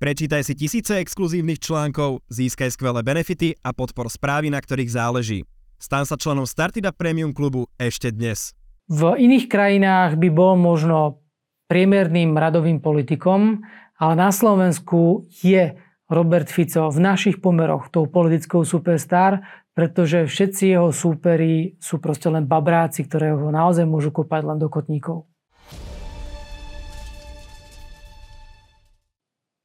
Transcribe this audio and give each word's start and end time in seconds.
Prečítaj 0.00 0.48
si 0.48 0.56
tisíce 0.56 0.96
exkluzívnych 0.96 1.60
článkov, 1.60 2.24
získaj 2.32 2.72
skvelé 2.72 3.04
benefity 3.04 3.52
a 3.60 3.76
podpor 3.76 4.08
správy, 4.08 4.48
na 4.48 4.56
ktorých 4.56 4.96
záleží. 4.96 5.44
Stan 5.76 6.08
sa 6.08 6.16
členom 6.16 6.48
Startida 6.48 6.88
Premium 6.88 7.36
klubu 7.36 7.68
ešte 7.76 8.08
dnes. 8.08 8.56
V 8.88 9.12
iných 9.20 9.52
krajinách 9.52 10.16
by 10.16 10.28
bol 10.32 10.56
možno 10.56 11.20
priemerným 11.68 12.32
radovým 12.32 12.80
politikom, 12.80 13.60
ale 14.00 14.14
na 14.16 14.32
Slovensku 14.32 15.28
je 15.44 15.76
Robert 16.08 16.48
Fico 16.48 16.88
v 16.88 16.96
našich 16.96 17.36
pomeroch 17.44 17.92
tou 17.92 18.08
politickou 18.08 18.64
superstar, 18.64 19.44
pretože 19.76 20.24
všetci 20.24 20.80
jeho 20.80 20.96
súperi 20.96 21.76
sú 21.76 22.00
proste 22.00 22.32
len 22.32 22.48
babráci, 22.48 23.04
ktoré 23.04 23.36
naozaj 23.36 23.84
môžu 23.84 24.16
kopať 24.16 24.48
len 24.48 24.56
do 24.56 24.72
kotníkov. 24.72 25.29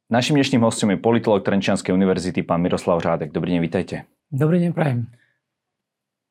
Našim 0.06 0.38
dnešným 0.38 0.62
hostom 0.62 0.94
je 0.94 1.02
politolog 1.02 1.42
Trenčianskej 1.42 1.90
univerzity, 1.90 2.46
pán 2.46 2.62
Miroslav 2.62 3.02
Žádek. 3.02 3.34
Dobrý 3.34 3.58
deň, 3.58 3.60
vítajte. 3.66 4.06
Dobrý 4.30 4.62
deň, 4.62 4.70
prajem. 4.70 5.10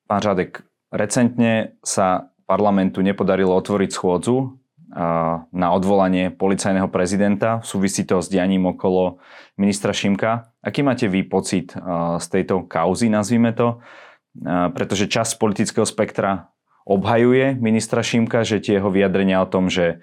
Pán 0.08 0.24
Žádek, 0.24 0.64
recentne 0.96 1.76
sa 1.84 2.32
parlamentu 2.48 3.04
nepodarilo 3.04 3.52
otvoriť 3.52 3.90
schôdzu 3.92 4.56
na 5.52 5.68
odvolanie 5.76 6.32
policajného 6.32 6.88
prezidenta. 6.88 7.60
Súvisí 7.60 8.08
to 8.08 8.24
s 8.24 8.32
dianím 8.32 8.64
okolo 8.64 9.20
ministra 9.60 9.92
Šimka. 9.92 10.56
Aký 10.64 10.80
máte 10.80 11.04
vy 11.04 11.28
pocit 11.28 11.76
z 12.16 12.26
tejto 12.32 12.64
kauzy, 12.64 13.12
nazvime 13.12 13.52
to? 13.52 13.84
Pretože 14.72 15.04
časť 15.04 15.36
politického 15.36 15.84
spektra 15.84 16.48
obhajuje 16.86 17.58
ministra 17.58 17.98
Šimka, 17.98 18.46
že 18.46 18.62
tie 18.62 18.78
jeho 18.78 18.94
vyjadrenia 18.94 19.42
o 19.42 19.50
tom, 19.50 19.66
že 19.66 19.98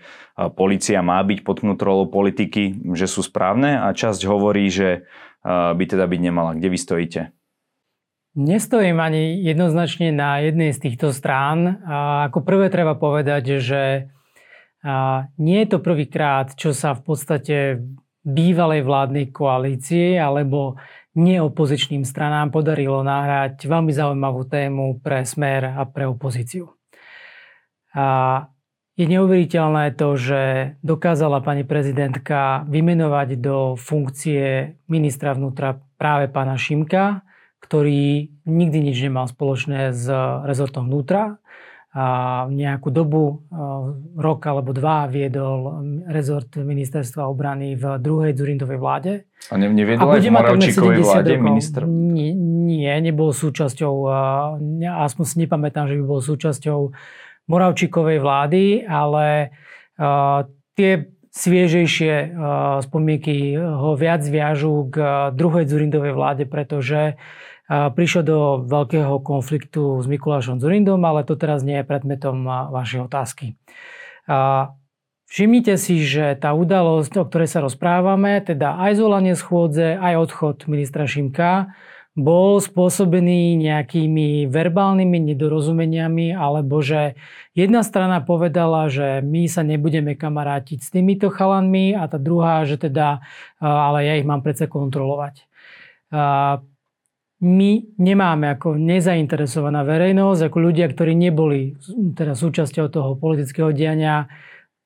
policia 0.59 0.99
má 0.99 1.23
byť 1.23 1.39
pod 1.47 1.63
kontrolou 1.63 2.11
politiky, 2.11 2.83
že 2.91 3.07
sú 3.07 3.23
správne 3.23 3.79
a 3.79 3.95
časť 3.95 4.27
hovorí, 4.27 4.67
že 4.67 5.07
by 5.47 5.79
teda 5.79 6.03
byť 6.03 6.19
nemala. 6.19 6.59
Kde 6.59 6.67
vy 6.67 6.79
stojíte? 6.79 7.21
Nestojím 8.33 8.97
ani 8.99 9.39
jednoznačne 9.45 10.11
na 10.11 10.43
jednej 10.43 10.75
z 10.75 10.89
týchto 10.89 11.15
strán. 11.15 11.79
A 11.87 12.27
ako 12.27 12.43
prvé 12.43 12.67
treba 12.67 12.99
povedať, 12.99 13.63
že 13.63 14.11
nie 15.39 15.57
je 15.63 15.67
to 15.71 15.79
prvýkrát, 15.79 16.51
čo 16.59 16.75
sa 16.75 16.91
v 16.97 17.01
podstate 17.07 17.79
bývalej 18.23 18.83
vládnej 18.83 19.31
koalície 19.31 20.19
alebo 20.19 20.75
neopozičným 21.13 22.03
stranám 22.05 22.49
podarilo 22.49 23.05
nahrať 23.05 23.69
veľmi 23.69 23.93
zaujímavú 23.93 24.49
tému 24.49 24.97
pre 25.01 25.25
smer 25.25 25.77
a 25.77 25.85
pre 25.85 26.09
opozíciu. 26.09 26.73
A 27.93 28.05
je 28.93 29.05
neuveriteľné 29.09 29.97
to, 29.97 30.13
že 30.17 30.41
dokázala 30.85 31.41
pani 31.41 31.65
prezidentka 31.65 32.65
vymenovať 32.69 33.41
do 33.41 33.73
funkcie 33.73 34.77
ministra 34.85 35.33
vnútra 35.33 35.81
práve 35.97 36.29
pána 36.29 36.57
Šimka, 36.57 37.25
ktorý 37.61 38.29
nikdy 38.45 38.91
nič 38.91 38.97
nemal 39.01 39.25
spoločné 39.25 39.93
s 39.93 40.05
rezortom 40.45 40.89
vnútra 40.89 41.41
a 41.93 42.05
nejakú 42.49 42.89
dobu, 42.89 43.45
rok 44.17 44.41
alebo 44.49 44.73
dva, 44.73 45.05
viedol 45.05 45.85
rezort 46.09 46.49
ministerstva 46.57 47.29
obrany 47.29 47.77
v 47.77 48.01
druhej 48.01 48.33
Zurindovej 48.33 48.81
vláde. 48.81 49.11
A 49.53 49.61
ne, 49.61 49.69
neviedol 49.69 50.09
a 50.09 50.17
aj 50.17 50.25
v 50.25 50.33
Moravčíkovej 50.33 51.05
vláde 51.05 51.33
rokov. 51.37 51.45
minister? 51.45 51.81
Nie, 51.85 52.33
nie, 52.33 52.89
nebol 52.97 53.29
súčasťou, 53.29 54.09
aspoň 54.81 55.23
si 55.29 55.35
nepamätám, 55.45 55.85
že 55.85 56.01
by 56.01 56.03
bol 56.03 56.21
súčasťou 56.25 56.79
Moravčíkovej 57.45 58.17
vlády, 58.25 58.89
ale 58.89 59.53
tie 60.73 60.91
sviežejšie 61.29 62.33
spomienky 62.89 63.53
ho 63.57 63.93
viac 63.93 64.25
viažú 64.25 64.89
k 64.89 65.29
druhej 65.33 65.69
Zurindovej 65.69 66.13
vláde, 66.17 66.49
pretože 66.49 67.21
prišiel 67.69 68.23
do 68.27 68.39
veľkého 68.67 69.23
konfliktu 69.23 70.03
s 70.03 70.05
Mikulášom 70.05 70.59
Zurindom, 70.59 70.99
ale 71.07 71.23
to 71.23 71.39
teraz 71.39 71.63
nie 71.63 71.79
je 71.79 71.87
predmetom 71.87 72.43
vašej 72.69 73.07
otázky. 73.07 73.55
Všimnite 75.31 75.79
si, 75.81 76.03
že 76.05 76.37
tá 76.37 76.53
udalosť, 76.53 77.17
o 77.17 77.25
ktorej 77.25 77.49
sa 77.49 77.63
rozprávame, 77.63 78.37
teda 78.43 78.77
aj 78.77 79.01
zvolanie 79.01 79.33
schôdze, 79.33 79.97
aj 79.97 80.29
odchod 80.29 80.69
ministra 80.69 81.09
Šimka, 81.09 81.73
bol 82.13 82.61
spôsobený 82.61 83.57
nejakými 83.57 84.45
verbálnymi 84.45 85.33
nedorozumeniami, 85.33 86.37
alebo 86.37 86.77
že 86.85 87.17
jedna 87.57 87.81
strana 87.81 88.21
povedala, 88.21 88.85
že 88.85 89.25
my 89.25 89.49
sa 89.49 89.65
nebudeme 89.65 90.13
kamarátiť 90.13 90.77
s 90.77 90.93
týmito 90.93 91.33
chalanmi 91.33 91.97
a 91.97 92.05
tá 92.05 92.21
druhá, 92.21 92.69
že 92.69 92.77
teda, 92.77 93.25
ale 93.57 94.05
ja 94.05 94.13
ich 94.21 94.29
mám 94.29 94.45
predsa 94.45 94.69
kontrolovať 94.69 95.49
my 97.43 97.99
nemáme 97.99 98.55
ako 98.55 98.79
nezainteresovaná 98.79 99.83
verejnosť, 99.83 100.47
ako 100.47 100.57
ľudia, 100.63 100.87
ktorí 100.87 101.11
neboli 101.11 101.75
teda 102.15 102.39
súčasťou 102.39 102.87
toho 102.87 103.19
politického 103.19 103.75
diania, 103.75 104.31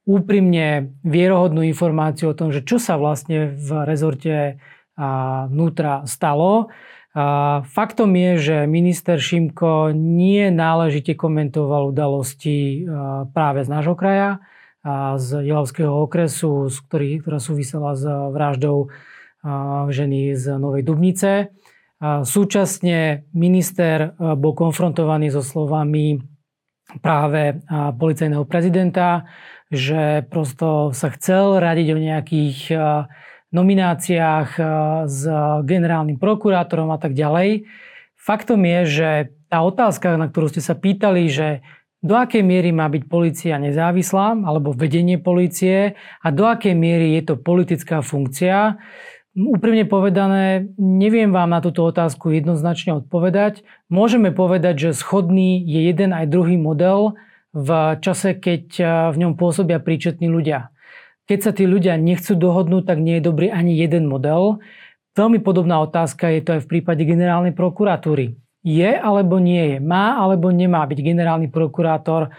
úprimne 0.09 0.97
vierohodnú 1.05 1.61
informáciu 1.67 2.33
o 2.33 2.37
tom, 2.37 2.49
že 2.49 2.65
čo 2.65 2.81
sa 2.81 2.97
vlastne 2.97 3.53
v 3.53 3.69
rezorte 3.85 4.57
vnútra 5.51 6.07
stalo. 6.09 6.73
Faktom 7.67 8.15
je, 8.15 8.31
že 8.39 8.57
minister 8.65 9.19
Šimko 9.21 9.93
nie 9.93 10.47
náležite 10.47 11.13
komentoval 11.13 11.93
udalosti 11.93 12.87
práve 13.35 13.65
z 13.65 13.69
nášho 13.69 13.93
kraja, 13.99 14.39
z 15.19 15.43
Jelavského 15.43 15.91
okresu, 15.91 16.71
ktorá 16.87 17.43
súvisela 17.43 17.93
s 17.93 18.07
vraždou 18.07 18.87
ženy 19.91 20.39
z 20.39 20.55
Novej 20.55 20.87
Dubnice. 20.87 21.51
Súčasne 21.97 23.25
minister 23.33 24.13
e, 24.13 24.37
bol 24.37 24.53
konfrontovaný 24.53 25.33
so 25.33 25.41
slovami 25.41 26.21
práve 27.01 27.59
policajného 27.97 28.45
prezidenta, 28.45 29.25
že 29.73 30.21
prosto 30.29 30.93
sa 30.93 31.09
chcel 31.17 31.57
radiť 31.57 31.87
o 31.91 31.99
nejakých 31.99 32.59
e, 32.69 32.75
nomináciách 33.49 34.49
e, 34.55 34.63
s 35.09 35.25
generálnym 35.65 36.21
prokurátorom 36.21 36.93
a 36.93 37.01
tak 37.01 37.17
ďalej. 37.17 37.65
Faktom 38.13 38.61
je, 38.61 38.79
že 38.85 39.09
tá 39.49 39.65
otázka, 39.65 40.21
na 40.21 40.29
ktorú 40.29 40.53
ste 40.53 40.61
sa 40.61 40.77
pýtali, 40.77 41.25
že 41.33 41.65
do 42.05 42.13
akej 42.13 42.45
miery 42.45 42.69
má 42.69 42.85
byť 42.93 43.03
policia 43.09 43.57
nezávislá, 43.57 44.37
alebo 44.45 44.69
vedenie 44.69 45.17
policie 45.17 45.97
a 46.21 46.27
do 46.29 46.45
akej 46.45 46.77
miery 46.77 47.17
je 47.17 47.33
to 47.33 47.35
politická 47.41 48.05
funkcia, 48.05 48.77
Úprimne 49.37 49.85
povedané, 49.85 50.73
neviem 50.81 51.29
vám 51.29 51.53
na 51.53 51.61
túto 51.61 51.85
otázku 51.85 52.33
jednoznačne 52.33 53.05
odpovedať. 53.05 53.61
Môžeme 53.85 54.33
povedať, 54.33 54.89
že 54.89 54.97
schodný 54.97 55.61
je 55.61 55.93
jeden 55.93 56.09
aj 56.09 56.25
druhý 56.25 56.57
model 56.57 57.13
v 57.53 57.69
čase, 58.01 58.33
keď 58.33 58.63
e, 58.81 58.83
v 59.13 59.15
ňom 59.21 59.37
pôsobia 59.37 59.77
príčetní 59.77 60.25
ľudia. 60.25 60.73
Keď 61.29 61.39
sa 61.45 61.51
tí 61.53 61.69
ľudia 61.69 62.01
nechcú 62.01 62.33
dohodnúť, 62.33 62.89
tak 62.89 62.97
nie 62.97 63.21
je 63.21 63.29
dobrý 63.29 63.53
ani 63.53 63.77
jeden 63.77 64.09
model. 64.09 64.57
Veľmi 65.13 65.37
podobná 65.45 65.85
otázka 65.85 66.33
je 66.33 66.41
to 66.41 66.49
aj 66.57 66.61
v 66.65 66.71
prípade 66.73 67.05
generálnej 67.05 67.53
prokuratúry. 67.53 68.41
Je 68.65 68.89
alebo 68.89 69.37
nie 69.37 69.77
je? 69.77 69.77
Má 69.77 70.17
alebo 70.17 70.49
nemá 70.49 70.81
byť 70.89 70.97
generálny 70.97 71.53
prokurátor 71.53 72.33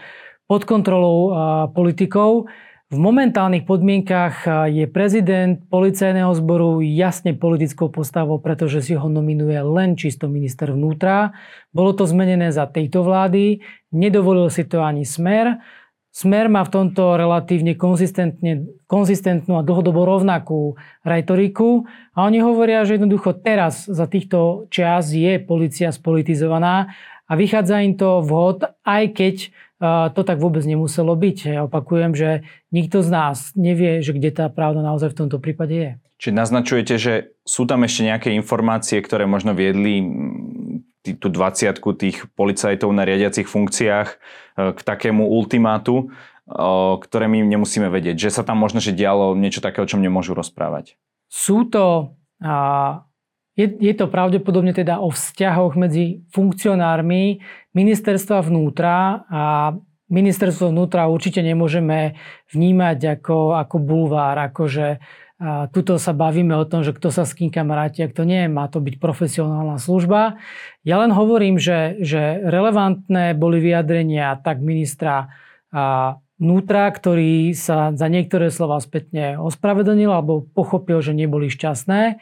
pod 0.51 0.67
kontrolou 0.67 1.17
e, 1.23 1.29
politikov? 1.71 2.51
V 2.89 2.97
momentálnych 2.97 3.69
podmienkach 3.69 4.49
je 4.65 4.89
prezident 4.89 5.61
policajného 5.69 6.33
zboru 6.33 6.81
jasne 6.81 7.37
politickou 7.37 7.93
postavou, 7.93 8.41
pretože 8.41 8.81
si 8.81 8.97
ho 8.97 9.05
nominuje 9.05 9.61
len 9.61 9.93
čisto 9.93 10.25
minister 10.25 10.73
vnútra. 10.73 11.37
Bolo 11.69 11.93
to 11.93 12.09
zmenené 12.09 12.49
za 12.49 12.65
tejto 12.65 13.05
vlády, 13.05 13.61
nedovolil 13.93 14.49
si 14.49 14.65
to 14.65 14.81
ani 14.81 15.05
smer. 15.05 15.61
Smer 16.09 16.49
má 16.49 16.65
v 16.65 16.73
tomto 16.73 17.13
relatívne 17.13 17.77
konzistentnú 18.89 19.53
a 19.53 19.61
dlhodobo 19.61 20.09
rovnakú 20.09 20.73
retoriku 21.05 21.85
a 22.17 22.25
oni 22.25 22.41
hovoria, 22.41 22.89
že 22.89 22.97
jednoducho 22.97 23.37
teraz 23.37 23.85
za 23.85 24.09
týchto 24.09 24.65
čas 24.73 25.13
je 25.13 25.37
policia 25.37 25.93
spolitizovaná 25.93 26.89
a 27.29 27.37
vychádza 27.37 27.85
im 27.85 27.93
to 27.93 28.25
vhod, 28.25 28.65
aj 28.81 29.13
keď 29.13 29.35
to 29.79 30.21
tak 30.27 30.37
vôbec 30.43 30.61
nemuselo 30.67 31.15
byť. 31.15 31.37
Ja 31.55 31.61
opakujem, 31.63 32.11
že 32.11 32.43
nikto 32.69 32.99
z 32.99 33.09
nás 33.09 33.37
nevie, 33.55 34.03
že 34.03 34.11
kde 34.11 34.35
tá 34.35 34.45
pravda 34.51 34.83
naozaj 34.83 35.15
v 35.15 35.19
tomto 35.25 35.39
prípade 35.39 35.75
je. 35.75 35.91
Čiže 36.19 36.35
naznačujete, 36.35 36.95
že 36.99 37.13
sú 37.47 37.63
tam 37.63 37.87
ešte 37.87 38.03
nejaké 38.03 38.35
informácie, 38.35 38.99
ktoré 38.99 39.23
možno 39.23 39.55
viedli 39.55 40.03
tú 41.15 41.31
20 41.31 41.79
tých 41.95 42.27
policajtov 42.35 42.91
na 42.91 43.07
riadiacich 43.07 43.47
funkciách 43.47 44.07
e, 44.11 44.15
k 44.75 44.79
takému 44.83 45.23
ultimátu, 45.31 46.11
ktoré 46.99 47.29
my 47.29 47.45
nemusíme 47.45 47.87
vedieť. 47.93 48.17
Že 48.17 48.29
sa 48.41 48.43
tam 48.43 48.57
možno 48.57 48.81
že 48.81 48.91
dialo 48.91 49.37
niečo 49.37 49.61
také, 49.61 49.85
o 49.85 49.89
čom 49.89 50.01
nemôžu 50.01 50.33
rozprávať. 50.33 50.97
Sú 51.29 51.69
to 51.69 52.17
je, 53.59 53.67
je 53.67 53.93
to 53.99 54.07
pravdepodobne 54.07 54.71
teda 54.71 55.03
o 55.03 55.11
vzťahoch 55.11 55.75
medzi 55.75 56.23
funkcionármi 56.31 57.43
ministerstva 57.75 58.39
vnútra 58.47 59.27
a 59.27 59.75
ministerstvo 60.07 60.71
vnútra 60.71 61.11
určite 61.11 61.43
nemôžeme 61.43 62.15
vnímať 62.55 63.19
ako, 63.19 63.59
ako 63.59 63.75
bulvár, 63.83 64.39
ako 64.39 64.63
že 64.71 64.87
A 65.39 65.71
tuto 65.71 65.95
sa 65.95 66.11
bavíme 66.11 66.51
o 66.59 66.67
tom, 66.67 66.83
že 66.83 66.91
kto 66.91 67.15
sa 67.15 67.23
s 67.23 67.31
kým 67.31 67.47
kamaráti, 67.47 68.03
ak 68.03 68.11
to 68.11 68.27
nie, 68.27 68.51
má 68.51 68.67
to 68.67 68.83
byť 68.83 68.99
profesionálna 68.99 69.79
služba. 69.79 70.35
Ja 70.83 70.99
len 70.99 71.15
hovorím, 71.15 71.55
že, 71.55 71.95
že 72.03 72.43
relevantné 72.43 73.39
boli 73.39 73.63
vyjadrenia 73.63 74.35
tak 74.43 74.59
ministra 74.59 75.31
vnútra, 76.35 76.91
ktorý 76.91 77.55
sa 77.55 77.95
za 77.95 78.07
niektoré 78.11 78.51
slova 78.51 78.83
spätne 78.83 79.39
ospravedlnil 79.39 80.11
alebo 80.11 80.43
pochopil, 80.43 80.99
že 80.99 81.15
neboli 81.15 81.47
šťastné. 81.47 82.19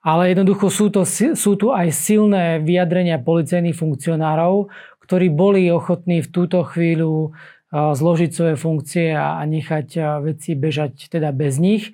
Ale 0.00 0.32
jednoducho 0.32 0.72
sú, 0.72 0.88
to, 0.88 1.04
sú 1.08 1.52
tu 1.60 1.76
aj 1.76 1.92
silné 1.92 2.56
vyjadrenia 2.64 3.20
policajných 3.20 3.76
funkcionárov, 3.76 4.72
ktorí 5.04 5.28
boli 5.28 5.68
ochotní 5.68 6.24
v 6.24 6.32
túto 6.32 6.64
chvíľu 6.64 7.36
zložiť 7.70 8.30
svoje 8.32 8.56
funkcie 8.58 9.12
a 9.14 9.38
nechať 9.46 10.18
veci 10.24 10.58
bežať 10.58 11.12
teda 11.12 11.30
bez 11.30 11.60
nich. 11.60 11.92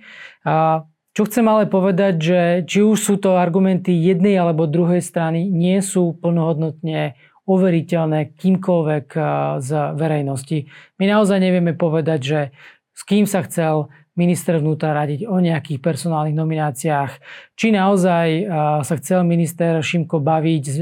Čo 1.17 1.23
chcem 1.25 1.45
ale 1.49 1.65
povedať, 1.67 2.15
že 2.17 2.41
či 2.69 2.85
už 2.85 2.97
sú 3.01 3.15
to 3.17 3.41
argumenty 3.41 3.93
jednej 3.93 4.37
alebo 4.37 4.69
druhej 4.69 5.01
strany, 5.01 5.49
nie 5.49 5.81
sú 5.81 6.13
plnohodnotne 6.17 7.17
overiteľné 7.49 8.37
kýmkoľvek 8.37 9.07
z 9.61 9.71
verejnosti. 9.97 10.69
My 11.01 11.05
naozaj 11.09 11.39
nevieme 11.41 11.73
povedať, 11.73 12.21
že 12.21 12.41
s 12.97 13.03
kým 13.05 13.25
sa 13.29 13.45
chcel 13.45 13.93
minister 14.17 14.57
vnútra 14.57 14.97
radiť 14.97 15.29
o 15.29 15.37
nejakých 15.37 15.79
personálnych 15.85 16.33
nomináciách. 16.33 17.21
Či 17.53 17.69
naozaj 17.77 18.49
sa 18.81 18.95
chcel 18.97 19.29
minister 19.29 19.85
Šimko 19.85 20.25
baviť 20.25 20.63
s 20.65 20.77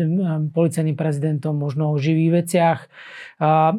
policajným 0.55 0.95
prezidentom 0.95 1.59
možno 1.59 1.91
o 1.93 1.99
živých 1.99 2.47
veciach. 2.47 2.81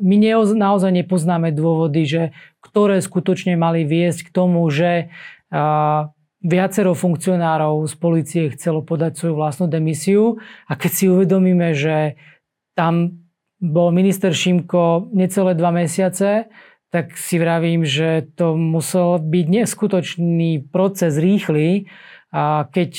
My 0.04 0.16
naozaj 0.36 0.92
nepoznáme 0.92 1.56
dôvody, 1.56 2.04
že 2.04 2.24
ktoré 2.60 3.00
skutočne 3.00 3.56
mali 3.56 3.88
viesť 3.88 4.28
k 4.28 4.34
tomu, 4.36 4.68
že 4.68 5.08
viacero 6.46 6.92
funkcionárov 6.94 7.88
z 7.88 7.96
policie 7.96 8.44
chcelo 8.54 8.84
podať 8.84 9.18
svoju 9.18 9.34
vlastnú 9.40 9.66
demisiu 9.72 10.38
a 10.70 10.76
keď 10.78 10.92
si 10.92 11.06
uvedomíme, 11.08 11.74
že 11.74 12.20
tam 12.76 13.24
bol 13.58 13.90
minister 13.96 14.36
Šimko 14.36 15.10
necelé 15.16 15.56
dva 15.56 15.72
mesiace, 15.72 16.52
tak 16.96 17.20
si 17.20 17.36
vravím, 17.36 17.84
že 17.84 18.24
to 18.40 18.56
musel 18.56 19.20
byť 19.20 19.46
neskutočný 19.52 20.72
proces 20.72 21.20
rýchly, 21.20 21.92
a 22.32 22.72
keď 22.72 22.94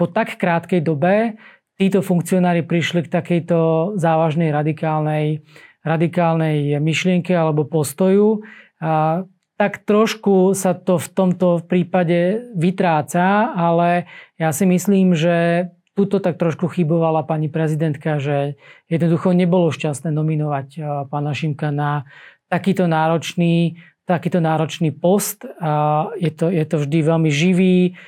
po 0.00 0.08
tak 0.08 0.40
krátkej 0.40 0.80
dobe 0.80 1.36
títo 1.76 2.00
funkcionári 2.00 2.64
prišli 2.64 3.04
k 3.04 3.12
takejto 3.12 3.92
závažnej 4.00 4.48
radikálnej, 4.48 5.44
radikálnej 5.84 6.80
myšlienke 6.80 7.36
alebo 7.36 7.68
postoju, 7.68 8.40
a 8.80 9.24
tak 9.60 9.84
trošku 9.84 10.56
sa 10.56 10.72
to 10.72 10.96
v 10.96 11.08
tomto 11.12 11.64
prípade 11.68 12.48
vytráca, 12.56 13.52
ale 13.52 14.08
ja 14.40 14.56
si 14.56 14.64
myslím, 14.64 15.12
že 15.12 15.68
tuto 15.96 16.20
tak 16.20 16.36
trošku 16.36 16.68
chybovala 16.68 17.24
pani 17.24 17.48
prezidentka, 17.48 18.20
že 18.20 18.60
jednoducho 18.92 19.32
nebolo 19.32 19.72
šťastné 19.72 20.12
nominovať 20.12 20.68
pána 21.08 21.32
Šimka 21.32 21.72
na 21.72 22.04
takýto 22.46 22.86
náročný, 22.86 23.78
takýto 24.06 24.38
náročný 24.38 24.94
post. 24.94 25.44
Je, 26.16 26.30
to, 26.30 26.50
je 26.50 26.64
to 26.66 26.76
vždy 26.82 26.98
veľmi 27.02 27.30
živý 27.30 27.98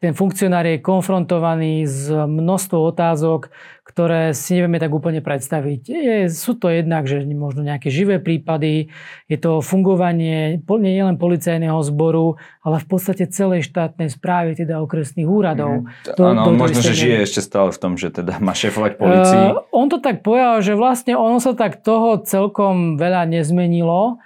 ten 0.00 0.16
funkcionár 0.16 0.64
je 0.64 0.80
konfrontovaný 0.80 1.84
s 1.84 2.08
množstvom 2.08 2.88
otázok, 2.88 3.52
ktoré 3.84 4.32
si 4.32 4.56
nevieme 4.56 4.80
tak 4.80 4.96
úplne 4.96 5.20
predstaviť. 5.20 5.80
Je, 5.92 6.16
sú 6.32 6.56
to 6.56 6.72
jednak, 6.72 7.04
že 7.04 7.20
možno 7.28 7.60
nejaké 7.60 7.92
živé 7.92 8.16
prípady, 8.16 8.88
je 9.28 9.36
to 9.36 9.60
fungovanie 9.60 10.56
nielen 10.64 11.20
policajného 11.20 11.76
zboru, 11.84 12.40
ale 12.64 12.80
v 12.80 12.86
podstate 12.88 13.28
celej 13.28 13.68
štátnej 13.68 14.08
správy, 14.08 14.56
teda 14.56 14.80
okresných 14.80 15.28
úradov. 15.28 15.84
Mm. 15.84 16.16
To, 16.16 16.22
Áno, 16.32 16.48
možno, 16.56 16.80
že 16.80 16.96
žije 16.96 17.28
ešte 17.28 17.44
stále 17.44 17.68
v 17.68 17.78
tom, 17.78 18.00
že 18.00 18.08
teda 18.08 18.40
má 18.40 18.56
šefovať 18.56 18.96
policii. 18.96 19.42
Uh, 19.52 19.68
on 19.68 19.92
to 19.92 20.00
tak 20.00 20.24
povedal, 20.24 20.64
že 20.64 20.72
vlastne 20.72 21.12
ono 21.12 21.36
sa 21.44 21.52
tak 21.52 21.84
toho 21.84 22.24
celkom 22.24 22.96
veľa 22.96 23.28
nezmenilo. 23.28 24.16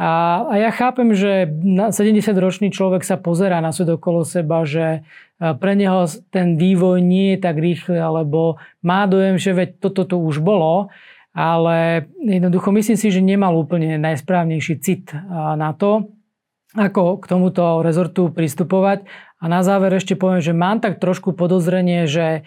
A, 0.00 0.48
a 0.48 0.54
ja 0.56 0.72
chápem, 0.72 1.12
že 1.12 1.44
70-ročný 1.92 2.72
človek 2.72 3.04
sa 3.04 3.20
pozerá 3.20 3.60
na 3.60 3.68
svet 3.68 3.92
okolo 3.92 4.24
seba, 4.24 4.64
že 4.64 5.04
e, 5.36 5.52
pre 5.60 5.76
neho 5.76 6.08
ten 6.32 6.56
vývoj 6.56 7.04
nie 7.04 7.36
je 7.36 7.44
tak 7.44 7.60
rýchly, 7.60 8.00
alebo 8.00 8.56
má 8.80 9.04
dojem, 9.04 9.36
že 9.36 9.52
veď 9.52 9.76
toto 9.76 10.08
tu 10.08 10.16
už 10.24 10.40
bolo, 10.40 10.88
ale 11.36 12.08
jednoducho 12.16 12.72
myslím 12.72 12.96
si, 12.96 13.12
že 13.12 13.20
nemal 13.20 13.52
úplne 13.52 14.00
najsprávnejší 14.00 14.74
cit 14.80 15.12
e, 15.12 15.20
na 15.60 15.76
to, 15.76 16.08
ako 16.72 17.20
k 17.20 17.24
tomuto 17.28 17.84
rezortu 17.84 18.32
pristupovať. 18.32 19.04
A 19.36 19.52
na 19.52 19.60
záver 19.60 19.92
ešte 19.92 20.16
poviem, 20.16 20.40
že 20.40 20.56
mám 20.56 20.80
tak 20.80 20.96
trošku 20.96 21.36
podozrenie, 21.36 22.08
že 22.08 22.40
e, 22.40 22.42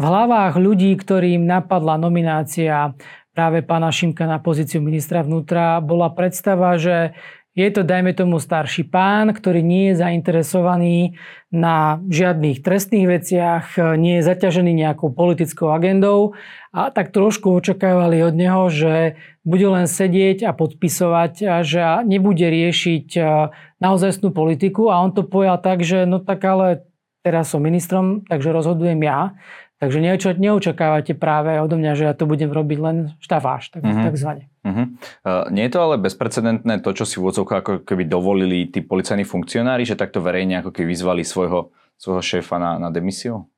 v 0.00 0.02
hlavách 0.02 0.58
ľudí, 0.58 0.98
ktorým 0.98 1.46
napadla 1.46 1.94
nominácia 1.94 2.96
práve 3.34 3.62
pána 3.62 3.94
Šimka 3.94 4.26
na 4.26 4.42
pozíciu 4.42 4.82
ministra 4.82 5.22
vnútra 5.22 5.78
bola 5.78 6.10
predstava, 6.10 6.74
že 6.76 7.14
je 7.58 7.66
to, 7.66 7.82
dajme 7.82 8.14
tomu, 8.14 8.38
starší 8.38 8.86
pán, 8.86 9.34
ktorý 9.34 9.58
nie 9.58 9.90
je 9.90 9.98
zainteresovaný 9.98 11.18
na 11.50 11.98
žiadnych 12.06 12.62
trestných 12.62 13.10
veciach, 13.10 13.74
nie 13.98 14.22
je 14.22 14.26
zaťažený 14.30 14.70
nejakou 14.70 15.10
politickou 15.10 15.74
agendou 15.74 16.38
a 16.70 16.94
tak 16.94 17.10
trošku 17.10 17.50
očakávali 17.50 18.22
od 18.22 18.38
neho, 18.38 18.70
že 18.70 19.18
bude 19.42 19.66
len 19.66 19.90
sedieť 19.90 20.46
a 20.46 20.54
podpisovať 20.54 21.32
a 21.50 21.56
že 21.66 21.82
nebude 22.06 22.46
riešiť 22.46 23.18
naozajstnú 23.82 24.30
politiku 24.30 24.86
a 24.94 25.02
on 25.02 25.10
to 25.10 25.26
pojal 25.26 25.58
tak, 25.58 25.82
že 25.82 26.06
no 26.06 26.22
tak 26.22 26.46
ale 26.46 26.86
teraz 27.26 27.50
som 27.50 27.60
ministrom, 27.60 28.22
takže 28.30 28.54
rozhodujem 28.54 29.02
ja. 29.02 29.34
Takže 29.80 29.96
neočakávate 30.36 31.16
práve 31.16 31.56
odo 31.56 31.80
mňa, 31.80 31.92
že 31.96 32.04
ja 32.04 32.12
to 32.12 32.28
budem 32.28 32.52
robiť 32.52 32.78
len 32.84 32.96
štafáš, 33.16 33.72
tak, 33.72 33.80
mm-hmm. 33.80 34.06
takzvané. 34.12 34.52
Mm-hmm. 34.60 34.86
Uh, 35.24 35.48
nie 35.48 35.64
je 35.64 35.72
to 35.72 35.80
ale 35.80 35.96
bezprecedentné 35.96 36.84
to, 36.84 36.92
čo 36.92 37.08
si 37.08 37.16
v 37.16 37.32
ako 37.32 37.80
keby 37.88 38.04
dovolili 38.04 38.68
tí 38.68 38.84
policajní 38.84 39.24
funkcionári, 39.24 39.88
že 39.88 39.96
takto 39.96 40.20
verejne 40.20 40.60
ako 40.60 40.76
keby 40.76 40.92
vyzvali 40.92 41.24
svojho, 41.24 41.72
svojho 41.96 42.20
šéfa 42.20 42.60
na, 42.60 42.76
na 42.76 42.92
demisiu? 42.92 43.48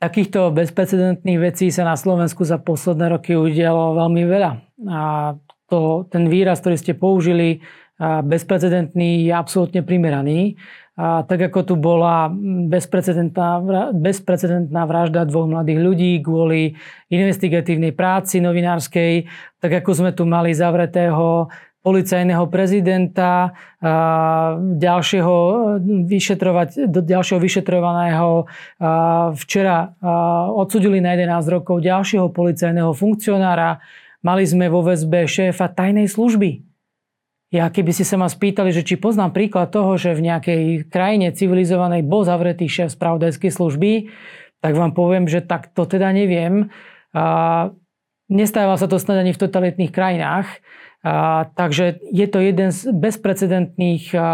Takýchto 0.00 0.56
bezprecedentných 0.56 1.52
vecí 1.52 1.68
sa 1.68 1.84
na 1.84 2.00
Slovensku 2.00 2.48
za 2.48 2.56
posledné 2.56 3.12
roky 3.12 3.36
udialo 3.36 3.94
veľmi 4.00 4.24
veľa. 4.24 4.50
A 4.88 5.00
to, 5.68 6.08
ten 6.08 6.32
výraz, 6.32 6.64
ktorý 6.64 6.80
ste 6.80 6.96
použili, 6.96 7.60
bezprecedentný, 8.02 9.30
je 9.30 9.32
absolútne 9.36 9.84
primeraný. 9.86 10.58
A 10.92 11.24
tak 11.24 11.40
ako 11.48 11.60
tu 11.64 11.74
bola 11.80 12.28
bezprecedentná, 12.68 13.64
bezprecedentná 13.96 14.84
vražda 14.84 15.24
dvoch 15.24 15.48
mladých 15.48 15.80
ľudí 15.80 16.12
kvôli 16.20 16.76
investigatívnej 17.08 17.96
práci 17.96 18.44
novinárskej, 18.44 19.24
tak 19.56 19.72
ako 19.80 19.90
sme 19.96 20.10
tu 20.12 20.28
mali 20.28 20.52
zavretého 20.52 21.48
policajného 21.82 22.46
prezidenta, 22.46 23.56
ďalšieho, 24.78 25.34
vyšetrovať, 26.06 26.86
do 26.86 27.02
ďalšieho 27.02 27.40
vyšetrovaného. 27.42 28.46
Včera 29.34 29.90
odsudili 30.54 31.02
na 31.02 31.18
11 31.18 31.42
rokov 31.50 31.82
ďalšieho 31.82 32.30
policajného 32.30 32.94
funkcionára. 32.94 33.82
Mali 34.22 34.46
sme 34.46 34.70
vo 34.70 34.86
väzbe 34.86 35.26
šéfa 35.26 35.72
tajnej 35.74 36.06
služby 36.06 36.71
ja 37.52 37.68
keby 37.68 37.92
si 37.92 38.08
sa 38.08 38.16
ma 38.16 38.32
spýtali, 38.32 38.72
že 38.72 38.80
či 38.80 38.96
poznám 38.96 39.36
príklad 39.36 39.68
toho, 39.68 40.00
že 40.00 40.16
v 40.16 40.24
nejakej 40.24 40.62
krajine 40.88 41.36
civilizovanej 41.36 42.00
bol 42.00 42.24
zavretý 42.24 42.64
šéf 42.64 42.96
spravodajskej 42.96 43.52
služby, 43.52 44.08
tak 44.64 44.72
vám 44.72 44.96
poviem, 44.96 45.28
že 45.28 45.44
tak 45.44 45.68
to 45.76 45.84
teda 45.84 46.16
neviem. 46.16 46.72
A 47.12 47.68
nestáva 48.32 48.80
sa 48.80 48.88
to 48.88 48.96
snad 48.96 49.20
ani 49.20 49.36
v 49.36 49.42
totalitných 49.44 49.92
krajinách. 49.92 50.48
A, 51.04 51.44
takže 51.52 52.00
je 52.08 52.26
to 52.30 52.40
jeden 52.40 52.72
z 52.72 52.88
bezprecedentných 52.88 54.16
a, 54.16 54.22
a, 54.22 54.24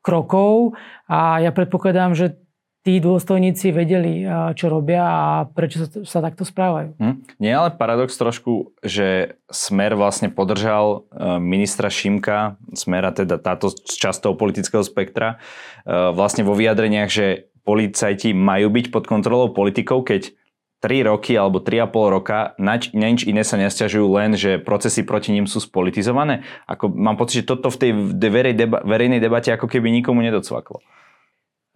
krokov 0.00 0.80
a 1.12 1.44
ja 1.44 1.52
predpokladám, 1.52 2.16
že 2.16 2.40
tí 2.88 3.04
dôstojníci 3.04 3.68
vedeli, 3.68 4.24
čo 4.56 4.72
robia 4.72 5.04
a 5.04 5.44
prečo 5.44 5.84
sa, 6.08 6.24
takto 6.24 6.48
správajú. 6.48 6.96
Hm. 6.96 7.16
Nie 7.36 7.52
ale 7.60 7.76
paradox 7.76 8.16
trošku, 8.16 8.72
že 8.80 9.36
Smer 9.52 9.92
vlastne 9.92 10.32
podržal 10.32 11.04
e, 11.12 11.36
ministra 11.36 11.92
Šimka, 11.92 12.56
Smera 12.72 13.12
teda 13.12 13.36
táto 13.36 13.68
časť 13.76 14.24
toho 14.24 14.40
politického 14.40 14.80
spektra, 14.80 15.36
e, 15.84 15.92
vlastne 16.16 16.48
vo 16.48 16.56
vyjadreniach, 16.56 17.12
že 17.12 17.52
policajti 17.68 18.32
majú 18.32 18.72
byť 18.72 18.88
pod 18.88 19.04
kontrolou 19.04 19.52
politikov, 19.52 20.08
keď 20.08 20.32
3 20.80 21.12
roky 21.12 21.36
alebo 21.36 21.60
3,5 21.60 21.92
roka 21.92 22.56
na, 22.56 22.80
na 22.96 23.06
nič 23.12 23.28
iné 23.28 23.44
sa 23.44 23.60
nesťažujú 23.60 24.06
len, 24.16 24.32
že 24.32 24.56
procesy 24.56 25.04
proti 25.04 25.36
ním 25.36 25.44
sú 25.44 25.60
spolitizované. 25.60 26.40
Ako, 26.64 26.88
mám 26.88 27.20
pocit, 27.20 27.44
že 27.44 27.52
toto 27.52 27.68
v 27.68 27.76
tej 27.84 27.90
verej 28.16 28.56
deba, 28.56 28.80
verejnej 28.80 29.20
debate 29.20 29.52
ako 29.52 29.68
keby 29.68 29.92
nikomu 29.92 30.24
nedocvaklo. 30.24 30.80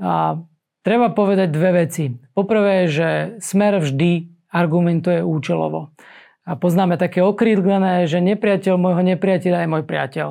A 0.01 0.41
Treba 0.83 1.15
povedať 1.15 1.49
dve 1.55 1.87
veci. 1.87 2.11
Poprvé, 2.35 2.91
že 2.91 3.39
smer 3.39 3.79
vždy 3.79 4.27
argumentuje 4.51 5.23
účelovo. 5.23 5.95
A 6.43 6.59
poznáme 6.59 6.99
také 6.99 7.23
okrídlené, 7.23 8.11
že 8.11 8.19
nepriateľ 8.19 8.75
môjho 8.75 9.03
nepriateľa 9.15 9.63
je 9.63 9.71
môj 9.71 9.85
priateľ. 9.87 10.29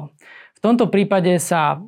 V 0.56 0.60
tomto 0.60 0.92
prípade 0.92 1.40
sa 1.40 1.80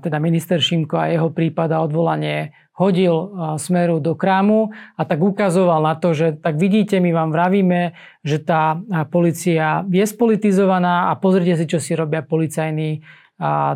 teda 0.00 0.22
minister 0.22 0.62
Šimko 0.62 0.96
a 0.96 1.10
jeho 1.10 1.28
prípad 1.34 1.68
a 1.74 1.82
odvolanie 1.84 2.54
hodil 2.76 3.32
smeru 3.56 4.00
do 4.00 4.14
krámu 4.16 4.72
a 4.96 5.02
tak 5.04 5.20
ukazoval 5.20 5.82
na 5.82 5.96
to, 5.96 6.12
že 6.12 6.38
tak 6.38 6.60
vidíte, 6.60 7.00
my 7.00 7.12
vám 7.12 7.32
vravíme, 7.32 7.96
že 8.24 8.40
tá 8.40 8.80
policia 9.08 9.84
je 9.88 10.04
spolitizovaná 10.04 11.10
a 11.10 11.16
pozrite 11.16 11.56
si, 11.60 11.64
čo 11.68 11.80
si 11.80 11.92
robia 11.92 12.24
policajní 12.24 13.04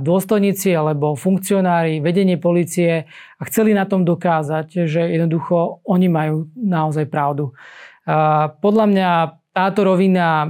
dôstojníci 0.00 0.73
alebo 0.73 1.12
funkcionári, 1.12 2.00
vedenie 2.00 2.40
policie 2.40 3.05
a 3.37 3.43
chceli 3.45 3.76
na 3.76 3.85
tom 3.85 4.09
dokázať, 4.09 4.88
že 4.88 5.05
jednoducho 5.05 5.85
oni 5.85 6.09
majú 6.09 6.49
naozaj 6.57 7.05
pravdu. 7.12 7.52
Podľa 8.64 8.87
mňa 8.88 9.11
táto 9.52 9.85
rovina 9.85 10.49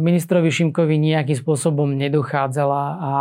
ministrovi 0.00 0.48
Šimkovi 0.48 0.96
nejakým 0.96 1.36
spôsobom 1.36 1.92
nedochádzala 2.00 2.82
a, 2.96 3.12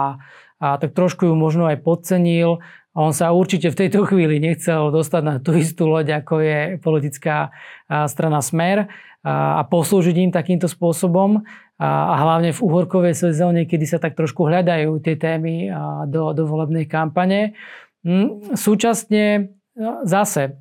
a 0.64 0.68
tak 0.80 0.96
trošku 0.96 1.28
ju 1.28 1.36
možno 1.36 1.68
aj 1.68 1.84
podcenil. 1.84 2.64
On 2.96 3.12
sa 3.12 3.36
určite 3.36 3.68
v 3.68 3.80
tejto 3.84 4.08
chvíli 4.08 4.40
nechcel 4.40 4.90
dostať 4.96 5.22
na 5.22 5.36
tú 5.44 5.54
istú 5.60 5.92
loď, 5.92 6.24
ako 6.24 6.40
je 6.40 6.60
politická 6.80 7.52
strana 8.08 8.40
Smer 8.40 8.88
a 9.28 9.62
poslúžiť 9.68 10.16
im 10.24 10.32
takýmto 10.32 10.72
spôsobom. 10.72 11.44
A 11.78 12.14
hlavne 12.18 12.58
v 12.58 12.64
uhorkovej 12.66 13.14
sezóne, 13.14 13.70
kedy 13.70 13.86
sa 13.86 14.02
tak 14.02 14.18
trošku 14.18 14.50
hľadajú 14.50 14.98
tie 14.98 15.14
témy 15.14 15.70
do, 16.10 16.34
do 16.34 16.44
volebnej 16.50 16.90
kampane. 16.90 17.54
Hm, 18.02 18.58
súčasne 18.58 19.54
zase, 20.04 20.58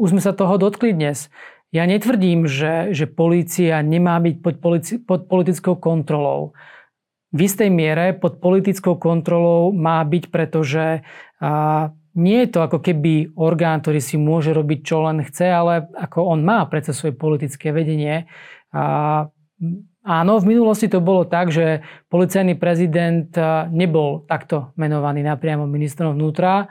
už 0.00 0.08
sme 0.08 0.24
sa 0.24 0.32
toho 0.32 0.56
dotkli 0.56 0.96
dnes, 0.96 1.28
ja 1.70 1.86
netvrdím, 1.86 2.50
že, 2.50 2.90
že 2.90 3.06
polícia 3.06 3.78
nemá 3.78 4.18
byť 4.18 4.36
pod, 4.42 4.56
polici- 4.58 4.98
pod 4.98 5.30
politickou 5.30 5.78
kontrolou. 5.78 6.58
V 7.30 7.46
istej 7.46 7.70
miere 7.70 8.10
pod 8.10 8.42
politickou 8.42 8.98
kontrolou 8.98 9.70
má 9.70 10.02
byť, 10.02 10.34
pretože 10.34 11.06
a, 11.38 11.94
nie 12.18 12.38
je 12.42 12.48
to 12.50 12.66
ako 12.66 12.82
keby 12.82 13.30
orgán, 13.38 13.78
ktorý 13.86 14.02
si 14.02 14.18
môže 14.18 14.50
robiť 14.50 14.80
čo 14.82 15.06
len 15.06 15.22
chce, 15.22 15.46
ale 15.46 15.86
ako 15.94 16.26
on 16.34 16.42
má 16.42 16.66
predsa 16.66 16.90
svoje 16.90 17.14
politické 17.14 17.70
vedenie. 17.70 18.26
A, 18.74 19.30
áno, 20.10 20.42
v 20.42 20.58
minulosti 20.58 20.90
to 20.90 20.98
bolo 20.98 21.22
tak, 21.22 21.54
že 21.54 21.86
policajný 22.10 22.58
prezident 22.58 23.30
nebol 23.70 24.26
takto 24.26 24.74
menovaný 24.74 25.22
napriamo 25.22 25.70
ministrom 25.70 26.18
vnútra. 26.18 26.66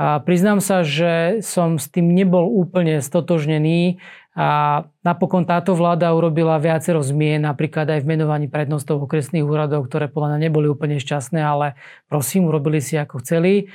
A 0.00 0.18
priznám 0.18 0.58
sa, 0.58 0.82
že 0.82 1.44
som 1.44 1.78
s 1.78 1.86
tým 1.86 2.10
nebol 2.10 2.48
úplne 2.48 2.98
stotožnený. 2.98 4.02
A 4.32 4.82
napokon 5.02 5.44
táto 5.44 5.74
vláda 5.74 6.14
urobila 6.14 6.56
viacero 6.56 7.02
zmien, 7.02 7.44
napríklad 7.44 7.84
aj 7.90 8.00
v 8.06 8.10
menovaní 8.14 8.46
prednostov 8.46 9.02
okresných 9.04 9.44
úradov, 9.44 9.90
ktoré 9.90 10.06
podľa 10.06 10.38
mňa 10.38 10.40
neboli 10.48 10.70
úplne 10.70 11.02
šťastné, 11.02 11.42
ale 11.42 11.76
prosím, 12.06 12.48
urobili 12.48 12.80
si 12.80 12.96
ako 12.96 13.20
chceli. 13.20 13.68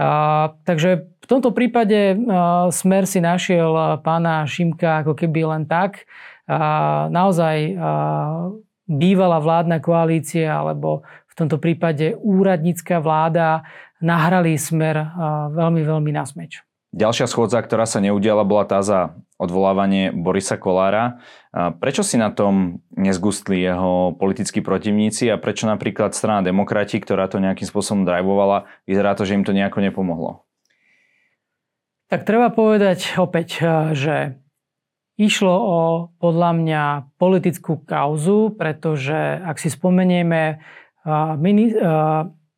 A, 0.00 0.56
takže 0.64 1.04
v 1.20 1.26
tomto 1.28 1.52
prípade 1.52 2.16
a, 2.16 2.72
Smer 2.72 3.04
si 3.04 3.20
našiel 3.20 4.00
pána 4.00 4.48
Šimka 4.48 5.04
ako 5.04 5.12
keby 5.12 5.44
len 5.44 5.68
tak. 5.68 6.08
A, 6.48 7.12
naozaj 7.12 7.56
a, 7.60 8.50
bývalá 8.88 9.36
vládna 9.44 9.84
koalícia 9.84 10.48
alebo 10.48 11.04
v 11.28 11.34
tomto 11.36 11.60
prípade 11.60 12.16
úradnícka 12.16 12.96
vláda 13.04 13.68
nahrali 14.00 14.56
Smer 14.56 14.96
a, 14.96 15.52
veľmi, 15.52 15.84
veľmi 15.84 16.10
na 16.16 16.24
smeč. 16.24 16.64
Ďalšia 16.90 17.30
schôdza, 17.30 17.62
ktorá 17.62 17.86
sa 17.86 18.02
neudiala, 18.02 18.42
bola 18.42 18.66
tá 18.66 18.82
za 18.82 19.14
odvolávanie 19.38 20.10
Borisa 20.10 20.58
Kolára. 20.58 21.22
Prečo 21.50 22.06
si 22.06 22.14
na 22.14 22.30
tom 22.30 22.78
nezgustli 22.94 23.58
jeho 23.58 24.14
politickí 24.14 24.62
protivníci 24.62 25.26
a 25.34 25.40
prečo 25.40 25.66
napríklad 25.66 26.14
strana 26.14 26.46
demokrati, 26.46 27.02
ktorá 27.02 27.26
to 27.26 27.42
nejakým 27.42 27.66
spôsobom 27.66 28.06
drivovala, 28.06 28.70
vyzerá 28.86 29.18
to, 29.18 29.26
že 29.26 29.34
im 29.34 29.42
to 29.42 29.50
nejako 29.50 29.82
nepomohlo? 29.82 30.46
Tak 32.06 32.22
treba 32.22 32.54
povedať 32.54 33.18
opäť, 33.18 33.66
že 33.98 34.38
išlo 35.18 35.54
o 35.54 35.78
podľa 36.22 36.50
mňa 36.54 36.82
politickú 37.18 37.82
kauzu, 37.82 38.54
pretože 38.54 39.42
ak 39.42 39.58
si 39.58 39.74
spomenieme, 39.74 40.62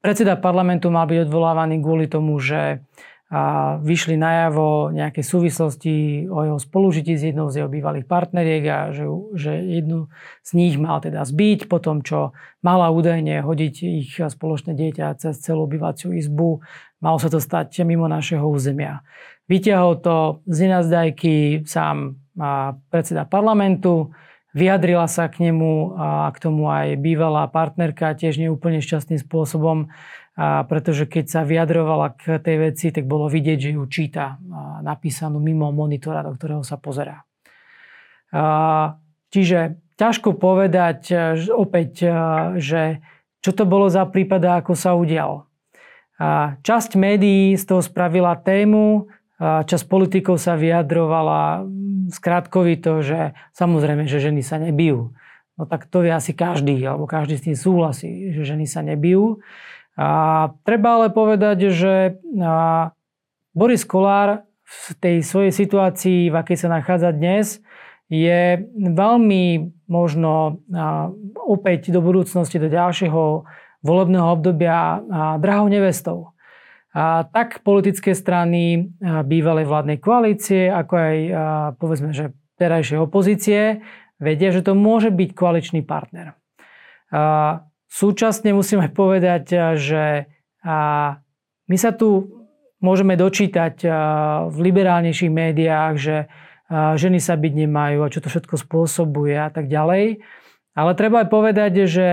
predseda 0.05 0.37
parlamentu 0.37 0.93
mal 0.93 1.09
byť 1.09 1.33
odvolávaný 1.33 1.81
kvôli 1.81 2.13
tomu, 2.13 2.37
že 2.41 2.85
a 3.33 3.43
vyšli 3.81 4.21
najavo 4.21 4.93
nejaké 4.93 5.25
súvislosti 5.25 6.29
o 6.29 6.45
jeho 6.45 6.61
spolužití 6.61 7.17
s 7.17 7.33
jednou 7.33 7.49
z 7.49 7.65
jeho 7.65 7.71
bývalých 7.73 8.05
partneriek 8.05 8.65
a 8.69 8.79
že, 8.93 9.09
že 9.33 9.57
jednu 9.57 10.13
z 10.45 10.51
nich 10.53 10.77
mal 10.77 11.01
teda 11.01 11.25
zbiť 11.25 11.65
po 11.65 11.81
tom, 11.81 12.05
čo 12.05 12.37
mala 12.61 12.93
údajne 12.93 13.41
hodiť 13.41 13.75
ich 13.89 14.21
spoločné 14.21 14.77
dieťa 14.77 15.17
cez 15.17 15.41
celú 15.41 15.65
obyvaciu 15.65 16.13
izbu. 16.13 16.61
Malo 17.01 17.17
sa 17.17 17.33
to 17.33 17.41
stať 17.41 17.73
mimo 17.89 18.05
našeho 18.05 18.45
územia. 18.45 19.01
Vyťahol 19.49 20.05
to 20.05 20.45
z 20.45 20.69
nenazdajky 20.69 21.65
sám 21.65 22.21
predseda 22.93 23.25
parlamentu, 23.25 24.13
vyjadrila 24.53 25.09
sa 25.09 25.33
k 25.33 25.49
nemu 25.49 25.97
a 25.97 26.29
k 26.29 26.37
tomu 26.37 26.69
aj 26.69 27.01
bývalá 27.01 27.49
partnerka 27.49 28.13
tiež 28.13 28.37
neúplne 28.37 28.85
šťastným 28.85 29.25
spôsobom 29.25 29.89
a 30.33 30.65
pretože 30.65 31.05
keď 31.05 31.25
sa 31.29 31.41
vyjadrovala 31.45 32.17
k 32.17 32.41
tej 32.41 32.57
veci, 32.73 32.89
tak 32.89 33.05
bolo 33.05 33.29
vidieť, 33.29 33.59
že 33.59 33.71
ju 33.77 33.85
číta 33.85 34.41
napísanú 34.81 35.37
mimo 35.37 35.69
monitora, 35.69 36.25
do 36.25 36.33
ktorého 36.33 36.65
sa 36.65 36.81
pozerá. 36.81 37.29
Čiže 39.29 39.77
ťažko 40.01 40.33
povedať 40.41 41.01
že 41.37 41.53
opäť, 41.53 42.09
že 42.57 43.05
čo 43.45 43.51
to 43.53 43.69
bolo 43.69 43.93
za 43.93 44.09
prípad 44.09 44.41
a 44.49 44.53
ako 44.65 44.73
sa 44.73 44.97
udial. 44.97 45.51
A 46.17 46.57
časť 46.65 46.97
médií 46.97 47.53
z 47.59 47.65
toho 47.69 47.85
spravila 47.85 48.33
tému, 48.39 49.13
časť 49.43 49.85
politikov 49.91 50.39
sa 50.39 50.57
vyjadrovala 50.57 51.67
skrátkovito, 52.09 53.03
že 53.03 53.35
samozrejme, 53.53 54.09
že 54.09 54.23
ženy 54.23 54.41
sa 54.41 54.57
nebijú. 54.63 55.13
No 55.59 55.69
tak 55.69 55.91
to 55.91 56.01
vie 56.01 56.15
asi 56.15 56.33
každý, 56.33 56.81
alebo 56.81 57.05
každý 57.05 57.37
s 57.37 57.45
tým 57.45 57.57
súhlasí, 57.59 58.33
že 58.33 58.49
ženy 58.49 58.65
sa 58.65 58.81
nebijú. 58.81 59.45
A 59.93 60.09
treba 60.65 60.97
ale 60.97 61.13
povedať, 61.13 61.69
že 61.69 62.17
Boris 63.53 63.85
Kolár 63.85 64.49
v 64.65 64.87
tej 64.97 65.17
svojej 65.21 65.53
situácii, 65.53 66.33
v 66.33 66.37
akej 66.41 66.57
sa 66.65 66.69
nachádza 66.73 67.13
dnes, 67.13 67.61
je 68.09 68.61
veľmi 68.77 69.73
možno 69.89 70.61
opäť 71.37 71.93
do 71.93 72.01
budúcnosti, 72.01 72.57
do 72.61 72.73
ďalšieho 72.73 73.45
volebného 73.85 74.29
obdobia 74.33 75.01
drahou 75.41 75.69
nevestou. 75.69 76.33
A 76.93 77.25
tak 77.25 77.65
politické 77.65 78.13
strany 78.13 78.93
bývalej 79.01 79.65
vládnej 79.65 79.97
koalície, 79.97 80.69
ako 80.69 80.93
aj 80.93 81.17
povedzme, 81.81 82.13
že 82.13 82.37
terajšej 82.61 83.01
opozície, 83.01 83.81
vedia, 84.21 84.53
že 84.53 84.61
to 84.61 84.77
môže 84.77 85.09
byť 85.09 85.31
koaličný 85.33 85.81
partner. 85.81 86.37
Súčasne 87.93 88.57
musíme 88.57 88.89
povedať, 88.89 89.77
že 89.77 90.33
my 91.69 91.77
sa 91.77 91.91
tu 91.93 92.41
môžeme 92.81 93.21
dočítať 93.21 93.85
v 94.49 94.57
liberálnejších 94.57 95.29
médiách, 95.29 95.95
že 96.01 96.17
ženy 96.73 97.21
sa 97.21 97.37
byť 97.37 97.53
nemajú 97.53 98.01
a 98.01 98.09
čo 98.09 98.25
to 98.25 98.33
všetko 98.33 98.57
spôsobuje 98.65 99.37
a 99.37 99.53
tak 99.53 99.69
ďalej. 99.69 100.25
Ale 100.73 100.97
treba 100.97 101.21
aj 101.21 101.29
povedať, 101.29 101.85
že 101.85 102.09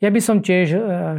ja 0.00 0.08
by 0.08 0.20
som 0.24 0.40
tiež 0.40 0.66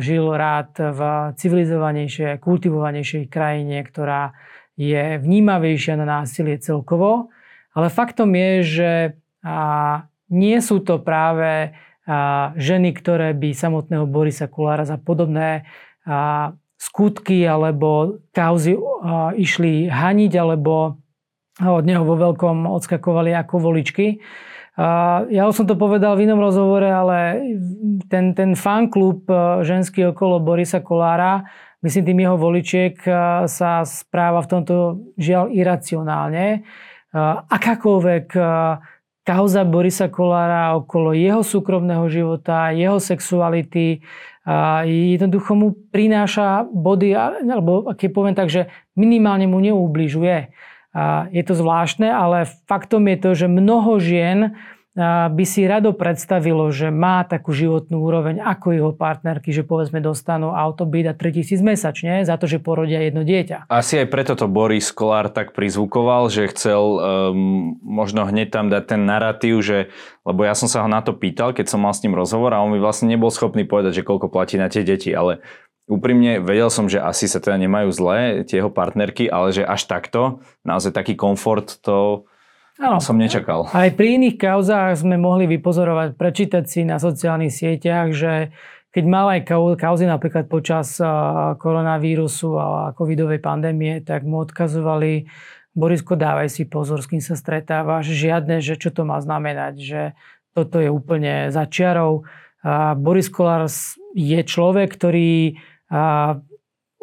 žil 0.02 0.26
rád 0.34 0.74
v 0.82 1.02
civilizovanejšej, 1.38 2.42
kultivovanejšej 2.42 3.30
krajine, 3.30 3.86
ktorá 3.86 4.34
je 4.74 5.22
vnímavejšia 5.22 5.94
na 5.94 6.26
násilie 6.26 6.58
celkovo. 6.58 7.30
Ale 7.78 7.94
faktom 7.94 8.34
je, 8.34 8.52
že 8.66 8.92
nie 10.34 10.58
sú 10.58 10.82
to 10.82 10.98
práve 11.06 11.78
ženy, 12.60 12.92
ktoré 12.98 13.32
by 13.32 13.56
samotného 13.56 14.04
Borisa 14.10 14.52
Kulára 14.52 14.84
za 14.84 15.00
podobné 15.00 15.64
skutky 16.82 17.46
alebo 17.46 18.20
kauzy 18.34 18.74
išli 19.38 19.86
haniť 19.88 20.34
alebo 20.36 20.98
od 21.62 21.84
neho 21.86 22.02
vo 22.02 22.18
veľkom 22.18 22.66
odskakovali 22.66 23.38
ako 23.38 23.56
voličky. 23.62 24.18
Ja 25.30 25.46
už 25.46 25.62
som 25.62 25.68
to 25.70 25.78
povedal 25.78 26.18
v 26.18 26.26
inom 26.26 26.42
rozhovore, 26.42 26.88
ale 26.90 27.44
ten, 28.10 28.34
ten 28.34 28.58
fanklub 28.58 29.30
ženský 29.62 30.10
okolo 30.10 30.42
Borisa 30.42 30.82
Kolára, 30.82 31.46
myslím 31.86 32.08
tým 32.08 32.24
jeho 32.24 32.38
voličiek, 32.40 32.96
sa 33.46 33.86
správa 33.86 34.42
v 34.42 34.50
tomto 34.50 34.76
žiaľ 35.22 35.54
iracionálne. 35.54 36.66
Akákoľvek 37.52 38.32
kauza 39.22 39.62
Borisa 39.66 40.10
Kolára 40.10 40.74
okolo 40.78 41.14
jeho 41.14 41.46
súkromného 41.46 42.06
života, 42.10 42.74
jeho 42.74 42.98
sexuality, 42.98 44.02
a 44.42 44.82
jednoducho 44.90 45.54
mu 45.54 45.78
prináša 45.94 46.66
body, 46.66 47.14
alebo 47.14 47.94
keď 47.94 48.10
poviem 48.10 48.34
tak, 48.34 48.50
že 48.50 48.74
minimálne 48.98 49.46
mu 49.46 49.62
neubližuje. 49.62 50.50
A 50.98 51.30
je 51.30 51.44
to 51.46 51.54
zvláštne, 51.54 52.10
ale 52.10 52.50
faktom 52.66 53.06
je 53.06 53.18
to, 53.22 53.30
že 53.38 53.46
mnoho 53.46 54.02
žien 54.02 54.58
by 55.32 55.44
si 55.48 55.64
rado 55.64 55.96
predstavilo, 55.96 56.68
že 56.68 56.92
má 56.92 57.24
takú 57.24 57.56
životnú 57.56 58.04
úroveň 58.04 58.44
ako 58.44 58.68
jeho 58.76 58.92
partnerky, 58.92 59.56
že 59.56 59.64
povedzme 59.64 60.04
dostanú 60.04 60.52
auto 60.52 60.84
byt 60.84 61.08
a 61.08 61.14
3000 61.16 61.64
mesačne 61.64 62.14
za 62.28 62.36
to, 62.36 62.44
že 62.44 62.60
porodia 62.60 63.00
jedno 63.00 63.24
dieťa. 63.24 63.72
Asi 63.72 64.04
aj 64.04 64.12
preto 64.12 64.36
to 64.36 64.52
Boris 64.52 64.92
Kolár 64.92 65.32
tak 65.32 65.56
prizvukoval, 65.56 66.28
že 66.28 66.52
chcel 66.52 66.84
um, 66.84 67.80
možno 67.80 68.28
hneď 68.28 68.52
tam 68.52 68.68
dať 68.68 68.84
ten 68.84 69.08
narratív, 69.08 69.64
že, 69.64 69.96
lebo 70.28 70.44
ja 70.44 70.52
som 70.52 70.68
sa 70.68 70.84
ho 70.84 70.92
na 70.92 71.00
to 71.00 71.16
pýtal, 71.16 71.56
keď 71.56 71.72
som 71.72 71.80
mal 71.80 71.96
s 71.96 72.04
ním 72.04 72.12
rozhovor 72.12 72.52
a 72.52 72.60
on 72.60 72.76
mi 72.76 72.80
vlastne 72.84 73.08
nebol 73.08 73.32
schopný 73.32 73.64
povedať, 73.64 74.04
že 74.04 74.08
koľko 74.08 74.28
platí 74.28 74.60
na 74.60 74.68
tie 74.68 74.84
deti, 74.84 75.16
ale 75.16 75.40
úprimne 75.88 76.44
vedel 76.44 76.68
som, 76.68 76.92
že 76.92 77.00
asi 77.00 77.32
sa 77.32 77.40
teda 77.40 77.56
nemajú 77.64 77.96
zlé 77.96 78.44
tie 78.44 78.60
jeho 78.60 78.68
partnerky, 78.68 79.32
ale 79.32 79.56
že 79.56 79.64
až 79.64 79.88
takto, 79.88 80.44
naozaj 80.68 80.92
taký 80.92 81.16
komfort 81.16 81.80
to 81.80 82.28
Ano. 82.82 82.98
Som 82.98 83.22
nečakal. 83.22 83.70
Aj 83.70 83.94
pri 83.94 84.18
iných 84.18 84.42
kauzách 84.42 85.06
sme 85.06 85.14
mohli 85.22 85.46
vypozorovať, 85.46 86.18
prečítať 86.18 86.64
si 86.66 86.82
na 86.82 86.98
sociálnych 86.98 87.54
sieťach, 87.54 88.10
že 88.10 88.50
keď 88.90 89.04
mal 89.06 89.30
aj 89.38 89.48
kauzy 89.78 90.10
napríklad 90.10 90.50
počas 90.50 90.98
koronavírusu 91.62 92.50
a 92.58 92.92
covidovej 92.98 93.38
pandémie, 93.40 94.02
tak 94.02 94.26
mu 94.26 94.42
odkazovali 94.42 95.30
Borisko, 95.72 96.20
dávaj 96.20 96.52
si 96.52 96.68
pozor, 96.68 97.00
s 97.00 97.08
kým 97.08 97.24
sa 97.24 97.40
stretávaš, 97.40 98.12
žiadne, 98.12 98.60
že 98.60 98.76
čo 98.76 98.92
to 98.92 99.08
má 99.08 99.22
znamenať, 99.24 99.74
že 99.80 100.02
toto 100.52 100.84
je 100.84 100.92
úplne 100.92 101.48
za 101.48 101.70
čiarou. 101.70 102.28
Boris 103.00 103.32
Kolár 103.32 103.72
je 104.12 104.40
človek, 104.44 104.92
ktorý 104.92 105.56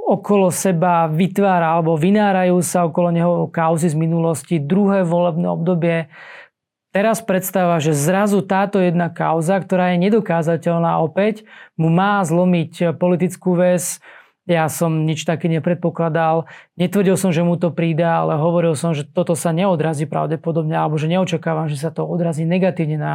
okolo 0.08 0.48
seba 0.48 1.04
vytvára 1.12 1.76
alebo 1.76 2.00
vynárajú 2.00 2.64
sa 2.64 2.88
okolo 2.88 3.12
neho 3.12 3.32
kauzy 3.52 3.92
z 3.92 3.96
minulosti, 4.00 4.56
druhé 4.56 5.04
volebné 5.04 5.44
obdobie. 5.52 6.08
Teraz 6.88 7.20
predstava, 7.20 7.76
že 7.84 7.92
zrazu 7.92 8.40
táto 8.40 8.80
jedna 8.80 9.12
kauza, 9.12 9.60
ktorá 9.60 9.92
je 9.92 10.08
nedokázateľná 10.08 11.04
opäť, 11.04 11.44
mu 11.76 11.92
má 11.92 12.24
zlomiť 12.24 12.96
politickú 12.96 13.60
väz. 13.60 14.00
Ja 14.48 14.72
som 14.72 15.04
nič 15.04 15.28
také 15.28 15.52
nepredpokladal. 15.52 16.48
Netvrdil 16.80 17.20
som, 17.20 17.28
že 17.28 17.44
mu 17.44 17.60
to 17.60 17.68
prída, 17.68 18.24
ale 18.24 18.40
hovoril 18.40 18.72
som, 18.72 18.96
že 18.96 19.04
toto 19.04 19.36
sa 19.36 19.52
neodrazí 19.52 20.08
pravdepodobne, 20.08 20.72
alebo 20.72 20.96
že 20.96 21.12
neočakávam, 21.12 21.68
že 21.68 21.76
sa 21.76 21.92
to 21.92 22.08
odrazí 22.08 22.48
negatívne 22.48 22.96
na 22.96 23.14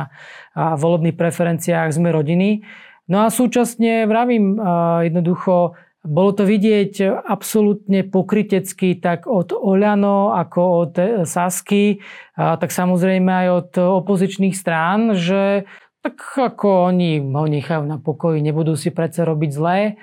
volebných 0.54 1.18
preferenciách 1.18 1.90
sme 1.90 2.14
rodiny. 2.14 2.62
No 3.10 3.26
a 3.26 3.34
súčasne 3.34 4.06
vravím 4.06 4.62
jednoducho, 5.10 5.74
bolo 6.04 6.36
to 6.36 6.44
vidieť 6.44 7.24
absolútne 7.24 8.04
pokrytecky 8.04 9.00
tak 9.00 9.24
od 9.24 9.56
Oľano 9.56 10.36
ako 10.36 10.62
od 10.84 10.94
Sasky, 11.24 12.04
tak 12.36 12.76
samozrejme 12.76 13.32
aj 13.32 13.48
od 13.50 13.72
opozičných 14.04 14.52
strán, 14.52 15.16
že 15.16 15.64
tak 16.04 16.20
ako 16.36 16.92
oni 16.92 17.24
ho 17.24 17.48
nechajú 17.48 17.88
na 17.88 17.96
pokoji, 17.96 18.44
nebudú 18.44 18.76
si 18.76 18.92
predsa 18.92 19.24
robiť 19.24 19.52
zlé. 19.56 19.96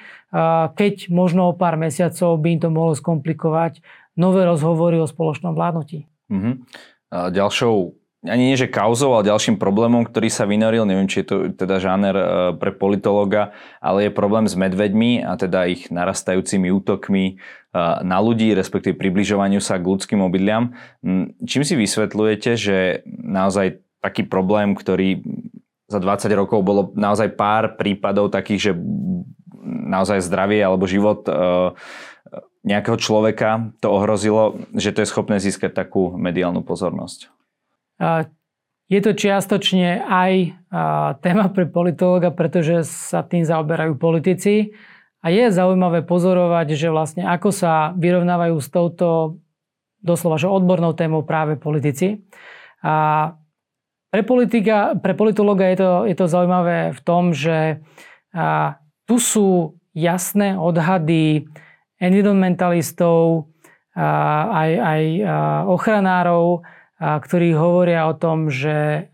Keď 0.73 1.13
možno 1.13 1.53
o 1.53 1.57
pár 1.57 1.77
mesiacov 1.77 2.41
by 2.41 2.57
im 2.57 2.61
to 2.65 2.73
mohlo 2.73 2.97
skomplikovať 2.97 3.85
nové 4.17 4.49
rozhovory 4.49 4.97
o 4.97 5.05
spoločnom 5.05 5.53
vládnutí. 5.53 6.09
Mm-hmm. 6.33 6.55
Ďalšou 7.13 8.00
ani 8.21 8.53
nie 8.53 8.57
že 8.61 8.69
kauzou, 8.69 9.17
ale 9.17 9.33
ďalším 9.33 9.57
problémom, 9.57 10.05
ktorý 10.05 10.29
sa 10.29 10.45
vynoril, 10.45 10.85
neviem, 10.85 11.09
či 11.09 11.25
je 11.25 11.27
to 11.27 11.37
teda 11.57 11.81
žáner 11.81 12.13
e, 12.13 12.25
pre 12.61 12.69
politologa, 12.77 13.57
ale 13.81 14.09
je 14.09 14.13
problém 14.13 14.45
s 14.45 14.53
medveďmi 14.61 15.25
a 15.25 15.41
teda 15.41 15.65
ich 15.65 15.89
narastajúcimi 15.89 16.69
útokmi 16.69 17.25
e, 17.25 17.35
na 18.05 18.21
ľudí, 18.21 18.53
respektíve 18.53 19.01
približovaniu 19.01 19.65
sa 19.65 19.81
k 19.81 19.89
ľudským 19.89 20.21
obydliam. 20.21 20.77
Čím 21.49 21.65
si 21.65 21.81
vysvetľujete, 21.81 22.61
že 22.61 23.09
naozaj 23.09 23.81
taký 24.05 24.29
problém, 24.29 24.77
ktorý 24.77 25.25
za 25.89 25.97
20 25.97 26.29
rokov 26.37 26.61
bolo 26.61 26.93
naozaj 26.93 27.33
pár 27.41 27.81
prípadov 27.81 28.29
takých, 28.29 28.71
že 28.71 28.73
naozaj 29.65 30.21
zdravie 30.21 30.61
alebo 30.61 30.85
život 30.85 31.25
e, 31.25 31.33
nejakého 32.69 33.01
človeka 33.01 33.73
to 33.81 33.89
ohrozilo, 33.89 34.61
že 34.77 34.93
to 34.93 35.01
je 35.01 35.09
schopné 35.09 35.41
získať 35.41 35.73
takú 35.73 36.13
mediálnu 36.21 36.61
pozornosť? 36.61 37.40
Je 38.91 39.01
to 39.05 39.13
čiastočne 39.15 40.03
aj 40.03 40.33
téma 41.23 41.47
pre 41.53 41.69
politológa, 41.69 42.33
pretože 42.35 42.89
sa 42.89 43.23
tým 43.23 43.47
zaoberajú 43.47 43.95
politici. 44.01 44.75
A 45.21 45.29
je 45.29 45.53
zaujímavé 45.53 46.01
pozorovať, 46.03 46.75
že 46.75 46.89
vlastne 46.89 47.29
ako 47.29 47.53
sa 47.53 47.93
vyrovnávajú 47.93 48.57
s 48.57 48.69
touto 48.73 49.37
doslova 50.01 50.41
že 50.41 50.49
odbornou 50.49 50.97
témou 50.97 51.23
práve 51.23 51.61
politici. 51.61 52.25
A 52.81 53.37
pre, 54.09 54.23
politika, 54.25 54.97
pre 54.97 55.13
politológa 55.13 55.69
je 55.71 55.77
to, 55.77 55.91
je 56.09 56.17
to 56.17 56.27
zaujímavé 56.27 56.97
v 56.97 57.01
tom, 57.05 57.37
že 57.37 57.85
a, 58.33 58.81
tu 59.05 59.21
sú 59.21 59.77
jasné 59.93 60.57
odhady 60.57 61.47
environmentalistov, 62.01 63.53
a, 63.93 64.09
aj, 64.51 64.71
aj 64.81 65.03
a, 65.05 65.25
ochranárov, 65.69 66.65
ktorí 67.01 67.57
hovoria 67.57 68.05
o 68.05 68.15
tom, 68.15 68.53
že 68.53 69.09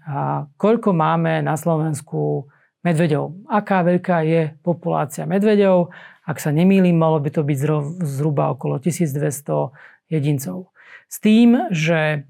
koľko 0.58 0.90
máme 0.90 1.38
na 1.38 1.54
Slovensku 1.54 2.50
medveďov. 2.82 3.46
Aká 3.46 3.86
veľká 3.86 4.26
je 4.26 4.58
populácia 4.66 5.22
medveďov. 5.22 5.94
Ak 6.26 6.42
sa 6.42 6.50
nemýlim, 6.50 6.98
malo 6.98 7.22
by 7.22 7.30
to 7.30 7.46
byť 7.46 7.58
zhruba 8.02 8.50
okolo 8.50 8.82
1200 8.82 10.10
jedincov. 10.10 10.74
S 11.06 11.22
tým, 11.22 11.70
že 11.70 12.26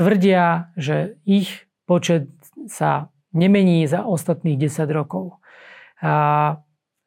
tvrdia, 0.00 0.72
že 0.80 1.20
ich 1.28 1.68
počet 1.84 2.32
sa 2.64 3.12
nemení 3.36 3.84
za 3.84 4.08
ostatných 4.08 4.56
10 4.56 4.88
rokov. 4.88 5.36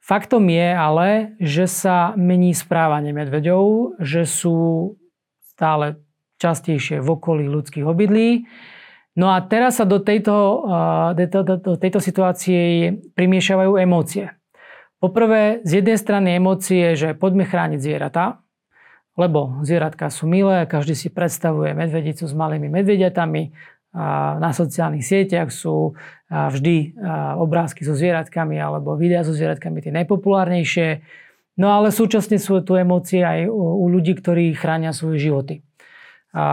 Faktom 0.02 0.44
je 0.48 0.70
ale, 0.72 1.10
že 1.42 1.66
sa 1.66 2.14
mení 2.14 2.54
správanie 2.54 3.12
medveďov, 3.18 3.98
že 3.98 4.30
sú 4.30 4.94
stále 5.52 5.98
častejšie 6.38 7.02
v 7.02 7.08
okolí 7.14 7.46
ľudských 7.50 7.86
obydlí. 7.86 8.46
No 9.18 9.34
a 9.34 9.42
teraz 9.42 9.82
sa 9.82 9.86
do 9.90 9.98
tejto, 9.98 10.66
do, 11.18 11.74
tejto 11.78 12.00
situácie 12.00 12.94
primiešavajú 13.18 13.82
emócie. 13.82 14.30
Poprvé, 15.02 15.62
z 15.66 15.82
jednej 15.82 15.98
strany 15.98 16.28
emócie, 16.38 16.94
že 16.94 17.18
poďme 17.18 17.46
chrániť 17.46 17.82
zvieratá, 17.82 18.46
lebo 19.18 19.62
zvieratka 19.66 20.14
sú 20.14 20.30
milé, 20.30 20.70
každý 20.70 20.94
si 20.94 21.10
predstavuje 21.10 21.74
medvedicu 21.74 22.30
s 22.30 22.34
malými 22.38 22.70
medvediatami, 22.70 23.54
na 24.38 24.54
sociálnych 24.54 25.02
sieťach 25.02 25.50
sú 25.50 25.98
vždy 26.30 26.94
obrázky 27.42 27.82
so 27.82 27.98
zvieratkami 27.98 28.62
alebo 28.62 28.94
videá 28.94 29.26
so 29.26 29.34
zvieratkami 29.34 29.82
tie 29.82 29.90
najpopulárnejšie. 29.96 31.02
No 31.58 31.74
ale 31.74 31.90
súčasne 31.90 32.38
sú 32.38 32.62
tu 32.62 32.78
emócie 32.78 33.26
aj 33.26 33.50
u 33.50 33.90
ľudí, 33.90 34.14
ktorí 34.14 34.54
chránia 34.54 34.94
svoje 34.94 35.26
životy. 35.26 35.66
A 36.38 36.46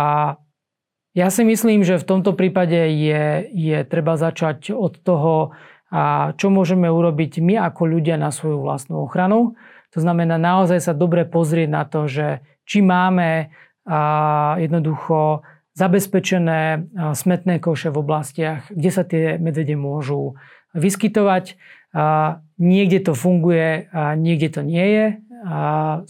ja 1.13 1.29
si 1.29 1.45
myslím, 1.45 1.85
že 1.85 2.01
v 2.01 2.09
tomto 2.09 2.33
prípade 2.33 2.89
je, 2.89 3.45
je 3.53 3.79
treba 3.85 4.17
začať 4.17 4.73
od 4.73 4.97
toho, 5.05 5.53
a 5.95 6.35
čo 6.35 6.51
môžeme 6.51 6.91
urobiť 6.91 7.39
my 7.39 7.55
ako 7.71 7.87
ľudia 7.87 8.19
na 8.19 8.35
svoju 8.35 8.65
vlastnú 8.65 9.07
ochranu. 9.07 9.55
To 9.95 10.03
znamená 10.03 10.43
naozaj 10.43 10.83
sa 10.83 10.91
dobre 10.97 11.23
pozrieť 11.23 11.69
na 11.71 11.87
to, 11.87 12.11
že 12.11 12.43
či 12.67 12.83
máme 12.83 13.55
a, 13.87 14.59
jednoducho 14.59 15.47
zabezpečené 15.79 16.91
smetné 17.15 17.63
koše 17.63 17.95
v 17.95 18.01
oblastiach, 18.03 18.67
kde 18.75 18.91
sa 18.91 19.07
tie 19.07 19.39
medvede 19.39 19.79
môžu 19.79 20.35
vyskytovať. 20.75 21.55
A, 21.95 22.43
niekde 22.59 22.99
to 23.07 23.15
funguje, 23.15 23.87
a 23.95 24.19
niekde 24.19 24.51
to 24.51 24.61
nie 24.67 24.87
je. 24.91 25.07
A, 25.47 25.59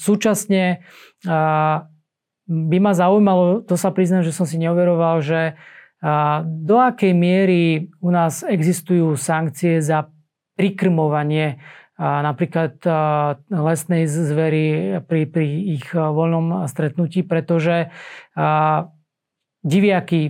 súčasne 0.00 0.80
a, 1.28 1.92
by 2.44 2.78
ma 2.80 2.92
zaujímalo, 2.92 3.64
to 3.64 3.76
sa 3.80 3.88
priznám, 3.88 4.20
že 4.20 4.37
som 4.37 4.44
si 4.44 4.61
neoveroval, 4.61 5.24
že 5.24 5.57
do 6.44 6.76
akej 6.76 7.16
miery 7.16 7.88
u 8.04 8.12
nás 8.12 8.44
existujú 8.44 9.16
sankcie 9.16 9.80
za 9.80 10.12
prikrmovanie 10.52 11.64
napríklad 11.96 12.83
lesnej 13.48 14.04
zvery 14.11 14.98
pri, 15.07 15.30
pri 15.30 15.46
ich 15.78 15.87
voľnom 15.94 16.68
stretnutí, 16.68 17.24
pretože 17.24 17.88
diviaky, 19.64 20.20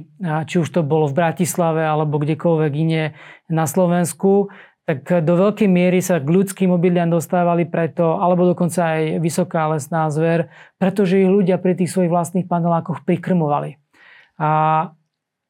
či 0.47 0.55
už 0.63 0.69
to 0.71 0.87
bolo 0.87 1.11
v 1.11 1.19
Bratislave 1.19 1.83
alebo 1.83 2.23
kdekoľvek 2.23 2.73
iné 2.79 3.19
na 3.51 3.67
Slovensku, 3.67 4.55
tak 4.85 5.25
do 5.25 5.35
veľkej 5.41 5.65
miery 5.65 6.05
sa 6.05 6.21
k 6.21 6.29
ľudským 6.29 6.69
obydliam 6.69 7.09
dostávali 7.09 7.65
preto, 7.65 8.21
alebo 8.21 8.45
dokonca 8.45 9.01
aj 9.01 9.03
vysoká 9.17 9.73
lesná 9.73 10.13
zver, 10.13 10.53
pretože 10.77 11.25
ich 11.25 11.29
ľudia 11.29 11.57
pri 11.57 11.73
tých 11.73 11.89
svojich 11.89 12.13
vlastných 12.13 12.45
panelákoch 12.45 13.01
prikrmovali. 13.09 13.81
A 14.37 14.51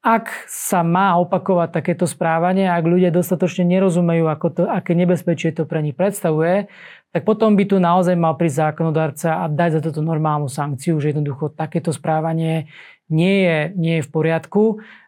ak 0.05 0.25
sa 0.45 0.85
má 0.85 1.17
opakovať 1.17 1.81
takéto 1.81 2.05
správanie, 2.05 2.69
ak 2.69 2.85
ľudia 2.85 3.09
dostatočne 3.09 3.65
nerozumejú, 3.65 4.29
ako 4.29 4.47
to, 4.53 4.61
aké 4.69 4.93
nebezpečie 4.93 5.49
to 5.49 5.65
pre 5.65 5.81
nich 5.81 5.97
predstavuje, 5.97 6.69
tak 7.09 7.25
potom 7.25 7.57
by 7.57 7.65
tu 7.65 7.81
naozaj 7.81 8.13
mal 8.13 8.37
prísť 8.37 8.69
zákonodárca 8.69 9.41
a 9.41 9.49
dať 9.49 9.81
za 9.81 9.81
toto 9.89 10.05
normálnu 10.05 10.45
sankciu, 10.45 11.01
že 11.01 11.09
jednoducho 11.09 11.49
takéto 11.51 11.89
správanie 11.89 12.69
nie 13.09 13.35
je, 13.43 13.59
nie 13.75 13.93
je 13.99 14.05
v 14.05 14.13
poriadku. 14.13 14.63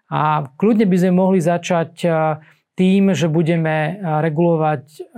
A 0.10 0.50
kľudne 0.58 0.90
by 0.90 0.98
sme 0.98 1.12
mohli 1.14 1.46
začať 1.46 1.94
tým, 2.78 3.18
že 3.18 3.26
budeme 3.26 3.98
regulovať 4.22 5.10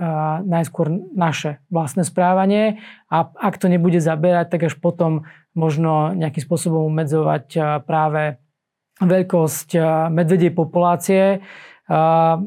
najskôr 0.48 0.88
naše 1.12 1.60
vlastné 1.68 2.08
správanie 2.08 2.80
a 3.12 3.28
ak 3.36 3.60
to 3.60 3.68
nebude 3.68 4.00
zaberať, 4.00 4.48
tak 4.56 4.72
až 4.72 4.80
potom 4.80 5.28
možno 5.52 6.16
nejakým 6.16 6.40
spôsobom 6.40 6.88
umedzovať 6.88 7.60
práve 7.84 8.40
veľkosť 9.04 9.76
medvedej 10.08 10.56
populácie. 10.56 11.44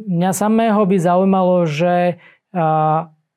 Mňa 0.09 0.31
samého 0.33 0.81
by 0.81 0.97
zaujímalo, 0.97 1.69
že 1.69 2.17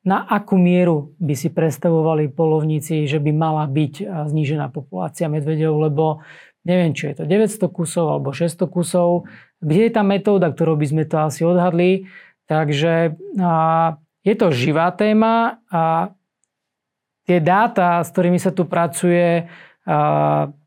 na 0.05 0.19
akú 0.31 0.55
mieru 0.55 1.17
by 1.19 1.35
si 1.35 1.51
predstavovali 1.51 2.31
polovníci, 2.31 3.03
že 3.03 3.19
by 3.19 3.31
mala 3.35 3.67
byť 3.67 4.05
znížená 4.31 4.71
populácia 4.71 5.27
medvedov, 5.27 5.75
lebo 5.81 6.23
neviem, 6.65 6.91
či 6.97 7.13
je 7.13 7.21
to 7.21 7.29
900 7.29 7.69
kusov 7.69 8.05
alebo 8.09 8.33
600 8.33 8.65
kusov. 8.67 9.29
Kde 9.61 9.87
je 9.87 9.91
tá 9.93 10.03
metóda, 10.03 10.49
ktorou 10.49 10.75
by 10.75 10.85
sme 10.89 11.03
to 11.05 11.21
asi 11.21 11.45
odhadli? 11.45 12.09
Takže 12.49 13.13
je 14.25 14.35
to 14.37 14.47
živá 14.49 14.89
téma 14.93 15.61
a 15.69 16.13
tie 17.25 17.41
dáta, 17.41 18.01
s 18.05 18.09
ktorými 18.13 18.37
sa 18.37 18.53
tu 18.53 18.65
pracuje, 18.69 19.49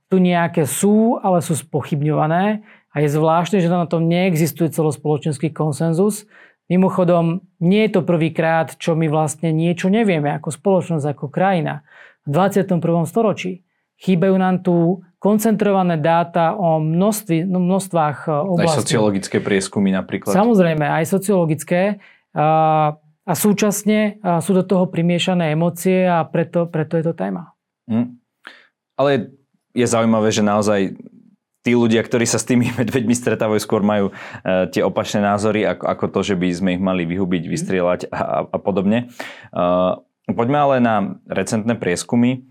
tu 0.08 0.16
nejaké 0.18 0.66
sú, 0.66 1.18
ale 1.22 1.42
sú 1.42 1.54
spochybňované. 1.58 2.62
A 2.94 3.04
je 3.04 3.14
zvláštne, 3.14 3.62
že 3.62 3.70
na 3.70 3.86
tom 3.86 4.10
neexistuje 4.10 4.72
celospoločenský 4.72 5.52
konsenzus. 5.54 6.26
Mimochodom, 6.66 7.46
nie 7.62 7.86
je 7.86 8.00
to 8.00 8.02
prvýkrát, 8.02 8.74
čo 8.74 8.98
my 8.98 9.06
vlastne 9.06 9.54
niečo 9.54 9.86
nevieme 9.86 10.34
ako 10.34 10.50
spoločnosť, 10.50 11.04
ako 11.06 11.26
krajina. 11.30 11.86
V 12.26 12.34
21. 12.34 12.80
storočí 13.06 13.62
chýbajú 14.02 14.34
nám 14.34 14.66
tu 14.66 15.04
koncentrované 15.18 15.98
dáta 15.98 16.54
o 16.54 16.78
množství, 16.78 17.42
no, 17.42 17.58
množstvách 17.58 18.30
oblastí. 18.30 18.70
Aj 18.70 18.80
sociologické 18.82 19.36
prieskumy 19.42 19.90
napríklad. 19.90 20.30
Samozrejme, 20.30 20.86
aj 20.86 21.04
sociologické. 21.10 21.98
A, 22.38 22.94
a 23.26 23.32
súčasne 23.34 24.22
sú 24.22 24.54
do 24.54 24.62
toho 24.62 24.86
primiešané 24.86 25.52
emócie 25.58 26.06
a 26.06 26.22
preto, 26.22 26.70
preto 26.70 26.94
je 26.96 27.04
to 27.04 27.14
téma. 27.18 27.52
Mm. 27.90 28.14
Ale 28.94 29.34
je 29.74 29.86
zaujímavé, 29.86 30.30
že 30.30 30.42
naozaj 30.46 30.98
tí 31.66 31.74
ľudia, 31.74 32.00
ktorí 32.00 32.24
sa 32.24 32.38
s 32.38 32.46
tými 32.46 32.70
medveďmi 32.80 33.14
stretávajú, 33.14 33.58
skôr 33.58 33.82
majú 33.82 34.14
tie 34.70 34.86
opačné 34.86 35.20
názory, 35.20 35.66
ako, 35.66 35.84
ako 35.84 36.04
to, 36.14 36.20
že 36.32 36.34
by 36.38 36.48
sme 36.54 36.70
ich 36.78 36.82
mali 36.82 37.02
vyhubiť, 37.04 37.42
mhm. 37.44 37.50
vystrieľať 37.50 38.00
a, 38.14 38.46
a 38.46 38.58
podobne. 38.62 39.10
Poďme 40.28 40.58
ale 40.60 40.76
na 40.84 41.16
recentné 41.24 41.72
prieskumy, 41.72 42.44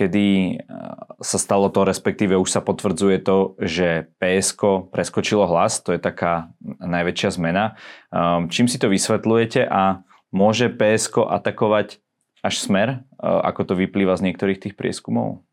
kedy 0.00 0.56
uh, 0.56 1.20
sa 1.20 1.36
stalo 1.36 1.68
to, 1.68 1.84
respektíve 1.84 2.32
už 2.40 2.48
sa 2.48 2.64
potvrdzuje 2.64 3.20
to, 3.20 3.60
že 3.60 4.08
PSK 4.16 4.88
preskočilo 4.88 5.44
hlas, 5.44 5.84
to 5.84 5.92
je 5.92 6.00
taká 6.00 6.56
najväčšia 6.80 7.36
zmena. 7.36 7.76
Um, 8.08 8.48
čím 8.48 8.64
si 8.64 8.80
to 8.80 8.88
vysvetľujete 8.88 9.68
a 9.68 10.00
môže 10.32 10.72
PSK 10.72 11.28
atakovať 11.28 12.00
až 12.40 12.54
smer, 12.56 13.04
uh, 13.20 13.44
ako 13.44 13.68
to 13.68 13.74
vyplýva 13.76 14.16
z 14.16 14.32
niektorých 14.32 14.64
tých 14.64 14.74
prieskumov? 14.80 15.44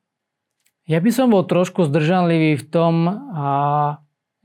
Ja 0.87 1.03
by 1.03 1.11
som 1.11 1.27
bol 1.35 1.43
trošku 1.43 1.83
zdržanlivý 1.83 2.63
v 2.63 2.65
tom, 2.71 2.95
a 3.35 3.49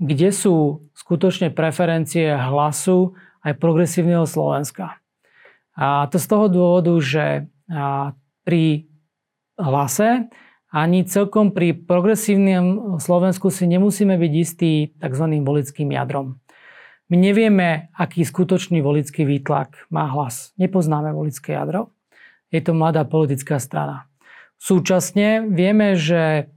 kde 0.03 0.35
sú 0.35 0.83
skutočne 0.99 1.55
preferencie 1.55 2.35
hlasu 2.35 3.15
aj 3.47 3.55
progresívneho 3.63 4.27
Slovenska. 4.27 4.99
A 5.79 6.11
to 6.11 6.19
z 6.19 6.27
toho 6.27 6.51
dôvodu, 6.51 6.93
že 6.99 7.47
pri 8.43 8.92
hlase 9.63 10.27
ani 10.73 11.05
celkom 11.05 11.53
pri 11.53 11.77
progresívnom 11.77 12.97
Slovensku 12.97 13.53
si 13.53 13.69
nemusíme 13.69 14.17
byť 14.17 14.33
istí 14.33 14.73
tzv. 14.97 15.27
volickým 15.45 15.93
jadrom. 15.93 16.41
My 17.13 17.21
nevieme, 17.21 17.93
aký 17.93 18.25
skutočný 18.25 18.81
volický 18.81 19.29
výtlak 19.29 19.85
má 19.93 20.09
hlas. 20.09 20.57
Nepoznáme 20.57 21.13
volické 21.13 21.53
jadro. 21.53 21.93
Je 22.49 22.65
to 22.65 22.73
mladá 22.73 23.05
politická 23.05 23.61
strana. 23.61 24.09
Súčasne 24.57 25.45
vieme, 25.45 25.93
že 25.93 26.49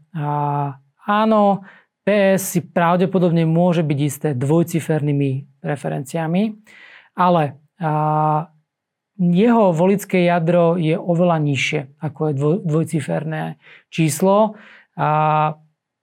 áno, 1.03 1.67
PS 2.07 2.55
si 2.55 2.59
pravdepodobne 2.63 3.43
môže 3.43 3.83
byť 3.83 3.99
isté 3.99 4.29
dvojcifernými 4.31 5.59
preferenciami, 5.59 6.55
ale 7.19 7.59
jeho 9.15 9.71
volické 9.71 10.27
jadro 10.27 10.75
je 10.75 10.99
oveľa 10.99 11.37
nižšie, 11.39 12.03
ako 12.03 12.19
je 12.27 12.33
dvoj, 12.35 12.55
dvojciferné 12.67 13.55
číslo. 13.87 14.59
A 14.99 15.09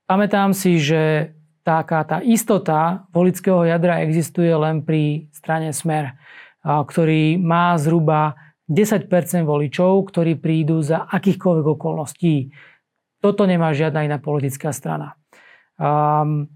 pamätám 0.09 0.57
si, 0.57 0.81
že 0.81 1.35
taká 1.62 2.03
tá 2.09 2.18
istota 2.25 3.07
volického 3.12 3.62
jadra 3.68 4.03
existuje 4.03 4.51
len 4.51 4.83
pri 4.83 5.29
strane 5.31 5.70
Smer, 5.77 6.16
ktorý 6.64 7.38
má 7.38 7.77
zhruba 7.79 8.35
10% 8.70 9.09
voličov, 9.44 10.09
ktorí 10.09 10.40
prídu 10.40 10.81
za 10.81 11.05
akýchkoľvek 11.05 11.66
okolností. 11.77 12.51
Toto 13.20 13.46
nemá 13.46 13.77
žiadna 13.77 14.09
iná 14.09 14.18
politická 14.18 14.72
strana. 14.75 15.14
Um, 15.77 16.51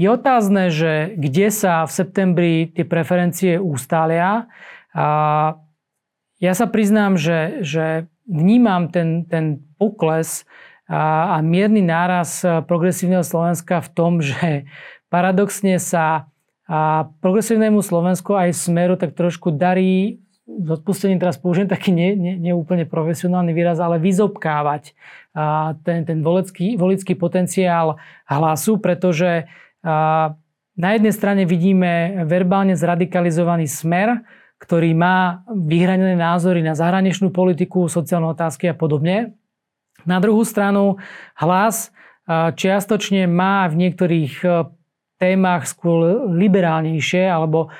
je 0.00 0.08
otázne, 0.08 0.72
že 0.72 1.14
kde 1.20 1.52
sa 1.52 1.84
v 1.84 1.90
septembri 1.92 2.52
tie 2.72 2.82
preferencie 2.88 3.60
ustália. 3.60 4.48
A 4.92 5.06
ja 6.42 6.52
sa 6.52 6.66
priznám, 6.68 7.16
že, 7.16 7.64
že 7.64 8.10
vnímam 8.28 8.92
ten, 8.92 9.24
ten 9.26 9.64
pokles 9.80 10.44
a, 10.88 11.36
a 11.36 11.44
mierny 11.44 11.80
náraz 11.80 12.44
progresívneho 12.68 13.24
Slovenska 13.24 13.80
v 13.80 13.88
tom, 13.92 14.12
že 14.20 14.68
paradoxne 15.12 15.76
sa 15.76 16.32
a 16.72 17.10
progresívnemu 17.20 17.82
Slovensku 17.84 18.32
aj 18.32 18.54
v 18.54 18.62
smeru 18.70 18.94
tak 18.96 19.12
trošku 19.12 19.52
darí 19.52 20.22
s 20.42 20.68
odpustením 20.68 21.20
teraz 21.22 21.38
použijem 21.38 21.70
taký 21.70 21.94
neúplne 21.94 22.82
ne, 22.82 22.88
ne 22.88 22.92
profesionálny 22.92 23.52
výraz, 23.54 23.78
ale 23.78 24.00
vyzobkávať 24.02 24.96
a, 25.36 25.76
ten, 25.84 26.08
ten 26.08 26.24
volický, 26.24 26.74
volický 26.80 27.14
potenciál 27.14 28.00
hlasu, 28.26 28.78
pretože 28.78 29.46
a, 29.84 30.34
na 30.72 30.88
jednej 30.96 31.12
strane 31.12 31.42
vidíme 31.44 32.24
verbálne 32.24 32.72
zradikalizovaný 32.72 33.68
smer, 33.68 34.24
ktorý 34.62 34.94
má 34.94 35.42
vyhranené 35.50 36.14
názory 36.14 36.62
na 36.62 36.78
zahraničnú 36.78 37.34
politiku, 37.34 37.90
sociálne 37.90 38.30
otázky 38.30 38.70
a 38.70 38.78
podobne. 38.78 39.34
Na 40.06 40.22
druhú 40.22 40.46
stranu 40.46 41.02
hlas 41.34 41.90
čiastočne 42.30 43.26
má 43.26 43.66
v 43.66 43.82
niektorých 43.82 44.32
témach 45.18 45.66
skôr 45.66 46.30
liberálnejšie 46.30 47.26
alebo 47.26 47.74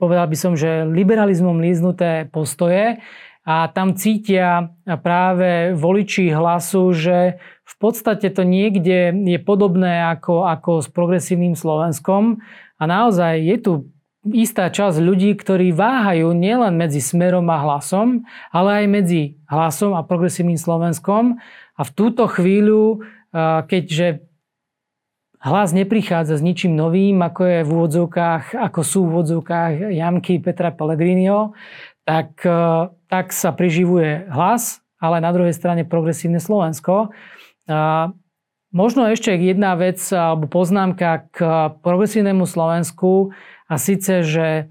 povedal 0.00 0.26
by 0.28 0.36
som, 0.36 0.52
že 0.56 0.88
liberalizmom 0.88 1.60
líznuté 1.60 2.28
postoje 2.32 3.00
a 3.44 3.68
tam 3.68 3.92
cítia 3.92 4.72
práve 5.04 5.76
voliči 5.76 6.32
hlasu, 6.32 6.96
že 6.96 7.36
v 7.64 7.74
podstate 7.76 8.32
to 8.32 8.44
niekde 8.44 9.12
je 9.12 9.38
podobné 9.40 10.08
ako, 10.08 10.48
ako 10.48 10.80
s 10.80 10.88
progresívnym 10.88 11.52
Slovenskom 11.52 12.40
a 12.80 12.82
naozaj 12.84 13.40
je 13.44 13.56
tu 13.60 13.72
istá 14.32 14.72
časť 14.72 15.00
ľudí, 15.00 15.36
ktorí 15.36 15.76
váhajú 15.76 16.32
nielen 16.32 16.76
medzi 16.76 17.04
smerom 17.04 17.44
a 17.52 17.60
hlasom, 17.60 18.24
ale 18.48 18.84
aj 18.84 18.86
medzi 18.88 19.22
hlasom 19.48 19.92
a 19.92 20.06
progresívnym 20.06 20.56
Slovenskom 20.56 21.36
a 21.76 21.82
v 21.82 21.90
túto 21.92 22.24
chvíľu, 22.30 23.04
keďže 23.68 24.24
Hlas 25.44 25.76
neprichádza 25.76 26.40
s 26.40 26.42
ničím 26.42 26.72
novým, 26.72 27.20
ako 27.20 27.42
je 27.44 27.58
v 27.68 27.70
úvodzovkách, 27.76 28.56
ako 28.56 28.80
sú 28.80 29.04
v 29.04 29.08
úvodzovkách 29.12 29.92
jamky 29.92 30.40
Petra 30.40 30.72
Pellegrinio, 30.72 31.52
tak, 32.08 32.40
e, 32.48 32.88
tak 33.12 33.28
sa 33.28 33.52
priživuje 33.52 34.32
hlas, 34.32 34.80
ale 34.96 35.20
na 35.20 35.28
druhej 35.36 35.52
strane 35.52 35.84
progresívne 35.84 36.40
Slovensko. 36.40 37.12
A 37.68 38.08
možno 38.72 39.04
ešte 39.04 39.36
jedna 39.36 39.76
vec 39.76 40.00
alebo 40.16 40.48
poznámka 40.48 41.28
k 41.28 41.36
progresívnemu 41.84 42.48
Slovensku 42.48 43.36
a 43.68 43.74
síce, 43.80 44.24
že 44.24 44.68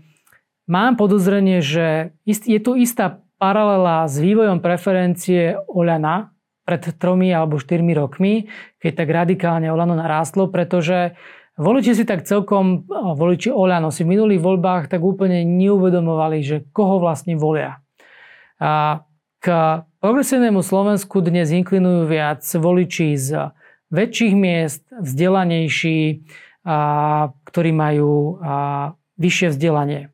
mám 0.69 0.95
podozrenie, 0.95 1.59
že 1.63 2.13
je 2.25 2.59
tu 2.61 2.77
istá 2.77 3.21
paralela 3.41 4.07
s 4.07 4.19
vývojom 4.21 4.63
preferencie 4.63 5.57
Oľana, 5.67 6.33
pred 6.63 6.95
tromi 6.95 7.29
alebo 7.31 7.59
štyrmi 7.59 7.91
rokmi, 7.91 8.47
keď 8.79 8.91
tak 9.03 9.07
radikálne 9.11 9.67
Olano 9.67 9.99
narástlo, 9.99 10.47
pretože 10.47 11.15
voliči 11.59 11.91
si 11.91 12.03
tak 12.07 12.23
celkom, 12.23 12.87
voliči 12.89 13.51
Olano 13.51 13.91
si 13.91 14.07
v 14.07 14.15
minulých 14.15 14.39
voľbách 14.39 14.87
tak 14.87 15.03
úplne 15.03 15.43
neuvedomovali, 15.43 16.39
že 16.39 16.57
koho 16.71 17.03
vlastne 17.03 17.35
volia. 17.35 17.83
A 18.63 19.03
k 19.43 19.47
progresívnemu 19.99 20.63
Slovensku 20.63 21.19
dnes 21.19 21.51
inklinujú 21.51 22.07
viac 22.07 22.47
voliči 22.47 23.19
z 23.19 23.51
väčších 23.91 24.33
miest, 24.33 24.87
vzdelanejší, 24.87 26.23
ktorí 27.43 27.71
majú 27.75 28.39
vyššie 29.19 29.47
vzdelanie. 29.53 30.09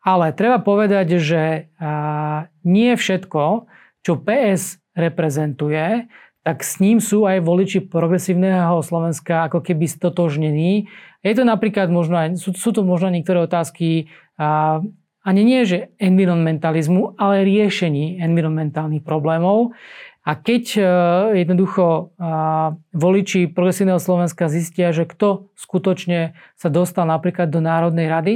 Ale 0.00 0.32
treba 0.32 0.58
povedať, 0.64 1.20
že 1.20 1.68
nie 2.64 2.90
všetko, 2.96 3.68
čo 4.00 4.12
PS 4.16 4.80
reprezentuje, 4.96 6.08
tak 6.40 6.64
s 6.64 6.80
ním 6.80 7.04
sú 7.04 7.28
aj 7.28 7.44
voliči 7.44 7.84
progresívneho 7.84 8.80
Slovenska 8.80 9.44
ako 9.52 9.60
keby 9.60 9.84
stotožnení. 9.84 10.88
Je 11.20 11.34
to 11.36 11.44
napríklad 11.44 11.92
možno 11.92 12.16
aj, 12.16 12.40
sú, 12.40 12.56
sú 12.56 12.72
to 12.72 12.80
možno 12.80 13.12
niektoré 13.12 13.44
otázky 13.44 14.08
a, 14.40 14.80
ani 15.20 15.42
nie, 15.44 15.68
že 15.68 15.92
environmentalizmu, 16.00 17.20
ale 17.20 17.44
riešení 17.44 18.24
environmentálnych 18.24 19.04
problémov. 19.04 19.76
A 20.20 20.36
keď 20.36 20.64
uh, 20.76 20.84
jednoducho 21.32 22.12
uh, 22.16 22.76
voliči 22.92 23.48
progresívneho 23.48 23.98
Slovenska 23.98 24.52
zistia, 24.52 24.92
že 24.92 25.08
kto 25.08 25.48
skutočne 25.56 26.36
sa 26.60 26.68
dostal 26.68 27.08
napríklad 27.08 27.48
do 27.48 27.64
Národnej 27.64 28.06
rady, 28.06 28.34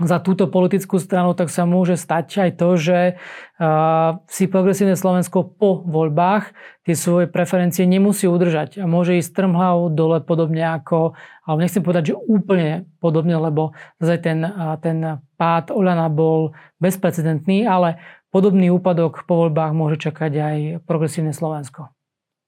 za 0.00 0.18
túto 0.24 0.48
politickú 0.48 0.96
stranu, 0.96 1.36
tak 1.36 1.52
sa 1.52 1.68
môže 1.68 2.00
stať 2.00 2.48
aj 2.48 2.50
to, 2.56 2.68
že 2.80 2.98
si 4.32 4.48
progresívne 4.48 4.96
Slovensko 4.96 5.44
po 5.44 5.84
voľbách 5.84 6.56
tie 6.88 6.96
svoje 6.96 7.28
preferencie 7.28 7.84
nemusí 7.84 8.24
udržať 8.24 8.80
a 8.80 8.88
môže 8.88 9.20
ísť 9.20 9.36
strmhlav 9.36 9.92
dole 9.92 10.24
podobne 10.24 10.64
ako, 10.64 11.12
ale 11.44 11.56
nechcem 11.62 11.84
povedať, 11.84 12.16
že 12.16 12.18
úplne 12.18 12.88
podobne, 12.98 13.36
lebo 13.36 13.76
zase 14.00 14.18
ten, 14.18 14.42
ten 14.80 15.22
pád 15.36 15.70
Oľana 15.70 16.08
bol 16.08 16.56
bezprecedentný, 16.80 17.68
ale 17.68 18.00
podobný 18.32 18.72
úpadok 18.72 19.28
po 19.28 19.44
voľbách 19.44 19.76
môže 19.76 20.00
čakať 20.00 20.32
aj 20.32 20.56
progresívne 20.88 21.36
Slovensko. 21.36 21.92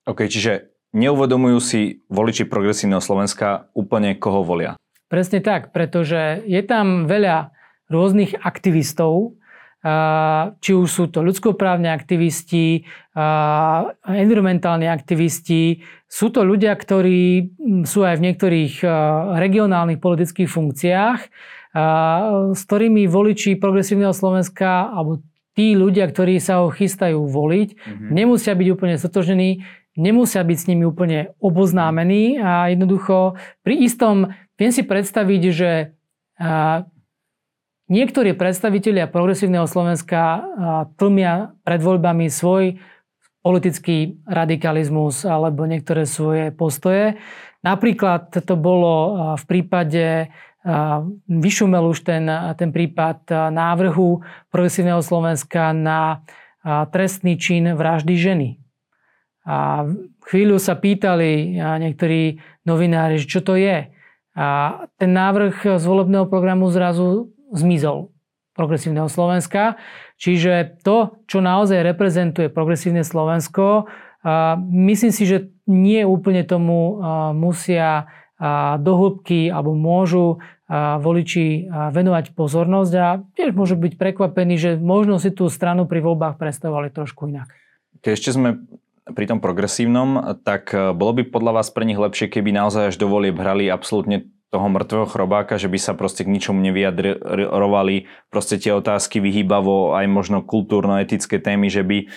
OK, 0.09 0.25
čiže 0.25 0.73
neuvedomujú 0.97 1.57
si 1.61 2.01
voliči 2.09 2.49
progresívneho 2.49 2.99
Slovenska 2.99 3.69
úplne 3.77 4.17
koho 4.17 4.41
volia? 4.41 4.73
Presne 5.05 5.39
tak, 5.45 5.69
pretože 5.69 6.41
je 6.49 6.61
tam 6.65 7.05
veľa 7.05 7.53
rôznych 7.93 8.41
aktivistov, 8.41 9.37
či 10.57 10.71
už 10.73 10.89
sú 10.89 11.05
to 11.13 11.21
ľudskoprávne 11.21 11.93
aktivisti, 11.93 12.89
environmentálni 14.09 14.89
aktivisti, 14.89 15.85
sú 16.09 16.33
to 16.33 16.41
ľudia, 16.41 16.73
ktorí 16.73 17.53
sú 17.85 18.01
aj 18.01 18.17
v 18.17 18.25
niektorých 18.25 18.81
regionálnych 19.37 20.01
politických 20.01 20.49
funkciách, 20.49 21.19
s 22.49 22.61
ktorými 22.65 23.05
voliči 23.05 23.61
progresívneho 23.61 24.09
Slovenska 24.09 24.89
alebo 24.89 25.21
tí 25.55 25.73
ľudia, 25.73 26.11
ktorí 26.11 26.37
sa 26.43 26.61
ho 26.61 26.69
chystajú 26.69 27.23
voliť, 27.25 27.69
mm-hmm. 27.73 28.09
nemusia 28.11 28.53
byť 28.53 28.67
úplne 28.75 28.95
stotožení, 28.99 29.63
nemusia 29.95 30.43
byť 30.43 30.57
s 30.59 30.67
nimi 30.67 30.83
úplne 30.83 31.31
oboznámení 31.39 32.35
a 32.37 32.67
jednoducho 32.69 33.39
pri 33.63 33.75
istom 33.79 34.35
Viem 34.55 34.71
si 34.71 34.87
predstaviť, 34.87 35.41
že 35.51 35.71
niektorí 37.91 38.31
predstavitelia 38.39 39.11
progresívneho 39.11 39.67
Slovenska 39.67 40.47
tlmia 40.95 41.51
pred 41.67 41.83
voľbami 41.83 42.31
svoj 42.31 42.79
politický 43.43 44.23
radikalizmus 44.25 45.27
alebo 45.27 45.67
niektoré 45.67 46.07
svoje 46.07 46.55
postoje. 46.55 47.19
Napríklad 47.67 48.31
to 48.31 48.55
bolo 48.55 49.19
v 49.35 49.43
prípade, 49.43 50.31
vyšumel 51.29 51.93
už 51.93 52.01
ten, 52.01 52.25
ten 52.57 52.73
prípad 52.73 53.29
návrhu 53.53 54.25
progresívneho 54.49 55.05
Slovenska 55.05 55.69
na 55.77 56.25
trestný 56.65 57.37
čin 57.37 57.77
vraždy 57.77 58.17
ženy. 58.17 58.49
A 59.45 59.85
chvíľu 60.25 60.57
sa 60.57 60.73
pýtali 60.73 61.61
niektorí 61.61 62.41
novinári, 62.65 63.21
čo 63.21 63.45
to 63.45 63.53
je. 63.53 63.93
A 64.33 64.47
ten 64.97 65.13
návrh 65.13 65.77
z 65.77 65.85
volebného 65.85 66.25
programu 66.25 66.73
zrazu 66.73 67.29
zmizol 67.53 68.09
progresívneho 68.57 69.05
Slovenska. 69.05 69.77
Čiže 70.17 70.81
to, 70.81 71.21
čo 71.29 71.45
naozaj 71.45 71.85
reprezentuje 71.85 72.49
progresívne 72.49 73.05
Slovensko, 73.05 73.85
myslím 74.73 75.13
si, 75.13 75.29
že 75.29 75.53
nie 75.69 76.01
úplne 76.01 76.41
tomu 76.41 76.97
musia 77.37 78.09
do 78.81 78.93
alebo 79.53 79.71
môžu 79.77 80.41
voliči 80.71 81.69
venovať 81.69 82.33
pozornosť 82.33 82.93
a 82.97 83.21
tiež 83.37 83.53
môžu 83.53 83.77
byť 83.77 84.01
prekvapení, 84.01 84.57
že 84.57 84.81
možno 84.81 85.21
si 85.21 85.29
tú 85.29 85.45
stranu 85.45 85.85
pri 85.85 86.01
voľbách 86.01 86.41
predstavovali 86.41 86.89
trošku 86.89 87.29
inak. 87.29 87.53
Keď 88.01 88.11
ešte 88.17 88.33
sme 88.33 88.65
pri 89.05 89.25
tom 89.29 89.37
progresívnom, 89.37 90.41
tak 90.41 90.73
e, 90.73 90.89
bolo 90.97 91.21
by 91.21 91.29
podľa 91.29 91.61
vás 91.61 91.69
pre 91.69 91.85
nich 91.85 92.01
lepšie, 92.01 92.25
keby 92.25 92.49
naozaj 92.49 92.89
až 92.89 92.95
do 92.97 93.05
volieb 93.05 93.37
hrali 93.37 93.69
absolútne 93.69 94.25
toho 94.49 94.65
mŕtvého 94.65 95.05
chrobáka, 95.05 95.61
že 95.61 95.69
by 95.69 95.77
sa 95.77 95.93
proste 95.93 96.25
k 96.25 96.31
ničomu 96.33 96.57
nevyjadrovali 96.63 98.09
proste 98.33 98.57
tie 98.57 98.73
otázky 98.73 99.21
vyhýbavo, 99.21 99.93
aj 99.93 100.05
možno 100.09 100.41
kultúrno-etické 100.41 101.37
témy, 101.37 101.69
že 101.69 101.85
by 101.85 102.09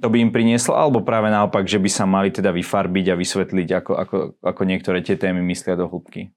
to 0.00 0.08
by 0.08 0.24
im 0.24 0.32
prinieslo, 0.32 0.72
alebo 0.72 1.04
práve 1.04 1.28
naopak, 1.28 1.68
že 1.68 1.76
by 1.76 1.90
sa 1.92 2.08
mali 2.08 2.32
teda 2.32 2.48
vyfarbiť 2.48 3.12
a 3.12 3.18
vysvetliť, 3.20 3.68
ako, 3.76 3.92
ako, 3.92 4.16
ako 4.40 4.62
niektoré 4.64 5.04
tie 5.04 5.20
témy 5.20 5.44
myslia 5.44 5.76
do 5.76 5.84
hĺbky. 5.84 6.32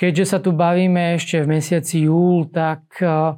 Keďže 0.00 0.24
sa 0.24 0.38
tu 0.40 0.56
bavíme 0.56 1.20
ešte 1.20 1.44
v 1.44 1.60
mesiaci 1.60 2.08
júl, 2.08 2.48
tak 2.48 2.88
a, 3.04 3.36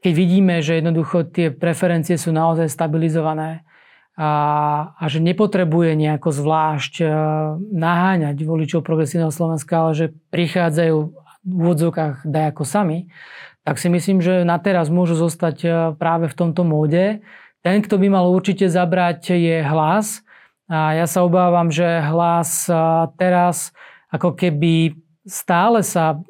keď 0.00 0.12
vidíme, 0.16 0.64
že 0.64 0.80
jednoducho 0.80 1.28
tie 1.28 1.52
preferencie 1.52 2.16
sú 2.16 2.32
naozaj 2.32 2.72
stabilizované, 2.72 3.66
a, 4.16 4.30
a 4.96 5.04
že 5.12 5.20
nepotrebuje 5.20 5.92
nejako 5.92 6.32
zvlášť 6.32 7.04
e, 7.04 7.06
naháňať 7.68 8.36
voličov 8.40 8.80
progresívneho 8.80 9.28
Slovenska, 9.28 9.76
ale 9.76 9.92
že 9.92 10.06
prichádzajú 10.32 10.96
v 11.44 11.52
úvodzovkách 11.52 12.24
dajako 12.24 12.64
sami, 12.64 13.12
tak 13.60 13.76
si 13.76 13.92
myslím, 13.92 14.24
že 14.24 14.48
na 14.48 14.56
teraz 14.56 14.88
môžu 14.88 15.20
zostať 15.20 15.56
e, 15.60 15.68
práve 16.00 16.32
v 16.32 16.38
tomto 16.38 16.64
móde. 16.64 17.20
Ten, 17.60 17.84
kto 17.84 18.00
by 18.00 18.08
mal 18.08 18.24
určite 18.32 18.72
zabrať, 18.72 19.36
je 19.36 19.60
hlas. 19.60 20.24
A 20.64 20.96
ja 20.96 21.04
sa 21.04 21.22
obávam, 21.22 21.70
že 21.70 21.86
hlas 22.02 22.66
teraz 23.20 23.70
ako 24.10 24.34
keby 24.34 24.98
stále 25.26 25.82
sa 25.82 26.22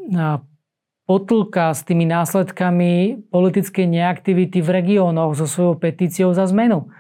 potlka 1.06 1.70
s 1.70 1.86
tými 1.86 2.08
následkami 2.08 3.24
politickej 3.30 3.86
neaktivity 3.86 4.58
v 4.58 4.68
regiónoch 4.82 5.38
so 5.38 5.46
svojou 5.46 5.78
petíciou 5.78 6.34
za 6.34 6.48
zmenu. 6.50 6.90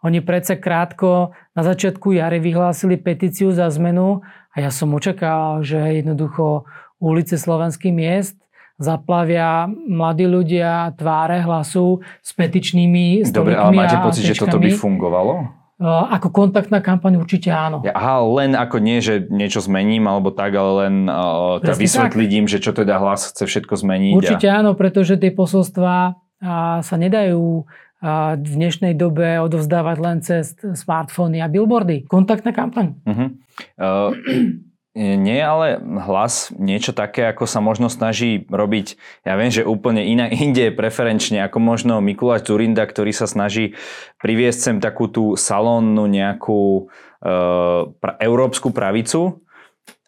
Oni 0.00 0.24
predsa 0.24 0.56
krátko 0.56 1.36
na 1.52 1.60
začiatku 1.60 2.16
jary 2.16 2.40
vyhlásili 2.40 2.96
petíciu 2.96 3.52
za 3.52 3.68
zmenu 3.68 4.24
a 4.48 4.56
ja 4.56 4.72
som 4.72 4.88
očakával, 4.96 5.60
že 5.60 5.76
jednoducho 6.00 6.64
ulice 6.96 7.36
slovenských 7.36 7.92
miest 7.92 8.40
zaplavia 8.80 9.68
mladí 9.68 10.24
ľudia 10.24 10.96
tváre 10.96 11.44
hlasu 11.44 12.00
s 12.24 12.32
petičnými 12.32 13.28
Dobre, 13.28 13.60
ale 13.60 13.76
máte 13.76 14.00
pocit, 14.00 14.24
že 14.24 14.40
toto 14.40 14.56
by 14.56 14.72
fungovalo? 14.72 15.59
Ako 15.80 16.28
kontaktná 16.28 16.84
kampaň 16.84 17.16
určite 17.16 17.48
áno. 17.48 17.80
Aha, 17.88 18.20
len 18.36 18.52
ako 18.52 18.84
nie, 18.84 19.00
že 19.00 19.24
niečo 19.32 19.64
zmením 19.64 20.04
alebo 20.04 20.28
tak, 20.28 20.52
ale 20.52 20.72
len 20.84 20.94
uh, 21.08 21.56
teda 21.64 21.72
vysvetliť 21.72 22.30
im, 22.36 22.46
že 22.46 22.60
čo 22.60 22.76
teda 22.76 23.00
hlas 23.00 23.32
chce 23.32 23.48
všetko 23.48 23.80
zmeniť. 23.80 24.12
Určite 24.12 24.48
a... 24.52 24.60
áno, 24.60 24.76
pretože 24.76 25.16
tie 25.16 25.32
posolstvá 25.32 26.20
sa 26.80 26.96
nedajú 26.96 27.64
v 28.40 28.50
dnešnej 28.56 28.96
dobe 28.96 29.40
odovzdávať 29.44 29.96
len 30.00 30.16
cez 30.24 30.56
smartfóny 30.56 31.44
a 31.44 31.52
billboardy. 31.52 32.08
Kontaktná 32.08 32.56
kampaň. 32.56 32.96
Uh-huh. 33.04 33.28
Uh, 33.76 34.16
nie, 34.98 35.38
ale 35.38 35.78
hlas 35.78 36.50
niečo 36.58 36.90
také, 36.90 37.30
ako 37.30 37.46
sa 37.46 37.62
možno 37.62 37.86
snaží 37.86 38.42
robiť, 38.50 38.98
ja 39.22 39.38
viem, 39.38 39.50
že 39.54 39.62
úplne 39.62 40.02
inak, 40.02 40.34
inde 40.50 40.74
preferenčne, 40.74 41.46
ako 41.46 41.62
možno 41.62 42.02
Mikuláš 42.02 42.50
Zurinda, 42.50 42.82
ktorý 42.82 43.14
sa 43.14 43.30
snaží 43.30 43.78
priviesť 44.18 44.58
sem 44.58 44.76
takú 44.82 45.06
tú 45.06 45.38
salónnu 45.38 46.10
nejakú 46.10 46.90
uh, 47.22 47.86
pra, 48.02 48.18
európsku 48.18 48.74
pravicu, 48.74 49.38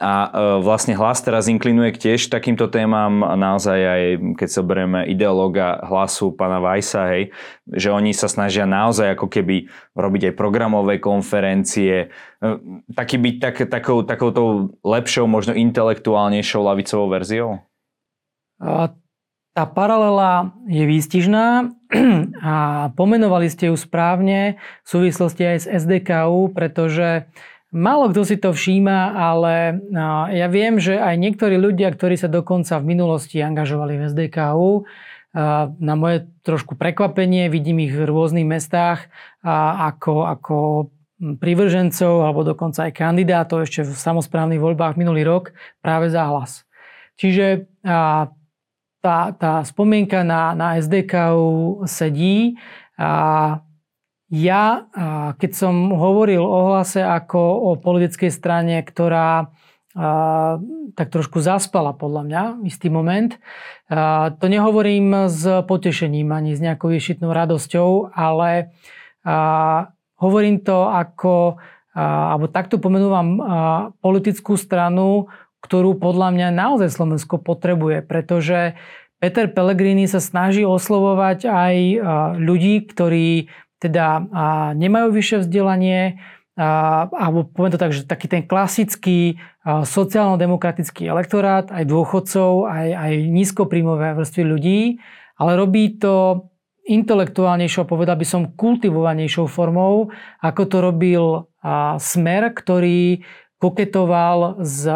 a 0.02 0.14
e, 0.26 0.28
vlastne 0.58 0.98
hlas 0.98 1.22
teraz 1.22 1.46
inklinuje 1.46 1.94
k 1.94 2.02
tiež 2.10 2.26
takýmto 2.26 2.66
témam, 2.66 3.22
naozaj 3.22 3.78
aj 3.78 4.02
keď 4.34 4.48
sa 4.50 4.62
berieme 4.66 5.06
ideológa 5.06 5.78
hlasu 5.86 6.34
pána 6.34 6.58
Vajsa, 6.58 7.14
hej, 7.14 7.30
že 7.70 7.94
oni 7.94 8.10
sa 8.10 8.26
snažia 8.26 8.66
naozaj 8.66 9.14
ako 9.14 9.30
keby 9.30 9.70
robiť 9.94 10.34
aj 10.34 10.34
programové 10.34 10.98
konferencie, 10.98 12.10
e, 12.42 12.48
taký 12.90 13.22
byť 13.22 13.36
tak, 13.38 13.56
takou, 13.70 14.02
takouto 14.02 14.74
lepšou, 14.82 15.30
možno 15.30 15.54
intelektuálnejšou 15.54 16.60
lavicovou 16.66 17.06
verziou? 17.06 17.62
Tá 19.52 19.68
paralela 19.68 20.56
je 20.64 20.80
výstižná 20.88 21.76
a 22.40 22.54
pomenovali 22.96 23.52
ste 23.52 23.68
ju 23.68 23.76
správne 23.76 24.56
v 24.80 24.88
súvislosti 24.88 25.44
aj 25.44 25.58
s 25.60 25.66
SDKU, 25.68 26.56
pretože 26.56 27.28
Málo 27.72 28.12
kto 28.12 28.28
si 28.28 28.36
to 28.36 28.52
všíma, 28.52 29.16
ale 29.16 29.80
ja 30.36 30.44
viem, 30.52 30.76
že 30.76 31.00
aj 31.00 31.16
niektorí 31.16 31.56
ľudia, 31.56 31.88
ktorí 31.88 32.20
sa 32.20 32.28
dokonca 32.28 32.76
v 32.76 32.84
minulosti 32.84 33.40
angažovali 33.40 33.96
v 33.96 34.02
SDKU, 34.12 34.84
na 35.80 35.94
moje 35.96 36.28
trošku 36.44 36.76
prekvapenie, 36.76 37.48
vidím 37.48 37.80
ich 37.80 37.96
v 37.96 38.04
rôznych 38.04 38.44
mestách 38.44 39.08
ako, 39.40 40.28
ako 40.28 40.56
privržencov 41.40 42.28
alebo 42.28 42.44
dokonca 42.44 42.84
aj 42.84 42.92
kandidátov 42.92 43.64
ešte 43.64 43.88
v 43.88 43.96
samozprávnych 43.96 44.60
voľbách 44.60 45.00
minulý 45.00 45.24
rok 45.24 45.56
práve 45.80 46.12
za 46.12 46.28
hlas. 46.28 46.68
Čiže 47.16 47.72
tá, 49.00 49.20
tá 49.32 49.52
spomienka 49.64 50.20
na, 50.20 50.52
na 50.52 50.76
SDKU 50.76 51.88
sedí 51.88 52.60
a 53.00 53.64
ja, 54.32 54.88
keď 55.36 55.50
som 55.52 55.92
hovoril 55.92 56.40
o 56.40 56.72
hlase 56.72 57.04
ako 57.04 57.38
o 57.38 57.70
politickej 57.76 58.32
strane, 58.32 58.80
ktorá 58.80 59.52
tak 60.96 61.12
trošku 61.12 61.44
zaspala 61.44 61.92
podľa 61.92 62.22
mňa 62.24 62.42
istý 62.64 62.88
moment. 62.88 63.36
To 63.92 64.46
nehovorím 64.48 65.28
s 65.28 65.44
potešením 65.68 66.32
ani 66.32 66.56
s 66.56 66.64
nejakou 66.64 66.88
ješitnou 66.96 67.28
radosťou, 67.28 68.16
ale 68.16 68.72
hovorím 70.16 70.64
to 70.64 70.88
ako, 70.88 71.60
alebo 71.92 72.48
takto 72.48 72.80
pomenúvam 72.80 73.36
politickú 74.00 74.56
stranu, 74.56 75.28
ktorú 75.60 76.00
podľa 76.00 76.32
mňa 76.32 76.48
naozaj 76.56 76.88
Slovensko 76.88 77.36
potrebuje, 77.36 78.00
pretože 78.08 78.80
Peter 79.20 79.44
Pellegrini 79.44 80.08
sa 80.08 80.24
snaží 80.24 80.64
oslovovať 80.64 81.46
aj 81.52 81.76
ľudí, 82.40 82.88
ktorí 82.88 83.52
teda 83.82 84.22
nemajú 84.78 85.10
vyššie 85.10 85.42
vzdelanie, 85.42 86.22
alebo 86.54 87.50
poviem 87.50 87.74
to 87.74 87.82
tak, 87.82 87.90
že 87.90 88.06
taký 88.06 88.30
ten 88.30 88.46
klasický 88.46 89.42
sociálno-demokratický 89.66 91.10
elektorát, 91.10 91.74
aj 91.74 91.82
dôchodcov, 91.90 92.70
aj, 92.70 92.88
aj 92.94 93.12
nízkopríjmové 93.26 94.14
vrstvy 94.14 94.42
ľudí, 94.46 94.80
ale 95.34 95.58
robí 95.58 95.98
to 95.98 96.46
intelektuálnejšou, 96.86 97.90
povedal 97.90 98.14
by 98.14 98.26
som 98.26 98.54
kultivovanejšou 98.54 99.50
formou, 99.50 100.14
ako 100.38 100.62
to 100.70 100.76
robil 100.78 101.24
Smer, 101.98 102.54
ktorý 102.54 103.22
koketoval 103.58 104.62
s 104.62 104.86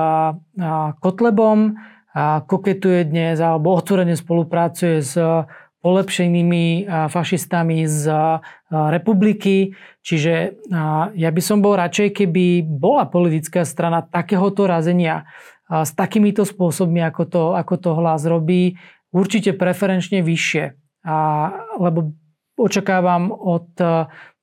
Kotlebom, 1.02 1.78
a 2.16 2.40
koketuje 2.48 3.12
dnes 3.12 3.36
alebo 3.44 3.76
otvorene 3.76 4.16
spolupracuje 4.16 5.04
s 5.04 5.20
polepšenými 5.84 6.88
fašistami 7.08 7.88
z 7.88 8.04
republiky. 8.70 9.76
Čiže 10.02 10.62
ja 11.14 11.30
by 11.30 11.42
som 11.42 11.62
bol 11.62 11.78
radšej, 11.78 12.24
keby 12.24 12.64
bola 12.66 13.06
politická 13.06 13.66
strana 13.66 14.02
takéhoto 14.02 14.64
razenia 14.66 15.26
s 15.66 15.90
takýmito 15.94 16.46
spôsobmi, 16.46 17.02
ako 17.02 17.22
to, 17.26 17.42
ako 17.58 17.74
to 17.78 17.90
hlas 17.98 18.22
robí, 18.26 18.78
určite 19.10 19.54
preferenčne 19.54 20.22
vyššie. 20.22 20.64
A, 21.06 21.16
lebo 21.78 22.14
očakávam 22.58 23.30
od 23.30 23.74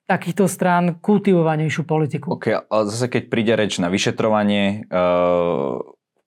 takýchto 0.04 0.52
strán 0.52 1.00
kultivovanejšiu 1.00 1.88
politiku. 1.88 2.36
Ok, 2.36 2.68
ale 2.68 2.84
zase 2.92 3.08
keď 3.08 3.24
príde 3.32 3.56
reč 3.56 3.80
na 3.80 3.88
vyšetrovanie, 3.88 4.84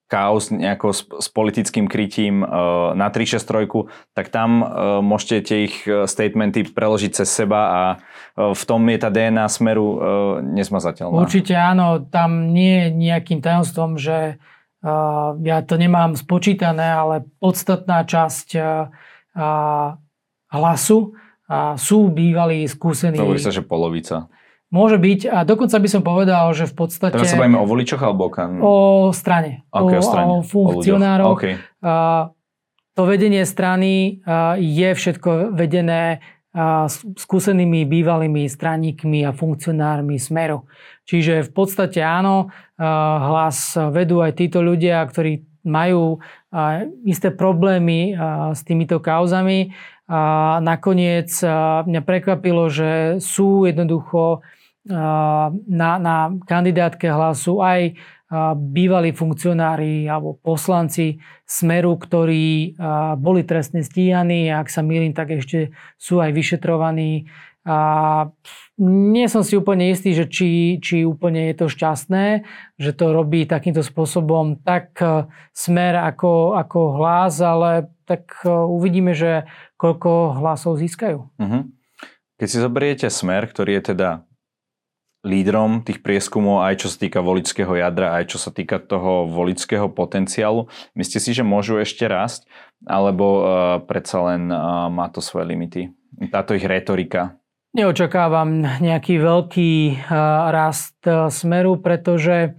chaos 0.07 0.55
nejako 0.55 0.95
s, 0.95 1.03
s 1.03 1.27
politickým 1.35 1.91
krytím 1.91 2.47
uh, 2.47 2.95
na 2.95 3.11
363, 3.11 4.15
tak 4.15 4.31
tam 4.31 4.63
uh, 4.63 4.69
môžete 5.03 5.37
tie 5.51 5.59
ich 5.67 5.83
e, 5.83 6.07
statementy 6.07 6.63
preložiť 6.63 7.23
cez 7.23 7.27
seba 7.27 7.61
a 7.67 7.83
uh, 7.99 8.55
v 8.55 8.63
tom 8.63 8.87
je 8.87 8.99
tá 9.03 9.11
DNA 9.11 9.47
smeru 9.51 9.87
uh, 9.87 9.99
nesmazateľná. 10.47 11.27
Určite 11.27 11.59
áno, 11.59 12.07
tam 12.07 12.55
nie 12.55 12.87
je 12.87 12.89
nejakým 12.95 13.43
tajomstvom, 13.43 13.99
že 13.99 14.39
uh, 14.39 15.35
ja 15.43 15.59
to 15.67 15.75
nemám 15.75 16.15
spočítané, 16.15 16.87
ale 16.87 17.27
podstatná 17.43 18.07
časť 18.07 18.49
uh, 18.55 18.87
uh, 19.35 19.99
hlasu 20.55 21.19
uh, 21.51 21.75
sú 21.75 22.15
bývalí 22.15 22.63
skúsení. 22.71 23.19
Hovorí 23.19 23.43
sa, 23.43 23.51
že 23.51 23.67
polovica. 23.67 24.31
Môže 24.67 24.99
byť 24.99 25.31
a 25.31 25.47
dokonca 25.47 25.79
by 25.79 25.89
som 25.89 26.03
povedal, 26.03 26.51
že 26.51 26.67
v 26.67 26.75
podstate... 26.75 27.15
Teraz 27.15 27.33
sa 27.33 27.39
bavíme 27.39 27.63
o 27.63 27.67
voličoch 27.67 28.03
alebo 28.03 28.27
o 28.27 28.31
kan... 28.35 28.59
O 28.59 29.15
strane. 29.15 29.63
Okay, 29.71 29.99
o, 29.99 30.03
o 30.03 30.05
strane. 30.05 30.31
O 30.31 30.37
funkcionároch. 30.43 31.27
O 31.27 31.35
okay. 31.39 31.55
a, 31.87 32.35
to 32.99 33.03
vedenie 33.07 33.47
strany 33.47 34.21
a, 34.27 34.59
je 34.59 34.91
všetko 34.91 35.55
vedené 35.55 36.19
a, 36.51 36.91
skúsenými 36.91 37.87
bývalými 37.87 38.51
straníkmi 38.51 39.23
a 39.23 39.31
funkcionármi 39.31 40.19
Smeru. 40.19 40.67
Čiže 41.07 41.47
v 41.47 41.51
podstate 41.55 42.03
áno, 42.03 42.51
hlas 42.77 43.79
vedú 43.95 44.27
aj 44.27 44.43
títo 44.43 44.59
ľudia, 44.59 45.07
ktorí 45.07 45.47
majú 45.67 46.19
isté 47.07 47.35
problémy 47.35 48.15
s 48.55 48.63
týmito 48.67 49.03
kauzami. 49.03 49.75
A 50.07 50.63
nakoniec 50.63 51.35
mňa 51.83 52.01
prekvapilo, 52.07 52.71
že 52.71 53.19
sú 53.19 53.67
jednoducho 53.67 54.47
na, 54.87 55.91
na 55.99 56.17
kandidátke 56.47 57.11
hlasu 57.11 57.59
aj 57.59 57.99
bývalí 58.55 59.15
funkcionári 59.15 60.11
alebo 60.11 60.39
poslanci 60.39 61.19
Smeru, 61.47 61.95
ktorí 61.95 62.75
boli 63.19 63.43
trestne 63.47 63.87
stíhaní 63.87 64.51
ak 64.51 64.67
sa 64.67 64.83
milím, 64.83 65.15
tak 65.15 65.35
ešte 65.35 65.71
sú 65.95 66.19
aj 66.19 66.35
vyšetrovaní. 66.35 67.27
A 67.67 67.77
nie 68.79 69.27
som 69.27 69.43
si 69.43 69.59
úplne 69.59 69.91
istý, 69.91 70.15
že 70.15 70.31
či, 70.31 70.79
či 70.79 71.03
úplne 71.03 71.51
je 71.51 71.55
to 71.59 71.67
šťastné, 71.67 72.47
že 72.79 72.91
to 72.95 73.11
robí 73.11 73.43
takýmto 73.43 73.83
spôsobom 73.83 74.63
tak 74.63 74.95
smer 75.51 75.99
ako, 75.99 76.55
ako 76.55 76.79
hlas, 77.03 77.43
ale 77.43 77.91
tak 78.07 78.47
uvidíme, 78.47 79.19
že 79.19 79.51
koľko 79.75 80.39
hlasov 80.39 80.79
získajú. 80.79 81.27
Uh-huh. 81.27 81.63
Keď 82.39 82.47
si 82.47 82.63
zoberiete 82.63 83.07
smer, 83.11 83.51
ktorý 83.51 83.83
je 83.83 83.97
teda 83.97 84.11
lídrom 85.27 85.83
tých 85.83 86.07
prieskumov, 86.07 86.63
aj 86.63 86.87
čo 86.87 86.89
sa 86.93 87.03
týka 87.03 87.19
voličského 87.19 87.75
jadra, 87.75 88.15
aj 88.23 88.31
čo 88.31 88.39
sa 88.39 88.55
týka 88.55 88.79
toho 88.79 89.27
voličského 89.27 89.91
potenciálu. 89.91 90.71
Myslíte 90.95 91.19
si, 91.19 91.35
že 91.35 91.43
môžu 91.43 91.83
ešte 91.83 92.07
rásť, 92.07 92.47
alebo 92.87 93.27
uh, 93.27 93.43
predsa 93.83 94.23
len 94.23 94.55
uh, 94.55 94.87
má 94.87 95.11
to 95.11 95.19
svoje 95.19 95.51
limity? 95.51 95.91
Táto 96.31 96.55
ich 96.55 96.63
retorika? 96.63 97.35
Neočakávam 97.77 98.65
nejaký 98.81 99.21
veľký 99.21 100.09
rast 100.49 100.97
smeru, 101.29 101.77
pretože 101.77 102.57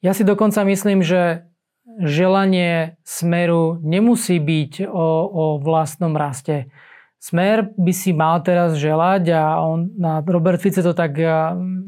ja 0.00 0.12
si 0.12 0.20
dokonca 0.20 0.60
myslím, 0.68 1.00
že 1.00 1.48
želanie 1.96 3.00
smeru 3.00 3.80
nemusí 3.80 4.36
byť 4.36 4.84
o, 4.84 5.08
o 5.32 5.44
vlastnom 5.64 6.12
raste. 6.12 6.68
Smer 7.16 7.72
by 7.72 7.92
si 7.92 8.12
mal 8.12 8.44
teraz 8.44 8.76
želať 8.76 9.32
a 9.32 9.64
on, 9.64 9.96
na 9.96 10.20
Robert 10.20 10.60
Fice 10.60 10.84
to 10.84 10.92
tak 10.92 11.16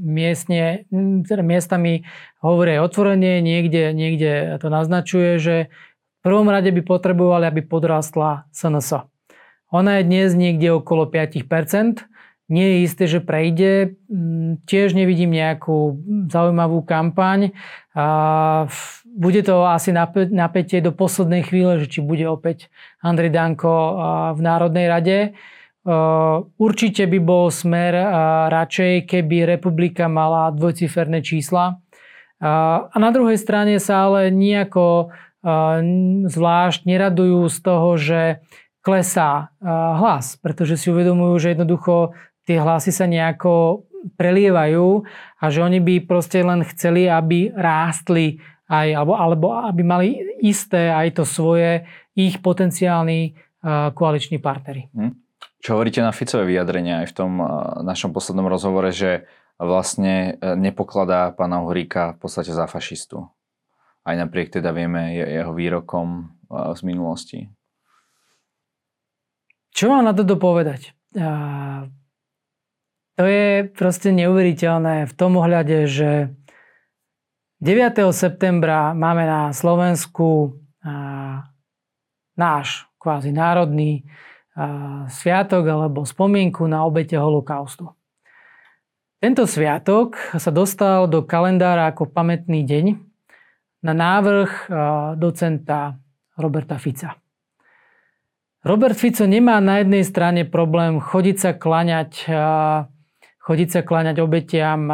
miestne, 0.01 0.88
teda 1.29 1.44
miestami 1.44 2.09
hovorí 2.40 2.81
aj 2.81 2.88
otvorene, 2.88 3.44
niekde, 3.44 3.92
niekde 3.92 4.57
to 4.64 4.72
naznačuje, 4.72 5.37
že 5.37 5.57
v 5.68 6.20
prvom 6.25 6.48
rade 6.48 6.72
by 6.72 6.81
potrebovali, 6.81 7.53
aby 7.53 7.61
podrastla 7.68 8.48
SNS. 8.48 9.12
Ona 9.73 9.99
je 9.99 10.03
dnes 10.05 10.29
niekde 10.37 10.69
okolo 10.77 11.09
5%, 11.09 12.05
nie 12.53 12.67
je 12.69 12.79
isté, 12.85 13.05
že 13.09 13.25
prejde. 13.25 13.97
Mm, 14.13 14.61
tiež 14.69 14.93
nevidím 14.93 15.33
nejakú 15.33 16.05
zaujímavú 16.29 16.85
kampaň. 16.85 17.57
Bude 19.09 19.41
to 19.41 19.65
asi 19.65 19.89
napätie 20.29 20.85
do 20.85 20.93
poslednej 20.93 21.49
chvíle, 21.49 21.81
že 21.81 21.89
či 21.89 22.05
bude 22.05 22.29
opäť 22.29 22.69
Andrej 23.01 23.33
Danko 23.33 23.73
v 24.37 24.41
Národnej 24.45 24.87
rade. 24.89 25.19
Určite 26.57 27.09
by 27.09 27.19
bol 27.25 27.49
smer 27.49 27.97
radšej, 28.53 29.09
keby 29.09 29.49
republika 29.49 30.09
mala 30.13 30.53
dvojciferné 30.53 31.25
čísla. 31.25 31.81
A 32.43 32.97
na 32.97 33.11
druhej 33.13 33.41
strane 33.41 33.81
sa 33.81 34.09
ale 34.09 34.29
nejako 34.29 35.09
zvlášť 36.29 36.81
neradujú 36.87 37.51
z 37.51 37.59
toho, 37.65 37.89
že 37.99 38.21
klesá 38.83 39.55
hlas, 39.97 40.37
pretože 40.42 40.75
si 40.75 40.90
uvedomujú, 40.90 41.38
že 41.38 41.49
jednoducho 41.55 42.12
tie 42.42 42.59
hlasy 42.59 42.90
sa 42.90 43.07
nejako 43.07 43.87
prelievajú 44.18 45.07
a 45.38 45.45
že 45.47 45.62
oni 45.62 45.79
by 45.79 45.95
proste 46.03 46.42
len 46.42 46.66
chceli, 46.75 47.07
aby 47.07 47.55
rástli 47.55 48.42
aj, 48.66 48.88
alebo, 48.90 49.14
alebo 49.14 49.47
aby 49.55 49.83
mali 49.87 50.09
isté 50.42 50.90
aj 50.90 51.23
to 51.23 51.25
svoje, 51.25 51.87
ich 52.18 52.42
potenciálni 52.42 53.33
uh, 53.33 53.95
koaliční 53.95 54.42
partnery. 54.42 54.90
Hm. 54.90 55.14
Čo 55.62 55.79
hovoríte 55.79 56.03
na 56.03 56.11
Ficové 56.11 56.51
vyjadrenia 56.51 57.07
aj 57.07 57.14
v 57.14 57.16
tom 57.16 57.33
uh, 57.38 57.47
našom 57.87 58.11
poslednom 58.11 58.51
rozhovore, 58.51 58.90
že 58.90 59.31
vlastne 59.62 60.42
nepokladá 60.42 61.31
pána 61.38 61.62
Uhríka 61.62 62.18
v 62.18 62.27
podstate 62.27 62.51
za 62.51 62.66
fašistu? 62.66 63.31
Aj 64.03 64.18
napriek 64.18 64.59
teda 64.59 64.74
vieme 64.74 65.14
jeho 65.14 65.55
výrokom 65.55 66.35
z 66.51 66.80
minulosti. 66.83 67.47
Čo 69.73 69.89
mám 69.89 70.05
na 70.05 70.12
to 70.12 70.23
dopovedať? 70.23 70.93
Uh, 71.16 71.89
to 73.16 73.25
je 73.29 73.68
proste 73.73 74.12
neuveriteľné 74.12 75.09
v 75.09 75.12
tom 75.16 75.37
ohľade, 75.37 75.85
že 75.89 76.33
9. 77.62 78.11
septembra 78.11 78.91
máme 78.91 79.23
na 79.23 79.55
Slovensku 79.55 80.59
náš 82.35 82.91
kvázi 82.99 83.31
národný 83.31 84.03
sviatok 85.07 85.70
alebo 85.70 86.03
spomienku 86.03 86.66
na 86.66 86.83
obete 86.83 87.14
holokaustu. 87.14 87.95
Tento 89.23 89.47
sviatok 89.47 90.18
sa 90.35 90.51
dostal 90.51 91.07
do 91.07 91.23
kalendára 91.23 91.95
ako 91.95 92.11
pamätný 92.11 92.66
deň 92.66 92.99
na 93.87 93.95
návrh 93.95 94.66
docenta 95.14 95.95
Roberta 96.35 96.83
Fica. 96.83 97.22
Robert 98.63 98.95
Fico 98.95 99.27
nemá 99.27 99.59
na 99.59 99.83
jednej 99.83 100.07
strane 100.07 100.47
problém 100.47 101.03
chodiť 101.03 101.37
sa 101.37 101.51
klaňať, 101.51 102.31
chodiť 103.43 103.69
sa 103.75 103.81
klaňať 103.83 104.23
obetiam 104.23 104.87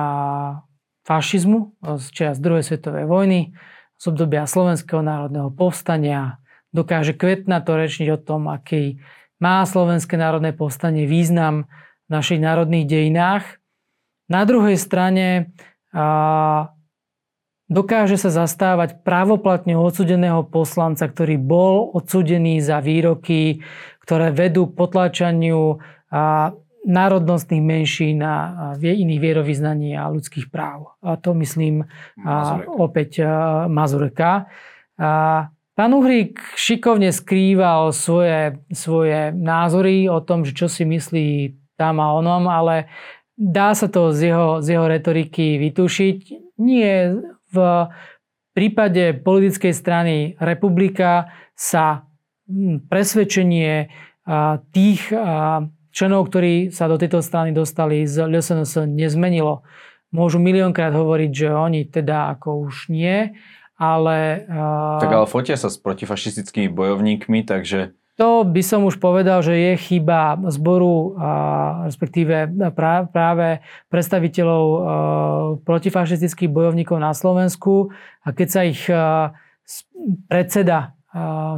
fašizmu 1.04 1.76
z 2.00 2.06
čas 2.16 2.40
druhej 2.40 2.64
svetovej 2.64 3.04
vojny, 3.04 3.52
z 4.00 4.04
obdobia 4.08 4.48
Slovenského 4.48 5.04
národného 5.04 5.52
povstania. 5.52 6.40
Dokáže 6.72 7.12
kvetna 7.12 7.60
to 7.60 7.76
rečniť 7.76 8.08
o 8.16 8.18
tom, 8.20 8.48
aký 8.48 9.04
má 9.36 9.60
Slovenské 9.68 10.16
národné 10.16 10.56
povstanie 10.56 11.04
význam 11.04 11.68
v 12.08 12.08
našich 12.08 12.40
národných 12.40 12.88
dejinách. 12.88 13.60
Na 14.32 14.48
druhej 14.48 14.80
strane 14.80 15.52
dokáže 17.68 18.16
sa 18.16 18.32
zastávať 18.32 19.04
právoplatne 19.04 19.76
odsudeného 19.76 20.44
poslanca, 20.48 21.04
ktorý 21.06 21.36
bol 21.36 21.92
odsudený 21.92 22.64
za 22.64 22.80
výroky, 22.80 23.60
ktoré 24.02 24.32
vedú 24.32 24.68
k 24.68 24.76
potláčaniu 24.76 25.80
národnostných 26.88 27.60
menšín 27.60 28.24
a 28.24 28.72
iných 28.80 29.20
vierovýznaní 29.20 29.92
a 29.92 30.08
ľudských 30.08 30.48
práv. 30.48 30.96
A 31.04 31.20
to 31.20 31.36
myslím 31.36 31.84
Mazurek. 32.16 32.68
opäť 32.72 33.10
Mazureka. 33.68 34.48
Pán 35.78 35.92
Uhrík 35.92 36.40
šikovne 36.56 37.12
skrýval 37.12 37.92
svoje, 37.92 38.58
svoje 38.72 39.30
názory 39.36 40.08
o 40.08 40.24
tom, 40.24 40.48
že 40.48 40.56
čo 40.56 40.66
si 40.66 40.88
myslí 40.88 41.54
tam 41.76 42.00
a 42.00 42.16
onom, 42.16 42.48
ale 42.48 42.88
dá 43.36 43.76
sa 43.76 43.86
to 43.86 44.10
z 44.10 44.32
jeho, 44.32 44.48
z 44.64 44.74
jeho 44.74 44.86
retoriky 44.88 45.60
vytušiť. 45.60 46.18
Nie 46.58 47.14
v 47.52 47.88
prípade 48.52 49.16
politickej 49.22 49.72
strany 49.72 50.14
Republika 50.38 51.30
sa 51.54 52.08
hm, 52.50 52.88
presvedčenie 52.90 53.88
tých 54.72 55.08
členov, 55.88 56.28
ktorí 56.28 56.68
sa 56.68 56.84
do 56.86 57.00
tejto 57.00 57.24
strany 57.24 57.56
dostali 57.56 58.04
z 58.04 58.28
LSNS 58.28 58.84
nezmenilo. 58.84 59.64
Môžu 60.12 60.40
miliónkrát 60.40 60.92
hovoriť, 60.92 61.30
že 61.32 61.48
oni 61.52 61.88
teda 61.88 62.32
ako 62.36 62.68
už 62.68 62.92
nie, 62.92 63.36
ale... 63.76 64.44
Tak 65.00 65.12
ale 65.12 65.26
fotia 65.28 65.56
sa 65.56 65.68
s 65.68 65.76
protifašistickými 65.80 66.72
bojovníkmi, 66.72 67.44
takže 67.44 67.92
to 68.18 68.42
by 68.42 68.62
som 68.66 68.82
už 68.82 68.98
povedal, 68.98 69.46
že 69.46 69.54
je 69.54 69.72
chyba 69.78 70.34
zboru, 70.50 71.14
respektíve 71.86 72.50
práve 73.14 73.62
predstaviteľov 73.86 74.64
protifašistických 75.62 76.50
bojovníkov 76.50 76.98
na 76.98 77.14
Slovensku. 77.14 77.94
A 78.26 78.34
keď 78.34 78.48
sa 78.50 78.66
ich 78.66 78.82
predseda 80.26 80.98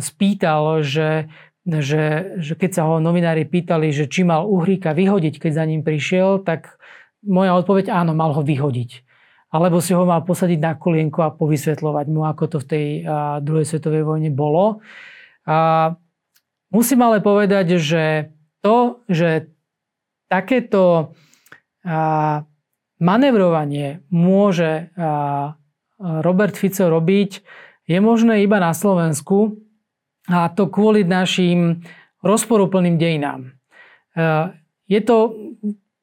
spýtal, 0.04 0.84
že, 0.84 1.32
že, 1.64 2.36
že 2.36 2.52
keď 2.52 2.70
sa 2.76 2.82
ho 2.92 3.00
novinári 3.00 3.48
pýtali, 3.48 3.88
že 3.88 4.04
či 4.04 4.28
mal 4.28 4.44
Uhríka 4.44 4.92
vyhodiť, 4.92 5.40
keď 5.40 5.52
za 5.56 5.64
ním 5.64 5.80
prišiel, 5.80 6.44
tak 6.44 6.76
moja 7.24 7.56
odpoveď 7.56 7.88
áno, 7.88 8.12
mal 8.12 8.36
ho 8.36 8.44
vyhodiť. 8.44 9.08
Alebo 9.48 9.80
si 9.80 9.96
ho 9.96 10.04
mal 10.04 10.28
posadiť 10.28 10.60
na 10.60 10.76
kolienko 10.76 11.24
a 11.24 11.34
povysvetľovať 11.34 12.06
mu, 12.12 12.28
ako 12.28 12.44
to 12.52 12.58
v 12.60 12.68
tej 12.68 12.86
druhej 13.40 13.64
svetovej 13.64 14.04
vojne 14.04 14.28
bolo. 14.28 14.84
A 15.48 15.96
Musím 16.70 17.02
ale 17.02 17.18
povedať, 17.18 17.82
že 17.82 18.30
to, 18.62 19.02
že 19.10 19.50
takéto 20.30 21.14
manevrovanie 23.00 24.06
môže 24.12 24.94
Robert 25.98 26.54
Fico 26.54 26.86
robiť, 26.86 27.30
je 27.90 27.98
možné 27.98 28.46
iba 28.46 28.62
na 28.62 28.70
Slovensku 28.70 29.58
a 30.30 30.46
to 30.54 30.70
kvôli 30.70 31.02
našim 31.02 31.82
rozporuplným 32.22 33.02
dejinám. 33.02 33.50
Je 34.86 35.00
to 35.02 35.34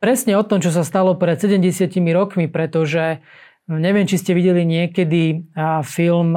presne 0.03 0.35
o 0.35 0.43
tom, 0.43 0.59
čo 0.59 0.75
sa 0.75 0.83
stalo 0.83 1.15
pred 1.15 1.39
70 1.39 1.87
rokmi, 2.11 2.51
pretože 2.51 3.23
neviem, 3.71 4.03
či 4.03 4.19
ste 4.19 4.35
videli 4.35 4.67
niekedy 4.67 5.47
film 5.87 6.35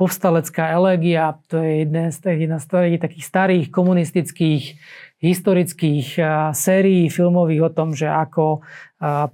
povstalecká 0.00 0.72
elegia, 0.72 1.36
to 1.52 1.60
je 1.60 1.84
jedna 1.84 2.08
z, 2.08 2.18
jedna 2.40 2.56
z 2.56 2.96
takých 2.96 3.24
starých 3.28 3.66
komunistických 3.68 4.80
historických 5.20 6.16
sérií 6.56 7.12
filmových 7.12 7.68
o 7.68 7.70
tom, 7.76 7.92
že 7.92 8.08
ako 8.08 8.64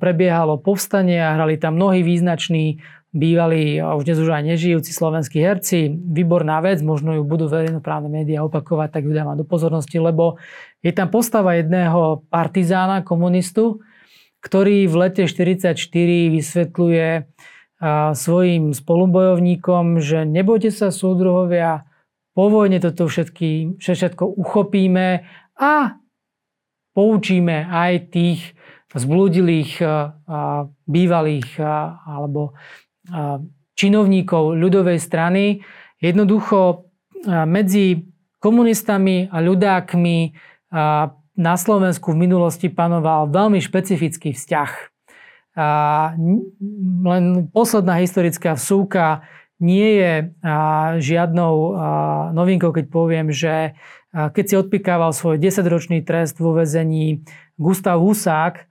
prebiehalo 0.02 0.58
povstanie 0.58 1.22
a 1.22 1.38
hrali 1.38 1.54
tam 1.62 1.78
mnohí 1.78 2.02
význační 2.02 2.82
bývalí, 3.14 3.78
už 3.78 4.02
dnes 4.02 4.18
už 4.18 4.34
aj 4.34 4.42
nežijúci 4.42 4.90
slovenskí 4.90 5.38
herci. 5.38 5.88
Výborná 5.88 6.58
vec, 6.58 6.82
možno 6.82 7.14
ju 7.14 7.22
budú 7.22 7.46
verejnoprávne 7.46 8.10
médiá 8.10 8.42
opakovať, 8.42 8.98
tak 8.98 9.06
ju 9.06 9.14
dávam 9.14 9.38
do 9.38 9.46
pozornosti, 9.46 10.02
lebo 10.02 10.42
je 10.82 10.90
tam 10.90 11.14
postava 11.14 11.54
jedného 11.54 12.26
partizána, 12.26 13.06
komunistu, 13.06 13.78
ktorý 14.42 14.90
v 14.90 14.94
lete 14.98 15.22
1944 15.30 16.34
vysvetľuje 16.34 17.08
svojim 18.16 18.72
spolubojovníkom, 18.72 20.00
že 20.00 20.24
nebojte 20.24 20.72
sa 20.72 20.88
súdruhovia, 20.88 21.84
po 22.36 22.52
vojne 22.52 22.80
toto 22.80 23.08
všetky, 23.08 23.80
všetko 23.80 24.28
uchopíme 24.28 25.24
a 25.56 25.96
poučíme 26.92 27.64
aj 27.64 28.12
tých 28.12 28.40
zblúdilých 28.92 29.80
bývalých 30.88 31.48
alebo 32.04 32.56
činovníkov 33.76 34.56
ľudovej 34.56 35.00
strany. 35.00 35.60
Jednoducho 36.00 36.88
medzi 37.28 38.04
komunistami 38.40 39.28
a 39.28 39.40
ľudákmi 39.40 40.18
na 41.36 41.54
Slovensku 41.56 42.12
v 42.12 42.20
minulosti 42.24 42.72
panoval 42.72 43.28
veľmi 43.28 43.60
špecifický 43.60 44.32
vzťah. 44.32 44.95
A 45.56 46.12
len 47.08 47.48
posledná 47.48 47.96
historická 47.96 48.52
vsúka 48.60 49.24
nie 49.56 49.96
je 49.96 50.12
žiadnou 51.00 51.54
novinkou, 52.36 52.76
keď 52.76 52.92
poviem, 52.92 53.32
že 53.32 53.72
keď 54.12 54.44
si 54.44 54.54
odpikával 54.60 55.16
svoj 55.16 55.40
10-ročný 55.40 56.04
trest 56.04 56.36
vo 56.36 56.52
vezení 56.52 57.24
Gustav 57.56 57.96
Husák, 58.04 58.68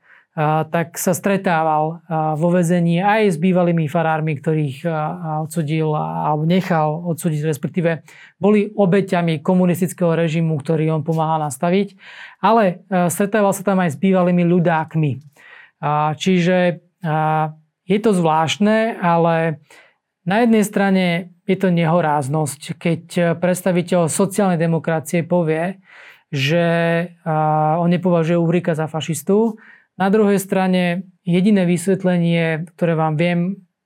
tak 0.69 0.99
sa 0.99 1.15
stretával 1.15 2.05
vo 2.37 2.49
vezení 2.51 2.99
aj 2.99 3.33
s 3.33 3.37
bývalými 3.39 3.87
farármi, 3.87 4.35
ktorých 4.35 4.83
odsudil 5.47 5.89
alebo 5.95 6.43
nechal 6.45 7.01
odsúdiť, 7.07 7.41
respektíve 7.49 8.03
boli 8.37 8.67
obeťami 8.67 9.39
komunistického 9.39 10.11
režimu, 10.11 10.59
ktorý 10.59 10.91
on 10.91 11.07
pomáhal 11.07 11.39
nastaviť, 11.49 11.95
ale 12.43 12.83
stretával 13.09 13.55
sa 13.55 13.63
tam 13.63 13.79
aj 13.79 13.95
s 13.95 13.97
bývalými 13.97 14.43
ľudákmi. 14.43 15.34
Čiže 16.19 16.85
je 17.85 17.99
to 18.01 18.11
zvláštne, 18.15 18.97
ale 18.97 19.61
na 20.25 20.41
jednej 20.41 20.63
strane 20.65 21.05
je 21.45 21.57
to 21.59 21.69
nehoráznosť, 21.69 22.61
keď 22.79 23.03
predstaviteľ 23.37 24.09
sociálnej 24.09 24.57
demokracie 24.57 25.21
povie, 25.21 25.77
že 26.33 26.65
on 27.77 27.87
nepovažuje 27.87 28.35
Uhrika 28.35 28.73
za 28.73 28.89
fašistu. 28.89 29.61
Na 29.95 30.09
druhej 30.09 30.41
strane 30.41 31.07
jediné 31.23 31.63
vysvetlenie, 31.69 32.65
ktoré 32.73 32.97
vám 32.97 33.15
viem, 33.15 33.39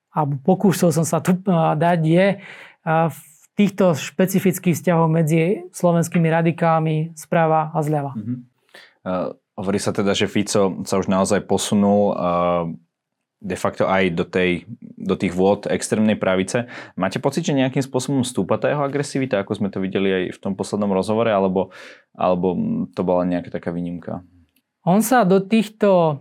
alebo 0.10 0.40
pokúšal 0.42 0.96
som 0.96 1.06
sa 1.06 1.20
tu 1.20 1.38
dať, 1.76 2.00
je 2.02 2.28
v 2.88 3.20
týchto 3.60 3.92
špecifických 3.92 4.80
vzťahov 4.80 5.12
medzi 5.12 5.68
slovenskými 5.76 6.32
radikálmi 6.32 7.12
zprava 7.20 7.76
a 7.76 7.80
zľava. 7.84 8.16
Mm-hmm. 8.16 8.38
Uh, 9.04 9.36
hovorí 9.60 9.76
sa 9.76 9.92
teda, 9.92 10.16
že 10.16 10.32
Fico 10.32 10.80
sa 10.88 10.96
už 10.96 11.12
naozaj 11.12 11.44
posunul 11.44 12.16
de 13.40 13.56
facto 13.56 13.88
aj 13.88 14.16
do, 14.16 14.28
tej, 14.28 14.68
do 15.00 15.16
tých 15.16 15.32
vôd 15.32 15.68
extrémnej 15.68 16.20
pravice. 16.20 16.68
Máte 17.00 17.24
pocit, 17.24 17.48
že 17.48 17.56
nejakým 17.56 17.80
spôsobom 17.84 18.24
stúpa 18.28 18.60
tá 18.60 18.68
jeho 18.68 18.84
agresivita, 18.84 19.40
ako 19.40 19.60
sme 19.60 19.72
to 19.72 19.80
videli 19.80 20.12
aj 20.12 20.24
v 20.36 20.40
tom 20.44 20.60
poslednom 20.60 20.92
rozhovore, 20.92 21.32
alebo, 21.32 21.72
alebo 22.16 22.56
to 22.92 23.02
bola 23.04 23.24
nejaká 23.24 23.52
taká 23.52 23.72
výnimka? 23.72 24.24
On 24.84 25.00
sa 25.00 25.24
do 25.24 25.40
týchto 25.40 26.20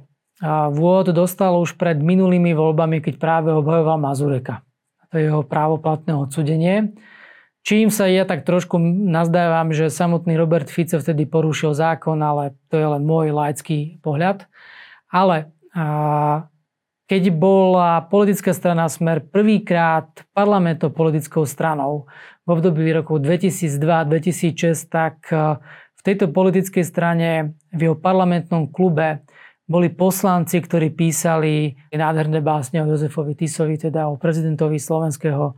vôd 0.70 1.10
dostal 1.10 1.58
už 1.58 1.74
pred 1.74 1.98
minulými 1.98 2.54
voľbami, 2.54 3.02
keď 3.02 3.14
práve 3.18 3.50
obhajoval 3.50 3.98
Mazureka. 3.98 4.62
To 5.10 5.18
je 5.18 5.26
jeho 5.26 5.42
právoplatné 5.42 6.14
odsudenie. 6.14 6.94
Čím 7.66 7.92
sa 7.92 8.08
ja 8.08 8.24
tak 8.24 8.48
trošku 8.48 8.80
nazdávam, 9.10 9.74
že 9.76 9.92
samotný 9.92 10.38
Robert 10.40 10.72
Fico 10.72 10.96
vtedy 10.96 11.28
porušil 11.28 11.76
zákon, 11.76 12.16
ale 12.22 12.56
to 12.72 12.80
je 12.80 12.86
len 12.86 13.02
môj 13.04 13.34
laický 13.34 14.00
pohľad. 14.00 14.48
Ale 15.12 15.52
a, 15.76 16.48
keď 17.08 17.22
bola 17.32 18.04
politická 18.04 18.52
strana 18.52 18.84
Smer 18.88 19.24
prvýkrát 19.24 20.08
parlamentnou 20.36 20.92
politickou 20.92 21.48
stranou 21.48 22.04
v 22.44 22.48
období 22.52 22.84
rokov 22.92 23.24
2002-2006, 23.24 24.88
tak 24.88 25.16
e, 25.32 25.56
v 25.96 26.00
tejto 26.04 26.28
politickej 26.28 26.84
strane 26.84 27.56
v 27.72 27.80
jeho 27.88 27.96
parlamentnom 27.96 28.68
klube 28.68 29.24
boli 29.68 29.92
poslanci, 29.92 30.64
ktorí 30.64 30.92
písali 30.96 31.76
nádherné 31.92 32.40
básne 32.40 32.80
o 32.80 32.88
Jozefovi 32.88 33.36
Tisovi, 33.36 33.76
teda 33.76 34.08
o 34.08 34.16
prezidentovi 34.16 34.80
slovenského, 34.80 35.56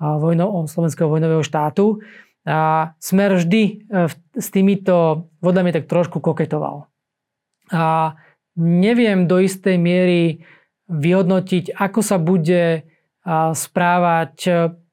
vojno, 0.00 0.64
slovenského 0.64 1.06
vojnového 1.06 1.44
štátu. 1.44 2.00
A 2.48 2.96
Smer 2.96 3.36
vždy 3.36 3.62
e, 3.62 3.72
s 4.34 4.48
týmito 4.48 5.28
vodami 5.44 5.76
tak 5.76 5.84
trošku 5.86 6.24
koketoval. 6.24 6.88
A 7.70 8.16
neviem 8.56 9.28
do 9.28 9.38
istej 9.38 9.76
miery 9.76 10.42
vyhodnotiť, 10.90 11.76
ako 11.76 12.00
sa 12.02 12.18
bude 12.18 12.82
správať 13.54 14.34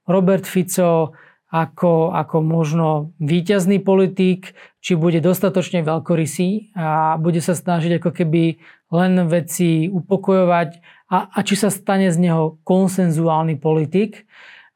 Robert 0.06 0.46
Fico 0.46 1.16
ako, 1.48 2.12
ako 2.12 2.44
možno 2.44 3.16
víťazný 3.24 3.80
politik, 3.80 4.52
či 4.84 5.00
bude 5.00 5.24
dostatočne 5.24 5.80
veľkorysý 5.80 6.76
a 6.76 7.16
bude 7.16 7.40
sa 7.40 7.56
snažiť 7.56 8.04
ako 8.04 8.12
keby 8.12 8.60
len 8.92 9.14
veci 9.32 9.88
upokojovať 9.88 10.70
a, 11.08 11.18
a 11.32 11.40
či 11.48 11.56
sa 11.56 11.72
stane 11.72 12.12
z 12.12 12.20
neho 12.20 12.60
konsenzuálny 12.68 13.56
politik, 13.64 14.28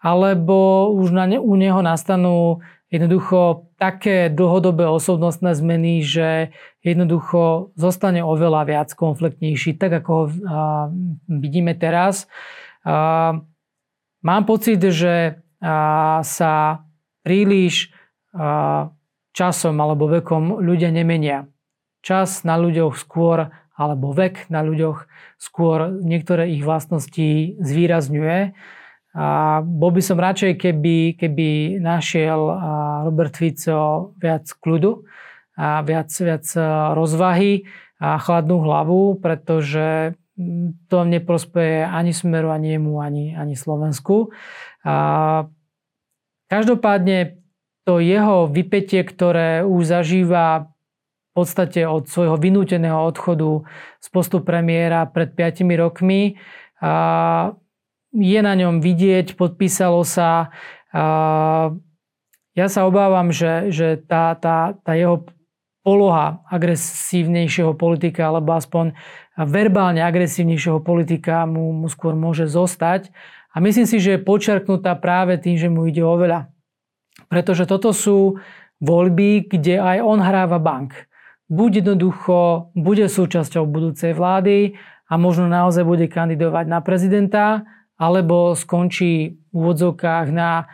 alebo 0.01 0.89
už 0.97 1.13
na 1.13 1.29
ne, 1.29 1.37
u 1.37 1.53
neho 1.53 1.79
nastanú 1.85 2.65
jednoducho 2.89 3.71
také 3.79 4.27
dlhodobé 4.27 4.83
osobnostné 4.89 5.55
zmeny, 5.55 6.03
že 6.03 6.51
jednoducho 6.83 7.71
zostane 7.79 8.19
oveľa 8.25 8.67
viac 8.67 8.89
konfliktnejší, 8.91 9.79
tak 9.79 10.03
ako 10.03 10.11
ho 10.11 10.23
vidíme 11.29 11.77
teraz. 11.77 12.27
A, 12.83 13.39
mám 14.25 14.43
pocit, 14.43 14.81
že 14.81 15.39
sa 16.25 16.53
príliš 17.21 17.93
časom 19.31 19.75
alebo 19.77 20.09
vekom 20.09 20.57
ľudia 20.57 20.89
nemenia. 20.89 21.45
Čas 22.01 22.41
na 22.41 22.57
ľuďoch 22.57 22.97
skôr, 22.97 23.53
alebo 23.77 24.09
vek 24.09 24.49
na 24.49 24.65
ľuďoch 24.65 25.05
skôr 25.37 25.93
niektoré 26.01 26.49
ich 26.49 26.65
vlastnosti 26.65 27.61
zvýrazňuje. 27.61 28.57
A 29.11 29.59
bol 29.59 29.91
by 29.91 29.99
som 29.99 30.15
radšej, 30.15 30.55
keby, 30.55 31.19
keby 31.19 31.77
našiel 31.83 32.39
Robert 33.11 33.35
Fico 33.35 34.15
viac 34.15 34.47
kľudu 34.63 35.03
a 35.59 35.83
viac, 35.83 36.07
viac 36.15 36.47
rozvahy 36.95 37.67
a 37.99 38.15
chladnú 38.15 38.63
hlavu, 38.63 39.19
pretože 39.19 40.15
to 40.87 40.97
neprospeje 41.03 41.83
ani 41.83 42.15
Smeru, 42.15 42.49
ani 42.55 42.79
jemu, 42.79 43.03
ani, 43.03 43.25
ani 43.35 43.53
Slovensku. 43.59 44.31
A 44.87 44.95
každopádne 46.47 47.43
to 47.83 47.99
jeho 47.99 48.47
vypetie, 48.47 49.03
ktoré 49.03 49.67
už 49.67 49.91
zažíva 49.91 50.71
v 51.31 51.31
podstate 51.35 51.83
od 51.83 52.07
svojho 52.07 52.39
vynúteného 52.39 52.99
odchodu 53.07 53.67
z 53.99 54.07
postu 54.07 54.39
premiéra 54.39 55.03
pred 55.07 55.35
5 55.35 55.67
rokmi, 55.75 56.39
a 56.81 57.53
je 58.11 58.39
na 58.43 58.53
ňom 58.55 58.83
vidieť, 58.83 59.39
podpísalo 59.39 60.03
sa. 60.03 60.51
Ja 62.51 62.67
sa 62.67 62.81
obávam, 62.83 63.31
že, 63.31 63.71
že 63.71 63.95
tá, 63.95 64.35
tá, 64.35 64.75
tá 64.83 64.91
jeho 64.95 65.23
poloha 65.81 66.45
agresívnejšieho 66.51 67.73
politika, 67.73 68.29
alebo 68.29 68.53
aspoň 68.53 68.93
verbálne 69.39 70.03
agresívnejšieho 70.03 70.83
politika 70.83 71.47
mu, 71.49 71.73
mu 71.73 71.87
skôr 71.89 72.13
môže 72.13 72.45
zostať. 72.45 73.09
A 73.51 73.59
myslím 73.59 73.87
si, 73.87 73.97
že 73.97 74.15
je 74.15 74.27
počerknutá 74.27 74.95
práve 74.99 75.39
tým, 75.41 75.57
že 75.57 75.67
mu 75.71 75.87
ide 75.89 76.05
o 76.05 76.15
veľa. 76.15 76.47
Pretože 77.27 77.67
toto 77.67 77.91
sú 77.91 78.39
voľby, 78.79 79.47
kde 79.47 79.79
aj 79.79 79.97
on 80.03 80.19
hráva 80.19 80.59
bank. 80.59 81.07
Buď 81.51 81.83
jednoducho 81.83 82.71
bude 82.77 83.11
súčasťou 83.11 83.67
budúcej 83.67 84.15
vlády 84.15 84.79
a 85.11 85.19
možno 85.19 85.51
naozaj 85.51 85.83
bude 85.83 86.07
kandidovať 86.07 86.65
na 86.71 86.79
prezidenta, 86.79 87.67
alebo 88.01 88.57
skončí 88.57 89.37
v 89.37 89.53
úvodzovkách 89.53 90.33
na 90.33 90.65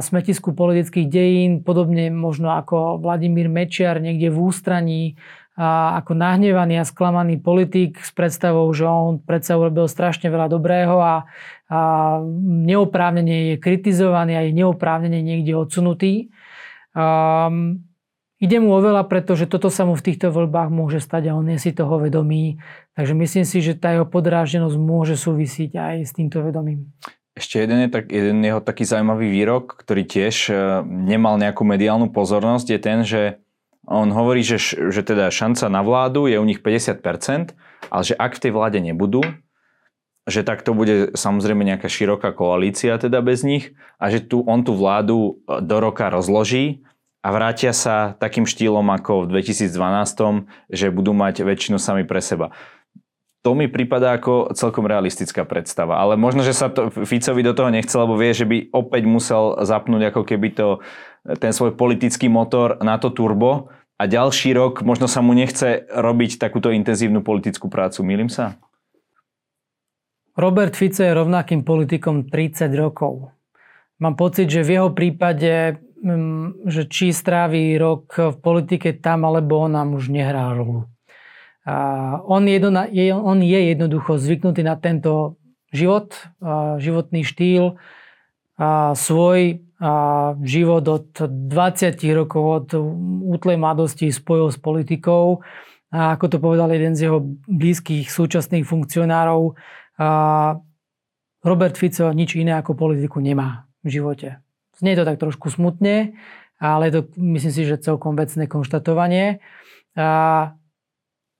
smetisku 0.00 0.56
politických 0.56 1.08
dejín, 1.08 1.52
podobne 1.60 2.08
možno 2.08 2.52
ako 2.56 3.00
Vladimír 3.00 3.52
Mečiar 3.52 4.00
niekde 4.00 4.32
v 4.32 4.38
ústraní 4.40 5.02
ako 5.56 6.18
nahnevaný 6.18 6.82
a 6.82 6.88
sklamaný 6.88 7.38
politik 7.38 8.02
s 8.02 8.10
predstavou, 8.10 8.66
že 8.74 8.90
on 8.90 9.22
predsa 9.22 9.54
urobil 9.54 9.86
strašne 9.86 10.26
veľa 10.26 10.50
dobrého 10.50 10.98
a, 10.98 11.30
a 11.70 11.80
je 13.54 13.62
kritizovaný 13.62 14.34
a 14.34 14.42
je 14.42 14.50
neoprávnene 14.50 15.22
niekde 15.22 15.54
odsunutý. 15.54 16.34
Ide 18.42 18.58
mu 18.58 18.74
oveľa, 18.74 19.06
pretože 19.06 19.46
toto 19.46 19.70
sa 19.70 19.86
mu 19.86 19.94
v 19.94 20.06
týchto 20.10 20.30
voľbách 20.34 20.70
môže 20.70 20.98
stať 20.98 21.30
a 21.30 21.36
on 21.38 21.46
je 21.54 21.58
si 21.58 21.70
toho 21.70 22.02
vedomý. 22.02 22.58
Takže 22.98 23.14
myslím 23.14 23.44
si, 23.46 23.58
že 23.62 23.78
tá 23.78 23.94
jeho 23.94 24.06
podráždenosť 24.06 24.76
môže 24.78 25.14
súvisiť 25.14 25.70
aj 25.74 25.96
s 26.06 26.12
týmto 26.14 26.42
vedomím. 26.42 26.90
Ešte 27.34 27.66
jeden, 27.66 27.82
je 27.82 27.90
tak, 27.90 28.14
jeden 28.14 28.38
jeho 28.46 28.62
taký 28.62 28.86
zaujímavý 28.86 29.26
výrok, 29.26 29.74
ktorý 29.82 30.06
tiež 30.06 30.54
e, 30.54 30.54
nemal 30.86 31.34
nejakú 31.34 31.66
mediálnu 31.66 32.14
pozornosť, 32.14 32.66
je 32.70 32.78
ten, 32.78 32.98
že 33.02 33.42
on 33.90 34.14
hovorí, 34.14 34.46
že, 34.46 34.62
že 34.62 35.02
teda 35.02 35.34
šanca 35.34 35.66
na 35.66 35.82
vládu 35.82 36.30
je 36.30 36.38
u 36.38 36.46
nich 36.46 36.62
50%, 36.62 37.58
ale 37.90 38.02
že 38.06 38.14
ak 38.14 38.38
v 38.38 38.42
tej 38.46 38.52
vláde 38.54 38.78
nebudú, 38.78 39.26
že 40.30 40.46
tak 40.46 40.62
to 40.62 40.78
bude 40.78 41.18
samozrejme 41.18 41.66
nejaká 41.66 41.90
široká 41.90 42.30
koalícia 42.32 42.96
teda 42.96 43.18
bez 43.18 43.44
nich 43.44 43.76
a 43.98 44.08
že 44.08 44.24
tu, 44.24 44.46
on 44.46 44.62
tú 44.62 44.78
vládu 44.78 45.42
e, 45.42 45.58
do 45.58 45.76
roka 45.82 46.06
rozloží 46.14 46.86
a 47.24 47.28
vrátia 47.32 47.72
sa 47.72 48.12
takým 48.20 48.44
štýlom 48.44 48.84
ako 48.92 49.24
v 49.24 49.40
2012, 49.40 49.72
že 50.68 50.92
budú 50.92 51.16
mať 51.16 51.40
väčšinu 51.40 51.80
sami 51.80 52.04
pre 52.04 52.20
seba. 52.20 52.52
To 53.44 53.56
mi 53.56 53.68
prípada 53.68 54.12
ako 54.12 54.52
celkom 54.52 54.84
realistická 54.84 55.44
predstava. 55.48 56.00
Ale 56.00 56.20
možno, 56.20 56.44
že 56.44 56.56
sa 56.56 56.68
to 56.68 56.92
Ficovi 56.92 57.40
do 57.40 57.56
toho 57.56 57.72
nechcel, 57.72 58.04
lebo 58.04 58.20
vie, 58.20 58.32
že 58.36 58.44
by 58.44 58.72
opäť 58.72 59.08
musel 59.08 59.56
zapnúť 59.64 60.12
ako 60.12 60.22
keby 60.24 60.48
to 60.52 60.68
ten 61.40 61.52
svoj 61.56 61.72
politický 61.72 62.28
motor 62.28 62.76
na 62.84 63.00
to 63.00 63.08
turbo 63.08 63.72
a 63.96 64.04
ďalší 64.04 64.52
rok 64.52 64.84
možno 64.84 65.08
sa 65.08 65.24
mu 65.24 65.32
nechce 65.32 65.88
robiť 65.88 66.36
takúto 66.36 66.72
intenzívnu 66.72 67.24
politickú 67.24 67.72
prácu. 67.72 68.04
Milím 68.04 68.28
sa? 68.28 68.60
Robert 70.34 70.74
Fico 70.74 71.00
je 71.00 71.14
rovnakým 71.14 71.62
politikom 71.62 72.26
30 72.28 72.68
rokov. 72.74 73.30
Mám 74.02 74.18
pocit, 74.18 74.50
že 74.50 74.66
v 74.66 74.76
jeho 74.76 74.90
prípade, 74.90 75.78
že 76.66 76.82
či 76.90 77.14
stráví 77.14 77.78
rok 77.78 78.12
v 78.18 78.36
politike 78.36 78.98
tam 78.98 79.24
alebo 79.24 79.64
on 79.64 79.72
nám 79.72 79.96
už 79.96 80.10
nehrá 80.10 80.52
rolu. 80.52 80.84
On, 82.28 82.44
jedno, 82.44 82.68
on 83.24 83.38
je 83.40 83.60
jednoducho 83.72 84.20
zvyknutý 84.20 84.60
na 84.60 84.76
tento 84.76 85.40
život, 85.72 86.12
životný 86.76 87.24
štýl, 87.24 87.80
svoj 88.92 89.64
život 90.44 90.84
od 90.84 91.08
20 91.24 91.96
rokov, 92.12 92.44
od 92.44 92.68
útlej 93.32 93.56
mladosti 93.56 94.12
spojil 94.12 94.52
s 94.52 94.60
politikou. 94.60 95.40
A 95.88 96.20
ako 96.20 96.26
to 96.26 96.36
povedal 96.36 96.68
jeden 96.68 96.92
z 96.92 97.08
jeho 97.08 97.24
blízkych 97.48 98.12
súčasných 98.12 98.68
funkcionárov, 98.68 99.56
Robert 101.44 101.76
Fico 101.80 102.12
nič 102.12 102.36
iné 102.36 102.60
ako 102.60 102.76
politiku 102.76 103.24
nemá 103.24 103.64
v 103.80 103.88
živote. 103.88 104.43
Znie 104.84 105.00
to 105.00 105.08
tak 105.08 105.16
trošku 105.16 105.48
smutne, 105.48 106.12
ale 106.60 106.92
je 106.92 107.00
to 107.00 107.16
myslím 107.16 107.52
si, 107.56 107.64
že 107.64 107.80
celkom 107.80 108.20
vecné 108.20 108.44
konštatovanie. 108.44 109.40
A 109.96 110.52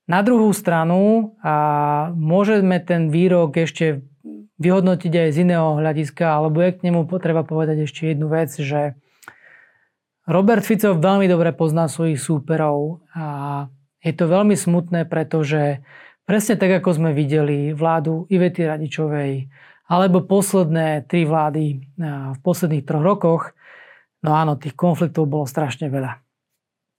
na 0.09 0.19
druhú 0.25 0.49
stranu 0.49 1.33
a 1.45 2.09
môžeme 2.17 2.81
ten 2.81 3.13
výrok 3.13 3.53
ešte 3.53 4.01
vyhodnotiť 4.57 5.13
aj 5.13 5.29
z 5.29 5.37
iného 5.45 5.77
hľadiska, 5.77 6.25
alebo 6.25 6.57
je 6.65 6.73
k 6.73 6.89
nemu 6.89 7.05
potreba 7.05 7.45
povedať 7.45 7.85
ešte 7.85 8.09
jednu 8.09 8.33
vec, 8.33 8.49
že 8.49 8.97
Robert 10.25 10.65
Fico 10.65 10.97
veľmi 10.97 11.29
dobre 11.29 11.53
pozná 11.53 11.85
svojich 11.85 12.17
súperov 12.17 13.05
a 13.13 13.25
je 14.01 14.13
to 14.17 14.25
veľmi 14.25 14.57
smutné, 14.57 15.05
pretože 15.05 15.85
presne 16.25 16.57
tak, 16.57 16.81
ako 16.81 16.97
sme 16.97 17.13
videli 17.13 17.77
vládu 17.77 18.25
Ivety 18.33 18.65
Radičovej 18.65 19.53
alebo 19.85 20.25
posledné 20.25 21.05
tri 21.05 21.29
vlády 21.29 21.81
v 22.33 22.39
posledných 22.41 22.85
troch 22.85 23.05
rokoch, 23.05 23.43
no 24.25 24.33
áno, 24.33 24.57
tých 24.57 24.73
konfliktov 24.73 25.29
bolo 25.29 25.45
strašne 25.45 25.93
veľa. 25.93 26.25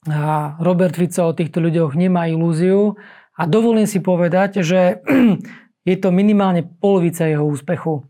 A 0.06 0.54
Robert 0.62 0.94
Fico 0.94 1.26
o 1.26 1.34
týchto 1.34 1.58
ľuďoch 1.58 1.98
nemá 1.98 2.30
ilúziu 2.30 2.94
a 3.34 3.42
dovolím 3.50 3.90
si 3.90 3.98
povedať, 3.98 4.62
že 4.62 5.02
je 5.88 5.96
to 5.98 6.14
minimálne 6.14 6.62
polovica 6.78 7.26
jeho 7.26 7.42
úspechu. 7.42 8.06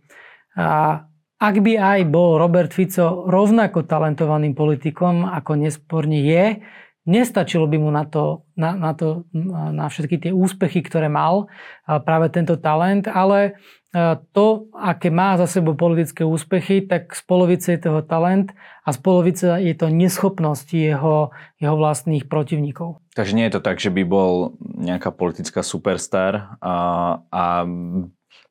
A 0.57 1.09
ak 1.37 1.55
by 1.61 1.73
aj 1.77 2.01
bol 2.09 2.37
Robert 2.37 2.73
Fico 2.73 3.29
rovnako 3.29 3.85
talentovaným 3.85 4.57
politikom, 4.57 5.25
ako 5.25 5.57
nesporne 5.57 6.21
je, 6.21 6.61
nestačilo 7.07 7.71
by 7.71 7.79
mu 7.79 7.91
na 7.95 8.05
to, 8.05 8.43
na, 8.59 8.75
na, 8.75 8.93
to, 8.93 9.25
na 9.73 9.87
všetky 9.87 10.19
tie 10.19 10.33
úspechy, 10.35 10.83
ktoré 10.83 11.07
mal 11.07 11.47
práve 11.87 12.29
tento 12.35 12.59
talent, 12.59 13.07
ale 13.07 13.57
to, 14.37 14.69
aké 14.77 15.09
má 15.09 15.41
za 15.41 15.49
sebou 15.49 15.73
politické 15.73 16.21
úspechy, 16.21 16.85
tak 16.85 17.17
z 17.17 17.23
polovice 17.25 17.73
je 17.73 17.81
toho 17.81 18.05
talent 18.05 18.53
a 18.85 18.93
z 18.93 18.99
polovice 19.01 19.47
je 19.63 19.73
to 19.73 19.89
neschopnosť 19.89 20.69
jeho, 20.77 21.33
jeho 21.57 21.77
vlastných 21.81 22.29
protivníkov. 22.29 23.01
Takže 23.17 23.33
nie 23.33 23.49
je 23.49 23.55
to 23.57 23.65
tak, 23.65 23.81
že 23.81 23.89
by 23.89 24.05
bol 24.05 24.53
nejaká 24.61 25.09
politická 25.15 25.65
superstar 25.65 26.61
a, 26.61 26.77
a 27.33 27.65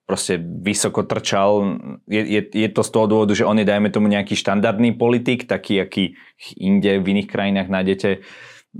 proste 0.06 0.38
vysoko 0.39 1.01
trčal. 1.01 1.82
Je, 2.06 2.22
je, 2.22 2.41
je 2.45 2.70
to 2.70 2.82
z 2.86 2.89
toho 2.93 3.06
dôvodu, 3.10 3.34
že 3.34 3.45
on 3.45 3.58
je, 3.58 3.66
dajme 3.66 3.89
tomu, 3.89 4.06
nejaký 4.06 4.38
štandardný 4.38 4.93
politik, 4.95 5.49
taký, 5.49 5.82
aký 5.82 6.14
inde 6.56 7.01
v 7.01 7.06
iných 7.18 7.30
krajinách 7.30 7.68
nájdete 7.70 8.10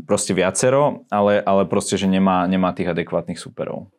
proste 0.06 0.38
viacero, 0.38 1.08
ale, 1.10 1.42
ale 1.42 1.66
proste, 1.66 1.98
že 1.98 2.06
nemá, 2.06 2.46
nemá 2.46 2.72
tých 2.78 2.94
adekvátnych 2.94 3.42
superov. 3.42 3.90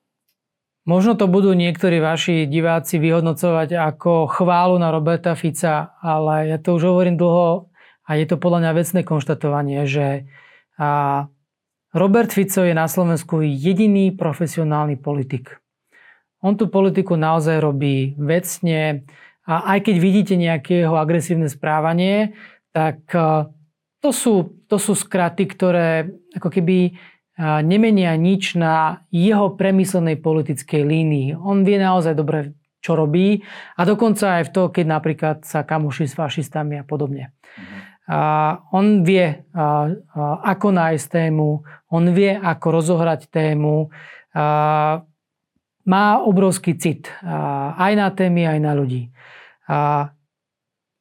Možno 0.87 1.19
to 1.19 1.27
budú 1.27 1.51
niektorí 1.51 1.99
vaši 1.99 2.47
diváci 2.47 3.03
vyhodnocovať 3.03 3.75
ako 3.75 4.31
chválu 4.31 4.79
na 4.79 4.95
Roberta 4.95 5.35
Fica, 5.35 5.99
ale 5.99 6.47
ja 6.47 6.63
to 6.63 6.79
už 6.79 6.87
hovorím 6.87 7.19
dlho 7.19 7.75
a 8.07 8.11
je 8.15 8.23
to 8.23 8.39
podľa 8.39 8.63
mňa 8.63 8.73
vecné 8.79 9.01
konštatovanie, 9.03 9.83
že 9.91 10.31
Robert 11.91 12.31
Fico 12.31 12.63
je 12.63 12.71
na 12.71 12.87
Slovensku 12.87 13.43
jediný 13.43 14.15
profesionálny 14.15 14.95
politik. 15.03 15.59
On 16.45 16.53
tú 16.55 16.69
politiku 16.69 17.17
naozaj 17.17 17.61
robí 17.61 18.13
vecne 18.21 19.09
a 19.47 19.77
aj 19.77 19.89
keď 19.89 19.97
vidíte 19.97 20.35
nejaké 20.35 20.85
jeho 20.85 20.99
agresívne 20.99 21.49
správanie, 21.49 22.37
tak 22.75 22.99
to 24.05 24.11
sú, 24.13 24.53
to 24.69 24.77
sú 24.77 24.93
skraty, 24.93 25.49
ktoré 25.49 26.13
ako 26.37 26.53
keby 26.53 26.99
nemenia 27.65 28.17
nič 28.17 28.57
na 28.57 29.05
jeho 29.13 29.53
premyslenej 29.53 30.21
politickej 30.21 30.83
línii. 30.85 31.29
On 31.37 31.65
vie 31.65 31.77
naozaj 31.77 32.17
dobre, 32.17 32.57
čo 32.81 32.97
robí 32.97 33.45
a 33.77 33.83
dokonca 33.83 34.41
aj 34.41 34.43
v 34.49 34.53
to, 34.53 34.63
keď 34.71 34.85
napríklad 34.87 35.37
sa 35.43 35.67
kamuši 35.67 36.07
s 36.07 36.15
fašistami 36.15 36.81
a 36.81 36.85
podobne. 36.87 37.35
Mhm. 37.59 37.77
A 38.07 38.21
on 38.71 39.03
vie, 39.03 39.43
a, 39.51 39.59
a, 39.59 39.67
ako 40.55 40.71
nájsť 40.71 41.07
tému, 41.11 41.67
on 41.91 42.05
vie, 42.15 42.39
ako 42.39 42.67
rozohrať 42.79 43.27
tému. 43.27 43.91
A, 44.31 45.03
má 45.87 46.19
obrovský 46.19 46.75
cit 46.75 47.09
aj 47.79 47.93
na 47.95 48.11
témy, 48.11 48.45
aj 48.45 48.59
na 48.61 48.73
ľudí. 48.75 49.15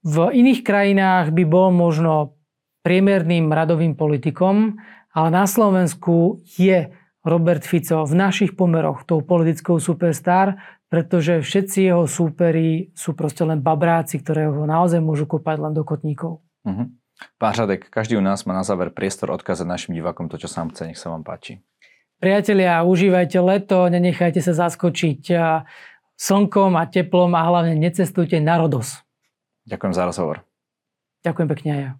V 0.06 0.16
iných 0.30 0.62
krajinách 0.62 1.34
by 1.34 1.44
bol 1.50 1.74
možno 1.74 2.38
priemerným 2.86 3.50
radovým 3.50 3.98
politikom, 3.98 4.78
ale 5.10 5.28
na 5.34 5.50
Slovensku 5.50 6.46
je 6.46 6.94
Robert 7.26 7.66
Fico 7.66 8.06
v 8.06 8.14
našich 8.14 8.54
pomeroch 8.54 9.02
tou 9.10 9.26
politickou 9.26 9.82
superstar, 9.82 10.62
pretože 10.86 11.42
všetci 11.42 11.90
jeho 11.90 12.06
súperi 12.06 12.94
sú 12.94 13.18
proste 13.18 13.42
len 13.42 13.66
babráci, 13.66 14.22
ktoré 14.22 14.46
ho 14.46 14.70
naozaj 14.70 15.02
môžu 15.02 15.26
kopať 15.26 15.58
len 15.58 15.74
do 15.74 15.82
kotníkov. 15.82 16.46
Uh-huh. 16.62 16.94
Pán 17.42 17.54
Žadek, 17.58 17.90
každý 17.90 18.14
u 18.14 18.22
nás 18.22 18.46
má 18.46 18.54
na 18.54 18.62
záver 18.62 18.94
priestor 18.94 19.34
odkázať 19.34 19.66
našim 19.66 19.98
divákom 19.98 20.30
to, 20.30 20.38
čo 20.38 20.46
sám 20.46 20.70
chce. 20.70 20.94
Nech 20.94 21.02
sa 21.02 21.10
vám 21.10 21.26
páči. 21.26 21.66
Priatelia, 22.16 22.82
užívajte 22.88 23.38
leto, 23.44 23.92
nenechajte 23.92 24.40
sa 24.40 24.56
zaskočiť 24.56 25.22
slnkom 26.16 26.80
a 26.80 26.84
teplom 26.88 27.36
a 27.36 27.44
hlavne 27.44 27.76
necestujte 27.76 28.40
na 28.40 28.56
Rodos. 28.56 29.04
Ďakujem 29.68 29.94
za 29.94 30.04
rozhovor. 30.08 30.48
Ďakujem 31.28 31.48
pekne 31.52 31.70
aj 31.72 31.82
ja. 31.82 31.92